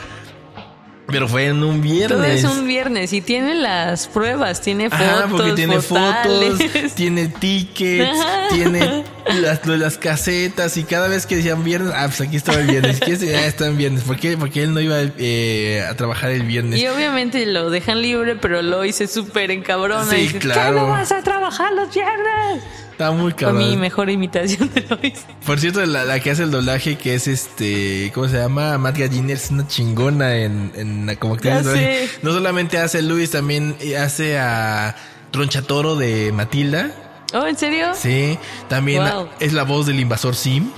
Pero 1.07 1.27
fue 1.27 1.45
en 1.45 1.63
un 1.63 1.81
viernes. 1.81 2.09
Todo 2.09 2.23
es 2.23 2.43
un 2.43 2.67
viernes 2.67 3.13
y 3.13 3.21
tiene 3.21 3.53
las 3.55 4.07
pruebas, 4.07 4.61
tiene 4.61 4.89
fotos, 4.89 5.31
porque 5.31 5.51
tiene 5.53 5.79
fotos, 5.81 6.59
tiene 6.95 7.27
tickets, 7.27 8.09
Ajá. 8.09 8.47
tiene 8.49 9.03
las, 9.39 9.65
lo 9.65 9.77
las 9.77 9.97
casetas 9.97 10.77
y 10.77 10.83
cada 10.83 11.07
vez 11.07 11.25
que 11.25 11.35
decían 11.35 11.63
viernes, 11.63 11.93
ah, 11.95 12.05
pues 12.07 12.21
aquí 12.21 12.37
estaba 12.37 12.59
el 12.59 12.67
viernes. 12.67 12.99
¿Qué 12.99 13.15
ya 13.17 13.45
está 13.45 13.67
en 13.67 13.77
viernes? 13.77 14.03
¿Por 14.03 14.17
qué? 14.17 14.35
Porque 14.37 14.63
él 14.63 14.73
no 14.73 14.81
iba 14.81 14.97
eh, 15.17 15.85
a 15.87 15.95
trabajar 15.95 16.31
el 16.31 16.43
viernes. 16.43 16.79
Y 16.79 16.87
obviamente 16.87 17.45
lo 17.45 17.69
dejan 17.69 18.01
libre, 18.01 18.35
pero 18.35 18.61
Lois 18.61 18.99
es 19.01 19.11
súper 19.11 19.51
encabrona. 19.51 20.09
Sí, 20.09 20.15
y 20.15 20.21
dice, 20.21 20.39
claro. 20.39 20.75
¿Qué 20.75 20.81
no 20.81 20.87
vas 20.87 21.11
a 21.11 21.21
trabajar 21.21 21.71
los 21.73 21.93
viernes? 21.93 22.63
Está 22.95 23.11
muy 23.11 23.31
Fue 23.33 23.51
mi 23.51 23.59
cabrón. 23.61 23.79
mejor 23.81 24.09
imitación 24.09 24.71
de 24.73 24.81
Lois. 24.89 25.25
Por 25.45 25.59
cierto, 25.59 25.85
la, 25.85 26.05
la 26.05 26.19
que 26.21 26.31
hace 26.31 26.43
el 26.43 26.51
doblaje, 26.51 26.97
que 26.97 27.13
es 27.15 27.27
este, 27.27 28.09
¿cómo 28.15 28.29
se 28.29 28.37
llama? 28.37 28.77
Matt 28.77 28.97
Galliner, 28.97 29.35
es 29.35 29.51
una 29.51 29.67
chingona 29.67 30.35
en, 30.37 30.71
en 30.75 31.13
como 31.19 31.33
actriz. 31.33 31.53
No 32.23 32.31
solamente 32.31 32.77
hace 32.77 33.01
Luis, 33.01 33.31
también 33.31 33.75
hace 33.99 34.37
a 34.39 34.95
Tronchatoro 35.31 35.97
de 35.97 36.31
Matilda. 36.31 36.91
Oh, 37.33 37.45
¿en 37.45 37.57
serio? 37.57 37.87
Sí, 37.95 38.39
también 38.69 39.03
Wow. 39.03 39.27
es 39.41 39.51
la 39.51 39.63
voz 39.63 39.87
del 39.87 39.99
invasor 39.99 40.33
Sim. 40.35 40.71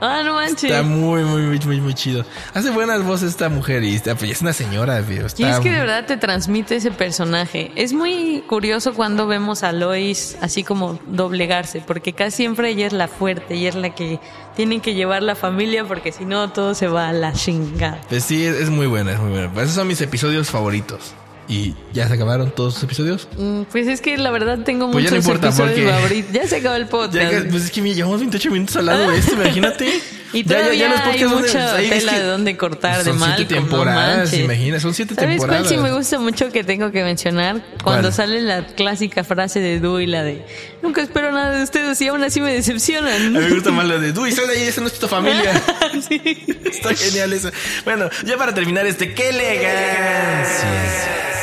Ah, 0.00 0.22
no 0.24 0.34
manches. 0.34 0.64
Está 0.64 0.82
muy, 0.82 1.22
muy, 1.22 1.42
muy, 1.42 1.58
muy, 1.60 1.80
muy 1.80 1.94
chido. 1.94 2.24
Hace 2.52 2.70
buenas 2.70 3.02
voces 3.02 3.30
esta 3.30 3.48
mujer 3.48 3.82
y 3.84 3.94
está, 3.94 4.14
pues, 4.14 4.30
es 4.30 4.42
una 4.42 4.52
señora, 4.52 5.02
pero 5.06 5.26
Y 5.36 5.44
es 5.44 5.58
que 5.60 5.70
de 5.70 5.78
verdad 5.80 6.06
te 6.06 6.16
transmite 6.16 6.76
ese 6.76 6.90
personaje. 6.90 7.72
Es 7.76 7.92
muy 7.92 8.44
curioso 8.46 8.94
cuando 8.94 9.26
vemos 9.26 9.62
a 9.62 9.72
Lois 9.72 10.36
así 10.40 10.64
como 10.64 10.98
doblegarse, 11.06 11.82
porque 11.86 12.12
casi 12.12 12.36
siempre 12.36 12.70
ella 12.70 12.86
es 12.86 12.92
la 12.92 13.08
fuerte 13.08 13.54
y 13.54 13.66
es 13.66 13.74
la 13.74 13.94
que 13.94 14.20
tienen 14.56 14.80
que 14.80 14.94
llevar 14.94 15.22
la 15.22 15.34
familia, 15.34 15.84
porque 15.84 16.12
si 16.12 16.24
no 16.24 16.50
todo 16.52 16.74
se 16.74 16.88
va 16.88 17.08
a 17.08 17.12
la 17.12 17.32
chingada. 17.32 18.00
Pues 18.08 18.24
sí, 18.24 18.44
es, 18.44 18.56
es 18.56 18.70
muy 18.70 18.86
buena, 18.86 19.12
es 19.12 19.18
muy 19.18 19.30
buena. 19.30 19.52
Pues 19.52 19.64
esos 19.64 19.76
son 19.76 19.88
mis 19.88 20.00
episodios 20.00 20.50
favoritos. 20.50 21.14
¿Y 21.46 21.74
ya 21.92 22.08
se 22.08 22.14
acabaron 22.14 22.50
todos 22.54 22.74
los 22.74 22.82
episodios? 22.82 23.28
Mm, 23.36 23.62
Pues 23.70 23.86
es 23.86 24.00
que 24.00 24.16
la 24.16 24.30
verdad 24.30 24.60
tengo 24.64 24.90
Pues 24.90 25.04
ya 25.04 25.10
no 25.10 25.16
muchos 25.16 25.26
importa, 25.28 25.48
episodios 25.48 26.00
porque-. 26.00 26.24
Ya 26.32 26.48
se 26.48 26.56
acabó 26.56 26.76
el 26.76 26.84
Ya 26.84 26.90
podcast. 26.90 27.30
que- 27.30 27.40
pues 27.50 27.64
es 27.64 27.70
que 27.70 27.82
mira, 27.82 27.96
llevamos 27.96 28.20
28 28.20 28.50
minutos 28.50 28.76
hablando 28.76 29.10
de 29.10 29.18
esto, 29.18 29.34
imagínate. 29.40 30.00
Y 30.32 30.42
Ya, 30.42 30.48
ya, 30.48 30.56
todavía 30.58 30.80
ya 30.80 30.88
los 30.88 31.00
hay 31.02 31.20
son 31.20 31.30
de- 31.30 31.36
mucha 31.36 31.80
es 31.80 31.90
tela 31.90 32.12
de 32.18 32.24
dónde 32.24 32.56
cortar 32.56 32.98
de 32.98 33.04
son 33.04 33.18
mal. 33.20 33.34
siete 33.36 33.54
temporadas, 33.54 34.32
imagina, 34.32 34.80
son 34.80 34.92
siete 34.92 35.14
¿Sabes 35.14 35.30
temporadas. 35.30 35.62
cuál 35.68 35.74
sí 35.76 35.80
me 35.80 35.92
gusta 35.92 36.18
mucho 36.18 36.50
que 36.50 36.64
tengo 36.64 36.90
que 36.90 37.04
mencionar? 37.04 37.62
Cuando 37.84 38.08
¿Cuál? 38.08 38.12
sale 38.14 38.40
la 38.40 38.66
clásica 38.66 39.22
frase 39.22 39.60
de 39.60 39.78
Dewey, 39.78 40.06
la 40.06 40.24
de 40.24 40.44
Nunca 40.82 41.02
espero 41.02 41.30
nada 41.30 41.56
de 41.56 41.62
ustedes 41.62 42.00
y 42.00 42.08
aún 42.08 42.24
así 42.24 42.40
me 42.40 42.50
A 42.50 42.54
decepcionan. 42.54 43.32
mí 43.32 43.38
me 43.38 43.48
gusta 43.50 43.70
más 43.70 43.86
la 43.86 43.98
de 43.98 44.12
Duy, 44.12 44.32
sal 44.32 44.48
de 44.48 44.54
ahí, 44.54 44.62
esa 44.64 44.80
no 44.80 44.88
es 44.88 44.98
tu 44.98 45.06
familia. 45.06 45.62
Sí. 46.08 46.20
Está 46.64 46.94
genial 46.94 47.32
eso. 47.32 47.50
Bueno, 47.84 48.08
ya 48.26 48.36
para 48.36 48.52
terminar 48.54 48.86
este, 48.86 49.14
¡qué 49.14 49.28
elegancia! 49.28 51.33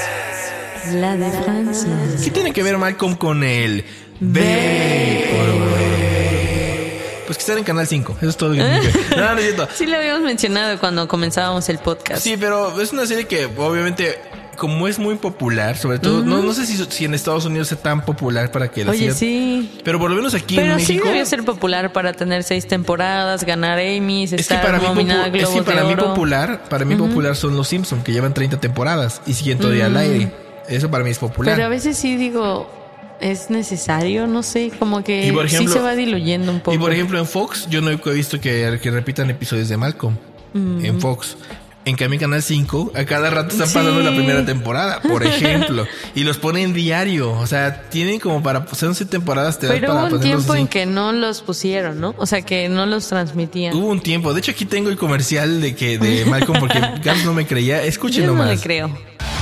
La 0.94 1.16
de 1.18 1.32
Francia. 1.32 1.90
¿Qué 2.24 2.32
tiene 2.32 2.54
que 2.54 2.64
ver 2.64 2.78
Malcolm 2.78 3.16
con 3.16 3.44
el 3.44 3.84
Vaporwave? 4.20 4.52
Pues 7.26 7.38
que 7.38 7.42
están 7.42 7.58
en 7.60 7.64
Canal 7.64 7.88
5. 7.88 8.18
Eso 8.20 8.30
es 8.30 8.38
todo 8.38 8.54
No, 8.54 8.68
no 8.68 8.76
es 8.76 8.82
cierto. 9.44 9.68
Sí 9.76 9.86
lo 9.86 9.96
habíamos 9.98 10.24
mencionado 10.24 10.78
cuando 10.80 11.08
comenzábamos 11.08 11.70
el 11.70 11.78
podcast. 11.78 12.22
Sí, 12.24 12.36
pero 12.38 12.80
es 12.82 12.92
una 12.92 13.06
serie 13.06 13.26
que 13.26 13.46
obviamente, 13.46 14.20
como 14.58 14.86
es 14.90 15.00
muy 15.00 15.16
popular, 15.16 15.78
sobre 15.78 16.00
todo, 16.00 16.26
no, 16.26 16.42
no 16.44 16.54
sé 16.54 16.66
si, 16.66 16.76
si 16.90 17.06
en 17.06 17.14
Estados 17.14 17.46
Unidos 17.46 17.70
sea 17.70 17.78
tan 17.78 18.04
popular 18.04 18.52
para 18.52 18.70
que 18.70 18.84
la 18.84 18.92
Oye, 18.92 19.14
sí. 19.14 19.80
Pero 19.86 19.98
por 19.98 20.10
lo 20.10 20.18
menos 20.18 20.34
aquí 20.34 20.58
Pero 20.58 20.74
en 20.74 20.80
sí 20.82 20.94
México. 20.96 21.08
debió 21.08 21.26
ser 21.26 21.46
popular 21.46 21.94
para 21.94 22.12
tener 22.12 22.44
seis 22.44 22.68
temporadas, 22.68 23.46
ganar 23.46 23.80
Emmys, 23.80 24.34
es 24.34 24.36
que 24.36 24.42
estar 24.42 24.62
para 24.62 24.80
mí, 24.80 24.88
nominada 24.88 25.28
popu- 25.30 25.42
es 25.42 25.48
que 25.50 25.64
para 25.64 25.82
de 25.84 25.88
mí 25.88 25.94
Oro. 25.94 26.08
popular, 26.10 26.64
para 26.70 26.84
mí 26.84 26.96
popular 26.96 27.38
son 27.38 27.56
los 27.56 27.70
Simpsons 27.70 28.04
que 28.04 28.12
llevan 28.12 28.34
30 28.34 28.60
temporadas 28.60 29.22
y 29.26 29.36
siguen 29.36 29.58
todavía 29.58 29.86
al 29.86 29.96
aire. 29.96 30.34
Eso 30.72 30.90
para 30.90 31.04
mí 31.04 31.10
es 31.12 31.20
popular. 31.20 31.54
Mm. 31.54 31.56
Pero 31.58 31.66
a 31.68 31.70
veces 31.70 31.98
sí 31.98 32.16
digo, 32.18 32.68
es 33.20 33.50
necesario, 33.50 34.26
no 34.28 34.42
sé, 34.44 34.72
como 34.80 35.04
que 35.04 35.28
ejemplo- 35.30 35.48
sí 35.48 35.68
se 35.68 35.80
va 35.80 35.96
diluyendo 35.96 36.52
un 36.52 36.60
poco. 36.60 36.74
Y 36.74 36.78
por 36.80 36.92
ejemplo 36.92 37.20
en 37.20 37.26
Fox 37.28 37.68
yo 37.70 37.82
no 37.82 37.92
he 37.92 37.96
visto 38.14 38.40
que, 38.40 38.80
que 38.82 38.92
repitan 38.92 39.30
episodios 39.30 39.70
de 39.70 39.78
Malcolm 39.78 40.16
en 40.56 41.00
Fox. 41.00 41.38
En 41.84 41.96
cambio 41.96 42.18
en 42.18 42.22
Canal 42.22 42.44
5 42.44 42.92
a 42.94 43.06
cada 43.06 43.32
rato 43.32 43.50
están 43.56 43.66
Mm. 43.68 43.70
Sí. 43.70 43.74
pasando 43.74 44.02
la 44.02 44.16
primera 44.16 44.46
temporada, 44.46 45.02
por 45.02 45.24
ejemplo. 45.26 45.88
y 46.14 46.24
los 46.24 46.38
ponen 46.38 46.74
diario. 46.74 47.32
O 47.32 47.48
sea, 47.48 47.90
tienen 47.90 48.20
como 48.20 48.44
para... 48.44 48.68
Son 48.76 48.90
11 48.90 49.06
temporadas. 49.06 49.58
Te 49.58 49.68
Pero 49.68 49.88
para 49.88 50.06
hubo 50.06 50.16
un 50.18 50.22
tiempo 50.22 50.54
así. 50.54 50.62
en 50.62 50.68
que 50.68 50.86
no 50.86 51.12
los 51.12 51.42
pusieron, 51.42 52.00
¿no? 52.00 52.14
O 52.20 52.28
sea, 52.28 52.44
que 52.44 52.70
no 52.70 52.86
los 52.86 53.08
transmitían. 53.08 53.76
Hubo 53.76 53.88
un 53.88 54.00
tiempo. 54.00 54.32
De 54.34 54.42
hecho 54.42 54.52
aquí 54.52 54.66
tengo 54.66 54.90
el 54.90 54.98
comercial 54.98 55.60
de 55.60 55.76
que 55.76 55.98
de 55.98 56.24
Malcolm 56.26 56.60
porque 56.60 56.80
Gams 57.04 57.26
no 57.26 57.34
me 57.34 57.48
creía. 57.48 57.82
Escuchen 57.84 58.26
Yo 58.26 58.28
no 58.28 58.34
nomás. 58.38 58.58
le 58.58 58.62
creo. 58.62 58.96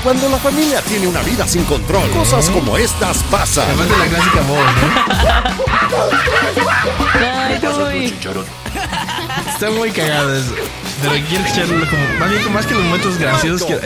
Cuando 0.04 0.30
la 0.30 0.38
familia 0.38 0.82
tiene 0.82 1.08
una 1.08 1.22
vida 1.22 1.46
sin 1.48 1.64
control, 1.66 2.10
cosas 2.12 2.50
como 2.50 2.78
estas 2.78 3.22
pasan. 3.24 3.66
Además 3.68 3.90
de 3.90 3.98
la 3.98 4.06
clásica 4.06 4.42
voz, 4.42 4.60
¿no? 4.82 6.10
Ay. 7.86 8.14
Está 9.54 9.70
muy 9.72 9.92
cagado 9.92 10.36
eso. 10.36 10.54
Pero 11.02 11.14
quiero 11.28 11.44
escucharlo 11.46 11.86
como... 11.90 12.20
Más 12.20 12.30
bien, 12.30 12.54
más 12.54 12.66
que 12.66 12.74
los 12.76 12.84
momentos 12.84 13.18
graciosos. 13.18 13.70
Medio. 13.70 13.82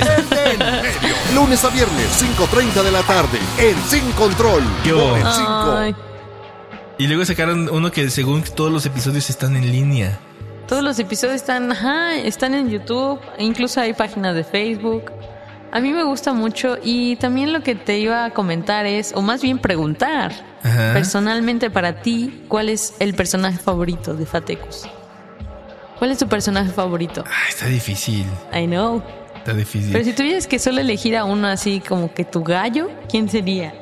Lunes 1.36 1.64
a 1.64 1.70
viernes, 1.70 2.08
5.30 2.22 2.84
de 2.84 2.92
la 2.92 3.02
tarde, 3.04 3.40
en 3.58 3.76
Sin 3.90 4.12
Control. 4.12 4.64
Yo. 4.86 4.98
Por 5.10 5.18
el 5.20 5.24
5. 5.34 5.76
Ay, 5.78 5.96
Y 6.98 7.08
luego 7.08 7.26
sacaron 7.26 7.70
uno 7.70 7.92
que 7.92 8.10
según 8.10 8.44
todos 8.44 8.72
los 8.72 8.86
episodios 8.86 9.30
están 9.30 9.56
en 9.56 9.72
línea. 9.72 10.20
todos 10.68 10.84
los 10.84 10.98
episodios 11.00 11.36
están, 11.38 11.72
ajá, 11.72 12.16
están 12.16 12.54
en 12.56 12.70
YouTube, 12.70 13.20
incluso 13.38 13.80
hay 13.82 13.94
páginas 13.94 14.36
de 14.36 14.44
Facebook. 14.44 15.12
A 15.74 15.80
mí 15.80 15.92
me 15.92 16.04
gusta 16.04 16.34
mucho 16.34 16.78
y 16.84 17.16
también 17.16 17.52
lo 17.52 17.64
que 17.64 17.74
te 17.74 17.98
iba 17.98 18.26
a 18.26 18.30
comentar 18.30 18.86
es, 18.86 19.12
o 19.16 19.24
más 19.24 19.42
bien 19.42 19.58
preguntar, 19.58 20.32
Ajá. 20.62 20.94
personalmente 20.94 21.72
para 21.72 22.04
ti, 22.04 22.44
¿cuál 22.48 22.70
es 22.70 22.94
el 23.00 23.16
personaje 23.16 23.58
favorito 23.58 24.14
de 24.14 24.28
Fatecus? 24.28 24.88
¿Cuál 25.98 26.12
es 26.12 26.20
tu 26.20 26.28
personaje 26.28 26.70
favorito? 26.70 27.24
Ah, 27.26 27.50
está 27.50 27.66
difícil. 27.66 28.24
I 28.54 28.68
know. 28.68 29.02
Está 29.36 29.56
difícil. 29.56 29.92
Pero 29.92 30.06
si 30.06 30.14
tuvieras 30.14 30.46
que 30.46 30.60
solo 30.60 30.80
elegir 30.80 31.18
a 31.18 31.26
uno 31.26 31.48
así 31.48 31.80
como 31.80 32.14
que 32.14 32.24
tu 32.24 32.44
gallo, 32.44 32.92
¿quién 33.10 33.28
sería? 33.28 33.74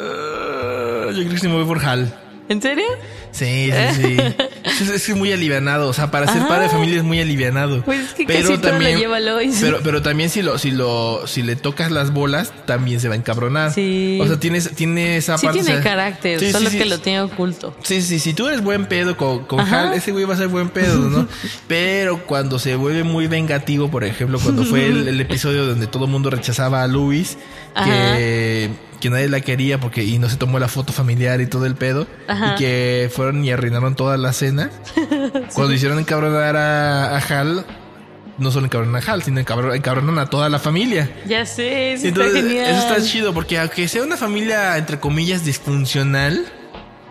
Ah, 0.00 1.10
yo 1.10 1.18
creo 1.18 1.28
que 1.32 1.38
sí 1.38 1.48
me 1.48 1.54
voy 1.56 1.66
por 1.66 1.84
Hal. 1.84 2.10
¿En 2.48 2.60
serio? 2.60 2.84
Sí, 3.30 3.70
sí, 3.94 4.02
sí. 4.02 4.16
es, 4.82 5.08
es 5.08 5.16
muy 5.16 5.32
alivianado. 5.32 5.88
O 5.88 5.92
sea, 5.92 6.10
para 6.10 6.26
ser 6.26 6.38
Ajá. 6.42 6.48
padre 6.48 6.64
de 6.64 6.68
familia 6.70 6.98
es 6.98 7.02
muy 7.02 7.20
alivianado. 7.20 7.82
Pues 7.82 8.00
es 8.00 8.12
que 8.12 8.26
casi 8.26 8.58
todo 8.58 8.78
lo 8.78 8.80
lleva. 8.80 9.18
Pero, 9.60 9.80
pero 9.82 10.02
también 10.02 10.28
si 10.28 10.42
lo, 10.42 10.58
si 10.58 10.70
lo, 10.70 11.26
si 11.26 11.42
le 11.42 11.56
tocas 11.56 11.90
las 11.90 12.12
bolas, 12.12 12.52
también 12.66 13.00
se 13.00 13.08
va 13.08 13.14
a 13.14 13.16
encabronar. 13.16 13.72
Sí. 13.72 14.18
O 14.20 14.26
sea, 14.26 14.38
tienes, 14.38 14.70
tiene 14.74 15.16
esa 15.16 15.38
Sí 15.38 15.46
parte. 15.46 15.60
tiene 15.62 15.78
o 15.78 15.82
sea, 15.82 15.90
carácter, 15.90 16.40
sí, 16.40 16.52
solo 16.52 16.68
sí. 16.68 16.78
que 16.78 16.84
lo 16.84 16.98
tiene 16.98 17.22
oculto. 17.22 17.74
Sí, 17.82 18.02
sí, 18.02 18.18
si 18.18 18.34
tú 18.34 18.46
eres 18.48 18.62
buen 18.62 18.86
pedo 18.86 19.16
con, 19.16 19.46
con. 19.46 19.60
Hal, 19.60 19.94
ese 19.94 20.12
güey 20.12 20.24
va 20.24 20.34
a 20.34 20.38
ser 20.38 20.48
buen 20.48 20.68
pedo, 20.68 20.98
¿no? 21.08 21.26
Pero 21.66 22.26
cuando 22.26 22.58
se 22.58 22.76
vuelve 22.76 23.04
muy 23.04 23.26
vengativo, 23.26 23.90
por 23.90 24.04
ejemplo, 24.04 24.38
cuando 24.38 24.64
fue 24.64 24.86
el, 24.86 25.08
el 25.08 25.20
episodio 25.20 25.64
donde 25.66 25.86
todo 25.86 26.04
el 26.04 26.10
mundo 26.10 26.28
rechazaba 26.30 26.82
a 26.82 26.86
Luis, 26.86 27.38
que, 27.82 28.70
que 29.04 29.10
nadie 29.10 29.28
la 29.28 29.40
quería 29.40 29.78
porque 29.78 30.02
y 30.02 30.18
no 30.18 30.28
se 30.28 30.36
tomó 30.36 30.58
la 30.58 30.68
foto 30.68 30.92
familiar 30.92 31.40
y 31.40 31.46
todo 31.46 31.66
el 31.66 31.74
pedo, 31.76 32.06
Ajá. 32.26 32.54
y 32.54 32.58
que 32.58 33.10
fueron 33.14 33.44
y 33.44 33.50
arruinaron 33.50 33.94
toda 33.94 34.16
la 34.16 34.32
cena, 34.32 34.70
cuando 35.54 35.72
hicieron 35.72 35.98
encabronar 35.98 36.56
a, 36.56 37.16
a 37.16 37.18
Hal, 37.18 37.64
no 38.38 38.50
solo 38.50 38.66
encabronan 38.66 39.02
a 39.02 39.12
Hal, 39.12 39.22
sino 39.22 39.40
encabro- 39.40 39.74
encabronan 39.76 40.18
a 40.18 40.26
toda 40.26 40.48
la 40.48 40.58
familia. 40.58 41.08
Ya 41.26 41.46
sé, 41.46 41.92
eso 41.92 42.08
Entonces, 42.08 42.34
está 42.34 42.48
genial. 42.48 42.70
eso 42.70 42.88
está 42.94 43.02
chido 43.08 43.32
porque 43.34 43.58
aunque 43.58 43.86
sea 43.88 44.02
una 44.02 44.16
familia 44.16 44.76
entre 44.78 44.98
comillas 44.98 45.44
disfuncional, 45.44 46.44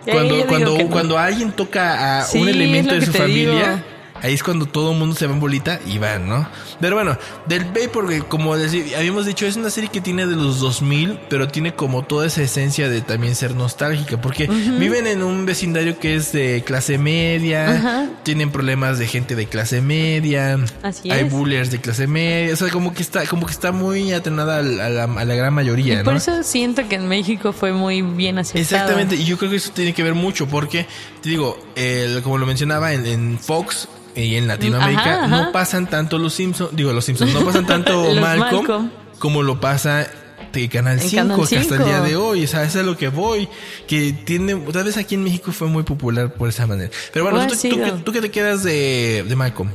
cuando 0.04 0.46
cuando 0.48 0.78
no. 0.78 0.90
cuando 0.90 1.18
alguien 1.18 1.52
toca 1.54 2.20
a 2.20 2.24
Sí, 2.24 2.40
un 2.42 2.50
elemento 2.50 2.94
de 2.94 3.06
su 3.06 3.14
familia, 3.14 3.76
digo. 3.76 3.93
Ahí 4.24 4.34
es 4.34 4.42
cuando 4.42 4.66
todo 4.66 4.94
el 4.94 4.98
mundo 4.98 5.16
se 5.16 5.28
va 5.28 5.34
en 5.34 5.40
bolita 5.40 5.80
y 5.86 6.00
van, 6.00 6.28
¿no? 6.28 6.48
Pero 6.82 6.96
bueno, 6.96 7.18
del 7.48 7.66
Bay 7.66 7.88
porque 7.92 8.22
como 8.22 8.54
habíamos 8.54 9.26
dicho 9.26 9.46
es 9.46 9.56
una 9.58 9.70
serie 9.70 9.90
que 9.92 10.02
tiene 10.02 10.26
de 10.26 10.36
los 10.36 10.60
2000, 10.60 11.20
pero 11.30 11.48
tiene 11.50 11.76
como 11.76 12.04
toda 12.04 12.26
esa 12.26 12.42
esencia 12.42 12.90
de 12.90 13.02
también 13.02 13.36
ser 13.36 13.54
nostálgica, 13.56 14.20
porque 14.20 14.48
viven 14.48 15.06
en 15.08 15.22
un 15.24 15.46
vecindario 15.46 16.00
que 16.00 16.16
es 16.16 16.32
de 16.32 16.64
clase 16.66 16.98
media, 16.98 17.70
Ajá. 17.72 18.10
tienen 18.24 18.50
problemas 18.50 18.98
de 18.98 19.08
gente 19.08 19.36
de 19.36 19.46
clase 19.48 19.82
media, 19.82 20.58
Así 20.82 21.12
hay 21.12 21.26
es. 21.26 21.32
bullers 21.32 21.70
de 21.72 21.80
clase 21.82 22.08
media, 22.08 22.54
o 22.54 22.58
sea, 22.58 22.70
como 22.70 22.94
que 22.94 23.02
está 23.04 23.26
como 23.28 23.46
que 23.46 23.52
está 23.52 23.72
muy 23.72 24.14
atenada 24.14 24.60
a 24.60 24.62
la, 24.62 25.04
a 25.04 25.26
la 25.26 25.36
gran 25.36 25.54
mayoría, 25.54 26.00
Y 26.00 26.04
por 26.04 26.14
¿no? 26.14 26.18
eso 26.18 26.44
siento 26.44 26.88
que 26.88 26.96
en 26.96 27.08
México 27.08 27.52
fue 27.54 27.74
muy 27.74 28.02
bien 28.02 28.38
aceptado. 28.38 28.62
Exactamente, 28.62 29.16
y 29.16 29.26
yo 29.26 29.38
creo 29.38 29.52
que 29.52 29.58
eso 29.58 29.72
tiene 29.74 29.94
que 29.94 30.02
ver 30.04 30.14
mucho 30.14 30.48
porque, 30.48 30.88
te 31.22 31.30
digo, 31.30 31.58
el, 31.76 32.22
como 32.24 32.38
lo 32.38 32.46
mencionaba 32.46 32.94
en, 32.94 33.06
en 33.06 33.38
Fox 33.40 33.88
y 34.16 34.36
en 34.36 34.48
Latinoamérica, 34.48 35.02
Ajá, 35.02 35.26
ajá. 35.26 35.42
no 35.46 35.52
pasan 35.52 35.88
tanto 35.90 36.18
los 36.20 36.34
Simpsons, 36.34 36.76
digo 36.76 36.92
los 36.94 37.06
Simpsons, 37.06 37.34
no 37.34 37.44
pasan 37.46 37.66
tanto 37.66 38.14
Malcolm, 38.20 38.40
Malcolm. 38.66 38.92
como 39.20 39.44
lo 39.44 39.60
pasa 39.60 40.08
de 40.52 40.70
Canal 40.70 41.00
En 41.00 41.10
5 41.10 41.16
Canal 41.16 41.38
que 41.50 41.58
hasta 41.58 41.76
el 41.76 41.82
5. 41.82 41.84
día 41.86 42.02
de 42.02 42.16
hoy, 42.16 42.44
o 42.44 42.48
sea, 42.48 42.64
eso 42.64 42.80
es 42.80 42.84
a 42.86 42.88
lo 42.88 42.96
que 42.96 43.08
voy, 43.08 43.48
que 43.88 44.14
tiene, 44.14 44.56
tal 44.72 44.84
vez 44.84 44.98
aquí 44.98 45.16
en 45.16 45.24
México 45.24 45.52
fue 45.52 45.68
muy 45.68 45.82
popular 45.84 46.34
por 46.34 46.48
esa 46.50 46.68
manera. 46.68 46.92
Pero 47.12 47.26
bueno, 47.26 47.40
Puede 47.48 47.70
¿tú, 47.70 47.76
qué- 47.82 47.92
tú 48.06 48.12
qué 48.12 48.22
te 48.22 48.30
quedas 48.30 48.64
de, 48.64 49.26
de 49.28 49.36
Malcolm? 49.36 49.70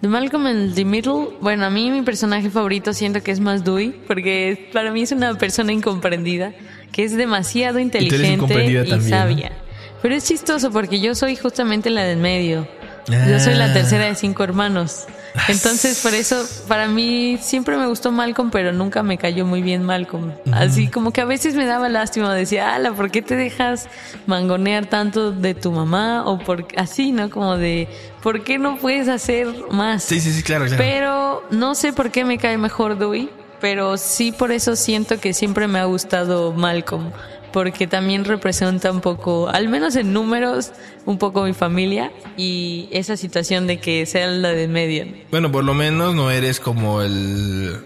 De 0.00 0.08
Malcolm 0.08 0.46
en 0.46 0.72
The 0.74 0.84
Middle, 0.84 1.30
bueno, 1.40 1.66
a 1.66 1.70
mí 1.70 1.90
mi 1.90 2.02
personaje 2.02 2.48
favorito 2.48 2.92
siento 2.94 3.22
que 3.22 3.32
es 3.32 3.40
más 3.40 3.64
Dewey, 3.64 3.90
porque 4.06 4.70
para 4.72 4.92
mí 4.92 5.02
es 5.02 5.12
una 5.12 5.34
persona 5.36 5.72
incomprendida, 5.72 6.54
que 6.92 7.02
es 7.04 7.14
demasiado 7.16 7.78
inteligente 7.80 8.44
y 8.44 8.88
también, 8.88 8.88
¿no? 8.88 9.08
sabia. 9.08 9.52
Pero 10.00 10.14
es 10.14 10.24
chistoso 10.24 10.70
porque 10.70 11.00
yo 11.00 11.14
soy 11.14 11.36
justamente 11.36 11.90
la 11.90 12.04
del 12.04 12.18
medio. 12.18 12.66
Yo 13.08 13.40
soy 13.40 13.54
la 13.54 13.66
Ah. 13.66 13.72
tercera 13.72 14.04
de 14.06 14.14
cinco 14.14 14.44
hermanos. 14.44 15.06
Entonces, 15.48 16.00
por 16.00 16.12
eso, 16.12 16.44
para 16.66 16.88
mí 16.88 17.38
siempre 17.40 17.76
me 17.76 17.86
gustó 17.86 18.10
Malcolm, 18.10 18.50
pero 18.50 18.72
nunca 18.72 19.02
me 19.04 19.16
cayó 19.16 19.46
muy 19.46 19.62
bien 19.62 19.82
Malcolm. 19.84 20.32
Así 20.52 20.88
como 20.88 21.12
que 21.12 21.20
a 21.20 21.24
veces 21.24 21.54
me 21.54 21.66
daba 21.66 21.88
lástima, 21.88 22.34
decía, 22.34 22.74
ala, 22.74 22.92
¿por 22.92 23.10
qué 23.12 23.22
te 23.22 23.36
dejas 23.36 23.88
mangonear 24.26 24.86
tanto 24.86 25.30
de 25.32 25.54
tu 25.54 25.70
mamá? 25.70 26.24
O 26.26 26.38
por 26.38 26.66
así, 26.76 27.12
¿no? 27.12 27.30
Como 27.30 27.56
de, 27.56 27.88
¿por 28.22 28.42
qué 28.42 28.58
no 28.58 28.76
puedes 28.76 29.08
hacer 29.08 29.46
más? 29.70 30.02
Sí, 30.02 30.20
sí, 30.20 30.32
sí, 30.32 30.42
claro, 30.42 30.66
claro. 30.66 30.82
Pero 30.82 31.44
no 31.50 31.74
sé 31.76 31.92
por 31.92 32.10
qué 32.10 32.24
me 32.24 32.36
cae 32.38 32.58
mejor 32.58 32.98
Dewey, 32.98 33.30
pero 33.60 33.96
sí 33.98 34.32
por 34.32 34.50
eso 34.50 34.74
siento 34.74 35.20
que 35.20 35.32
siempre 35.32 35.68
me 35.68 35.78
ha 35.78 35.84
gustado 35.84 36.52
Malcolm, 36.52 37.12
porque 37.52 37.86
también 37.86 38.24
representa 38.24 38.90
un 38.92 39.00
poco, 39.00 39.48
al 39.48 39.68
menos 39.68 39.96
en 39.96 40.12
números, 40.12 40.72
un 41.06 41.18
poco 41.18 41.44
mi 41.44 41.52
familia 41.52 42.10
y 42.36 42.88
esa 42.92 43.16
situación 43.16 43.66
de 43.66 43.78
que 43.78 44.06
sea 44.06 44.26
la 44.28 44.50
de 44.50 44.68
medio. 44.68 45.06
Bueno, 45.30 45.50
por 45.52 45.64
lo 45.64 45.74
menos 45.74 46.14
no 46.14 46.30
eres 46.30 46.60
como 46.60 47.02
el. 47.02 47.76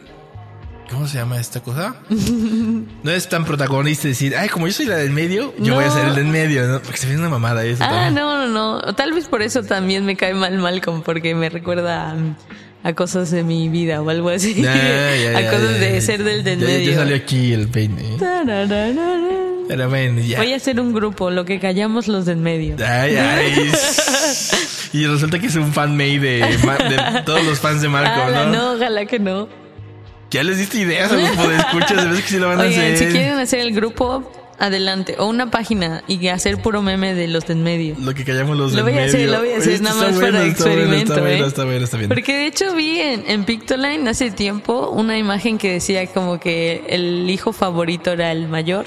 ¿Cómo 0.90 1.08
se 1.08 1.16
llama 1.18 1.40
esta 1.40 1.60
cosa? 1.60 1.96
No 3.02 3.10
es 3.10 3.28
tan 3.28 3.44
protagonista 3.44 4.06
decir, 4.08 4.34
ay, 4.36 4.48
como 4.48 4.66
yo 4.66 4.72
soy 4.72 4.86
la 4.86 4.96
del 4.96 5.10
medio, 5.10 5.52
yo 5.58 5.70
No. 5.72 5.74
voy 5.76 5.84
a 5.84 5.90
ser 5.90 6.06
el 6.06 6.14
del 6.14 6.26
medio, 6.26 6.66
¿no? 6.66 6.80
Porque 6.82 6.98
se 6.98 7.06
ve 7.08 7.16
una 7.16 7.28
mamada 7.28 7.64
eso 7.64 7.82
Ah, 7.84 7.88
también. 7.88 8.14
no, 8.14 8.46
no, 8.46 8.80
no. 8.82 8.94
Tal 8.94 9.12
vez 9.12 9.26
por 9.28 9.42
eso 9.42 9.62
también 9.62 10.04
me 10.06 10.16
cae 10.16 10.34
mal 10.34 10.56
Malcolm, 10.58 11.02
porque 11.02 11.34
me 11.34 11.48
recuerda 11.50 12.10
a, 12.12 12.16
a 12.88 12.92
cosas 12.94 13.30
de 13.30 13.42
mi 13.44 13.68
vida 13.68 14.00
o 14.02 14.08
algo 14.10 14.28
así. 14.28 14.54
Ya, 14.62 14.74
ya, 15.32 15.38
a 15.38 15.50
cosas 15.50 15.72
ya, 15.80 15.86
de 15.86 16.00
ser 16.00 16.22
del 16.24 16.44
del 16.44 16.58
medio. 16.60 16.90
Ya 16.92 16.96
salió 16.98 17.16
aquí 17.16 17.52
el 17.52 17.68
peine. 17.68 18.16
Tarararara. 18.18 19.43
Pero 19.68 19.88
bueno, 19.88 20.20
ya. 20.20 20.38
Voy 20.38 20.52
a 20.52 20.56
hacer 20.56 20.78
un 20.80 20.92
grupo, 20.92 21.30
lo 21.30 21.44
que 21.44 21.58
callamos 21.58 22.08
los 22.08 22.26
del 22.26 22.36
medio. 22.36 22.76
Ay, 22.78 23.16
ay. 23.16 23.72
y 24.92 25.06
resulta 25.06 25.38
que 25.38 25.46
es 25.46 25.56
un 25.56 25.72
fan 25.72 25.96
made 25.96 26.18
de, 26.20 26.38
de 26.38 27.22
todos 27.24 27.44
los 27.44 27.58
fans 27.58 27.80
de 27.82 27.88
Marco, 27.88 28.22
Ala, 28.22 28.46
¿no? 28.46 28.52
no, 28.52 28.72
ojalá 28.74 29.06
que 29.06 29.18
no. 29.18 29.48
Ya 30.30 30.42
les 30.42 30.58
diste 30.58 30.78
ideas 30.78 31.12
a 31.12 31.16
los 31.16 31.30
podescuchas, 31.30 32.04
de 32.04 32.10
vez 32.10 32.22
que 32.22 32.28
sí 32.28 32.38
lo 32.38 32.48
van 32.48 32.60
a 32.60 32.64
hacer. 32.64 32.98
si 32.98 33.06
quieren 33.06 33.38
hacer 33.38 33.60
el 33.60 33.72
grupo, 33.72 34.30
adelante. 34.58 35.14
O 35.18 35.26
una 35.26 35.50
página 35.50 36.02
y 36.08 36.26
hacer 36.28 36.60
puro 36.60 36.82
meme 36.82 37.14
de 37.14 37.28
los 37.28 37.46
del 37.46 37.58
medio. 37.58 37.94
Lo 38.00 38.14
que 38.14 38.24
callamos 38.24 38.56
los 38.56 38.72
Lo 38.72 38.84
del 38.84 38.94
voy 38.94 39.02
a 39.02 39.06
hacer, 39.06 39.20
medio. 39.20 39.32
lo 39.32 39.38
voy 39.40 39.52
a 39.52 39.58
hacer, 39.58 39.80
nada 39.80 39.94
está 39.94 40.06
más 40.10 40.20
bueno, 40.20 40.38
para 40.38 40.46
está 40.48 40.64
bueno, 40.64 40.80
experimento, 40.82 41.12
Está 41.12 41.22
bueno, 41.22 41.44
¿eh? 41.44 41.48
está 41.48 41.64
bueno, 41.64 41.84
está 41.84 41.96
bien. 41.98 42.08
Porque 42.08 42.36
de 42.36 42.46
hecho 42.46 42.74
vi 42.74 43.00
en, 43.00 43.24
en 43.28 43.44
Pictoline 43.44 44.08
hace 44.08 44.30
tiempo 44.30 44.90
una 44.90 45.16
imagen 45.18 45.56
que 45.58 45.72
decía 45.72 46.06
como 46.08 46.40
que 46.40 46.82
el 46.88 47.28
hijo 47.30 47.52
favorito 47.52 48.12
era 48.12 48.32
el 48.32 48.48
mayor 48.48 48.86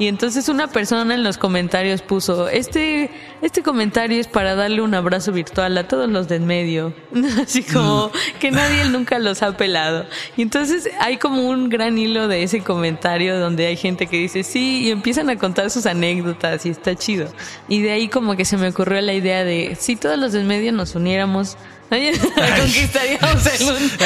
Y 0.00 0.08
entonces 0.08 0.48
una 0.48 0.66
persona 0.66 1.14
en 1.14 1.22
los 1.22 1.36
comentarios 1.36 2.00
puso, 2.00 2.48
este, 2.48 3.10
este 3.42 3.62
comentario 3.62 4.18
es 4.18 4.28
para 4.28 4.54
darle 4.54 4.80
un 4.80 4.94
abrazo 4.94 5.30
virtual 5.30 5.76
a 5.76 5.86
todos 5.88 6.08
los 6.08 6.26
de 6.26 6.36
en 6.36 6.46
medio. 6.46 6.94
Así 7.42 7.62
como 7.62 8.10
que 8.40 8.50
nadie 8.50 8.86
nunca 8.86 9.18
los 9.18 9.42
ha 9.42 9.58
pelado. 9.58 10.06
Y 10.38 10.42
entonces 10.42 10.88
hay 11.00 11.18
como 11.18 11.46
un 11.46 11.68
gran 11.68 11.98
hilo 11.98 12.28
de 12.28 12.42
ese 12.42 12.62
comentario 12.62 13.38
donde 13.38 13.66
hay 13.66 13.76
gente 13.76 14.06
que 14.06 14.16
dice 14.16 14.42
sí 14.42 14.84
y 14.84 14.90
empiezan 14.90 15.28
a 15.28 15.36
contar 15.36 15.68
sus 15.68 15.84
anécdotas 15.84 16.64
y 16.64 16.70
está 16.70 16.96
chido. 16.96 17.28
Y 17.68 17.82
de 17.82 17.90
ahí 17.90 18.08
como 18.08 18.36
que 18.36 18.46
se 18.46 18.56
me 18.56 18.68
ocurrió 18.68 19.02
la 19.02 19.12
idea 19.12 19.44
de 19.44 19.76
si 19.78 19.96
todos 19.96 20.18
los 20.18 20.32
de 20.32 20.40
en 20.40 20.46
medio 20.46 20.72
nos 20.72 20.94
uniéramos 20.94 21.58
conquistaríamos 21.90 23.46
el 23.46 23.66
mundo. 23.66 23.94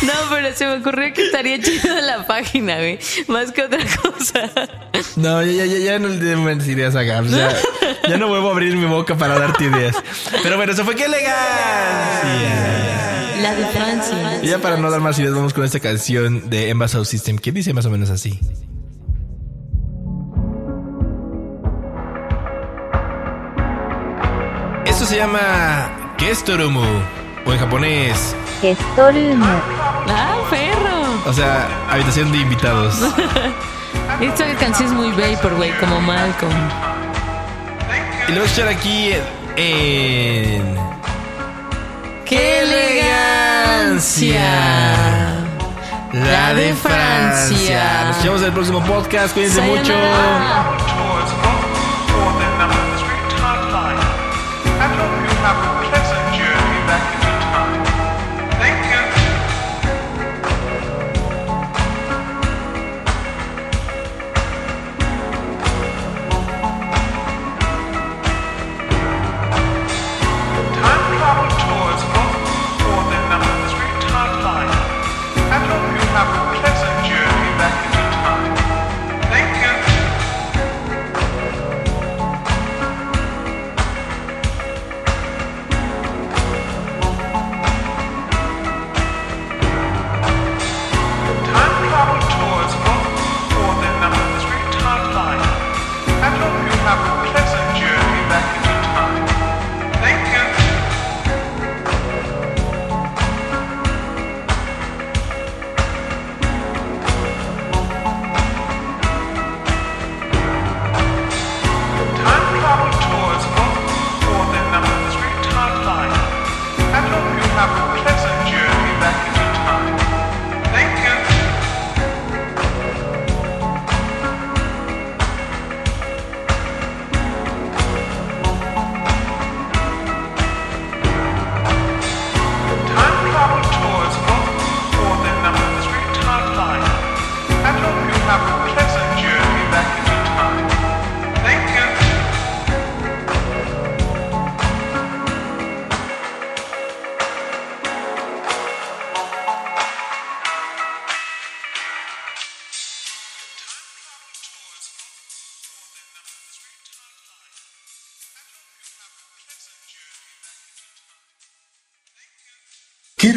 No, 0.00 0.14
pero 0.30 0.54
se 0.54 0.64
me 0.64 0.78
ocurrió 0.78 1.12
que 1.12 1.26
estaría 1.26 1.60
chido 1.60 1.94
la 2.00 2.26
página, 2.26 2.76
güey. 2.76 2.98
Más 3.26 3.52
que 3.52 3.64
otra 3.64 3.84
cosa. 4.00 4.50
No, 5.16 5.44
ya, 5.44 5.66
ya, 5.66 5.76
ya 5.76 5.98
no 5.98 6.08
le 6.08 6.16
demos 6.16 6.66
ideas 6.66 6.96
a 6.96 7.02
Gabs. 7.02 7.32
Ya, 7.32 7.54
ya 8.08 8.16
no 8.16 8.28
vuelvo 8.28 8.48
a 8.48 8.52
abrir 8.52 8.74
mi 8.76 8.86
boca 8.86 9.18
para 9.18 9.38
darte 9.38 9.64
ideas. 9.64 9.94
Pero 10.42 10.56
bueno, 10.56 10.72
eso 10.72 10.86
fue 10.86 10.96
que. 10.96 11.06
La 11.06 11.18
de 13.54 13.66
Francia. 13.66 14.40
Y 14.42 14.46
ya 14.46 14.58
para 14.58 14.78
no 14.78 14.90
dar 14.90 15.02
más 15.02 15.18
ideas, 15.18 15.34
vamos 15.34 15.52
con 15.52 15.66
esta 15.66 15.80
canción 15.80 16.48
de 16.48 16.74
Sound 16.88 17.04
System 17.04 17.38
que 17.38 17.52
dice 17.52 17.74
más 17.74 17.84
o 17.84 17.90
menos 17.90 18.08
así. 18.08 18.40
Esto 24.86 25.04
se 25.04 25.16
llama 25.16 26.07
Kestorumu 26.18 26.84
o 27.46 27.52
en 27.52 27.58
japonés, 27.58 28.34
Ah, 30.10 30.36
perro. 30.50 31.00
o 31.26 31.32
sea, 31.32 31.68
habitación 31.90 32.32
de 32.32 32.38
invitados. 32.38 32.96
Esta 34.20 34.44
canción 34.56 34.88
es 34.88 34.94
muy 34.94 35.10
vaporwave, 35.12 35.76
como 35.78 36.00
Malcolm. 36.00 36.52
Y 38.28 38.32
lo 38.32 38.40
voy 38.40 38.48
a 38.48 38.52
echar 38.52 38.68
aquí 38.68 39.12
en... 39.56 40.76
¡Qué 42.26 42.60
elegancia! 43.88 44.42
La 46.12 46.52
de 46.54 46.74
Francia. 46.74 48.04
Nos 48.08 48.22
vemos 48.24 48.40
en 48.40 48.46
el 48.48 48.52
próximo 48.52 48.82
podcast. 48.84 49.32
Cuídense 49.34 49.60
mucho. 49.62 49.84
Sayonara. 49.92 50.64
towards 50.64 50.77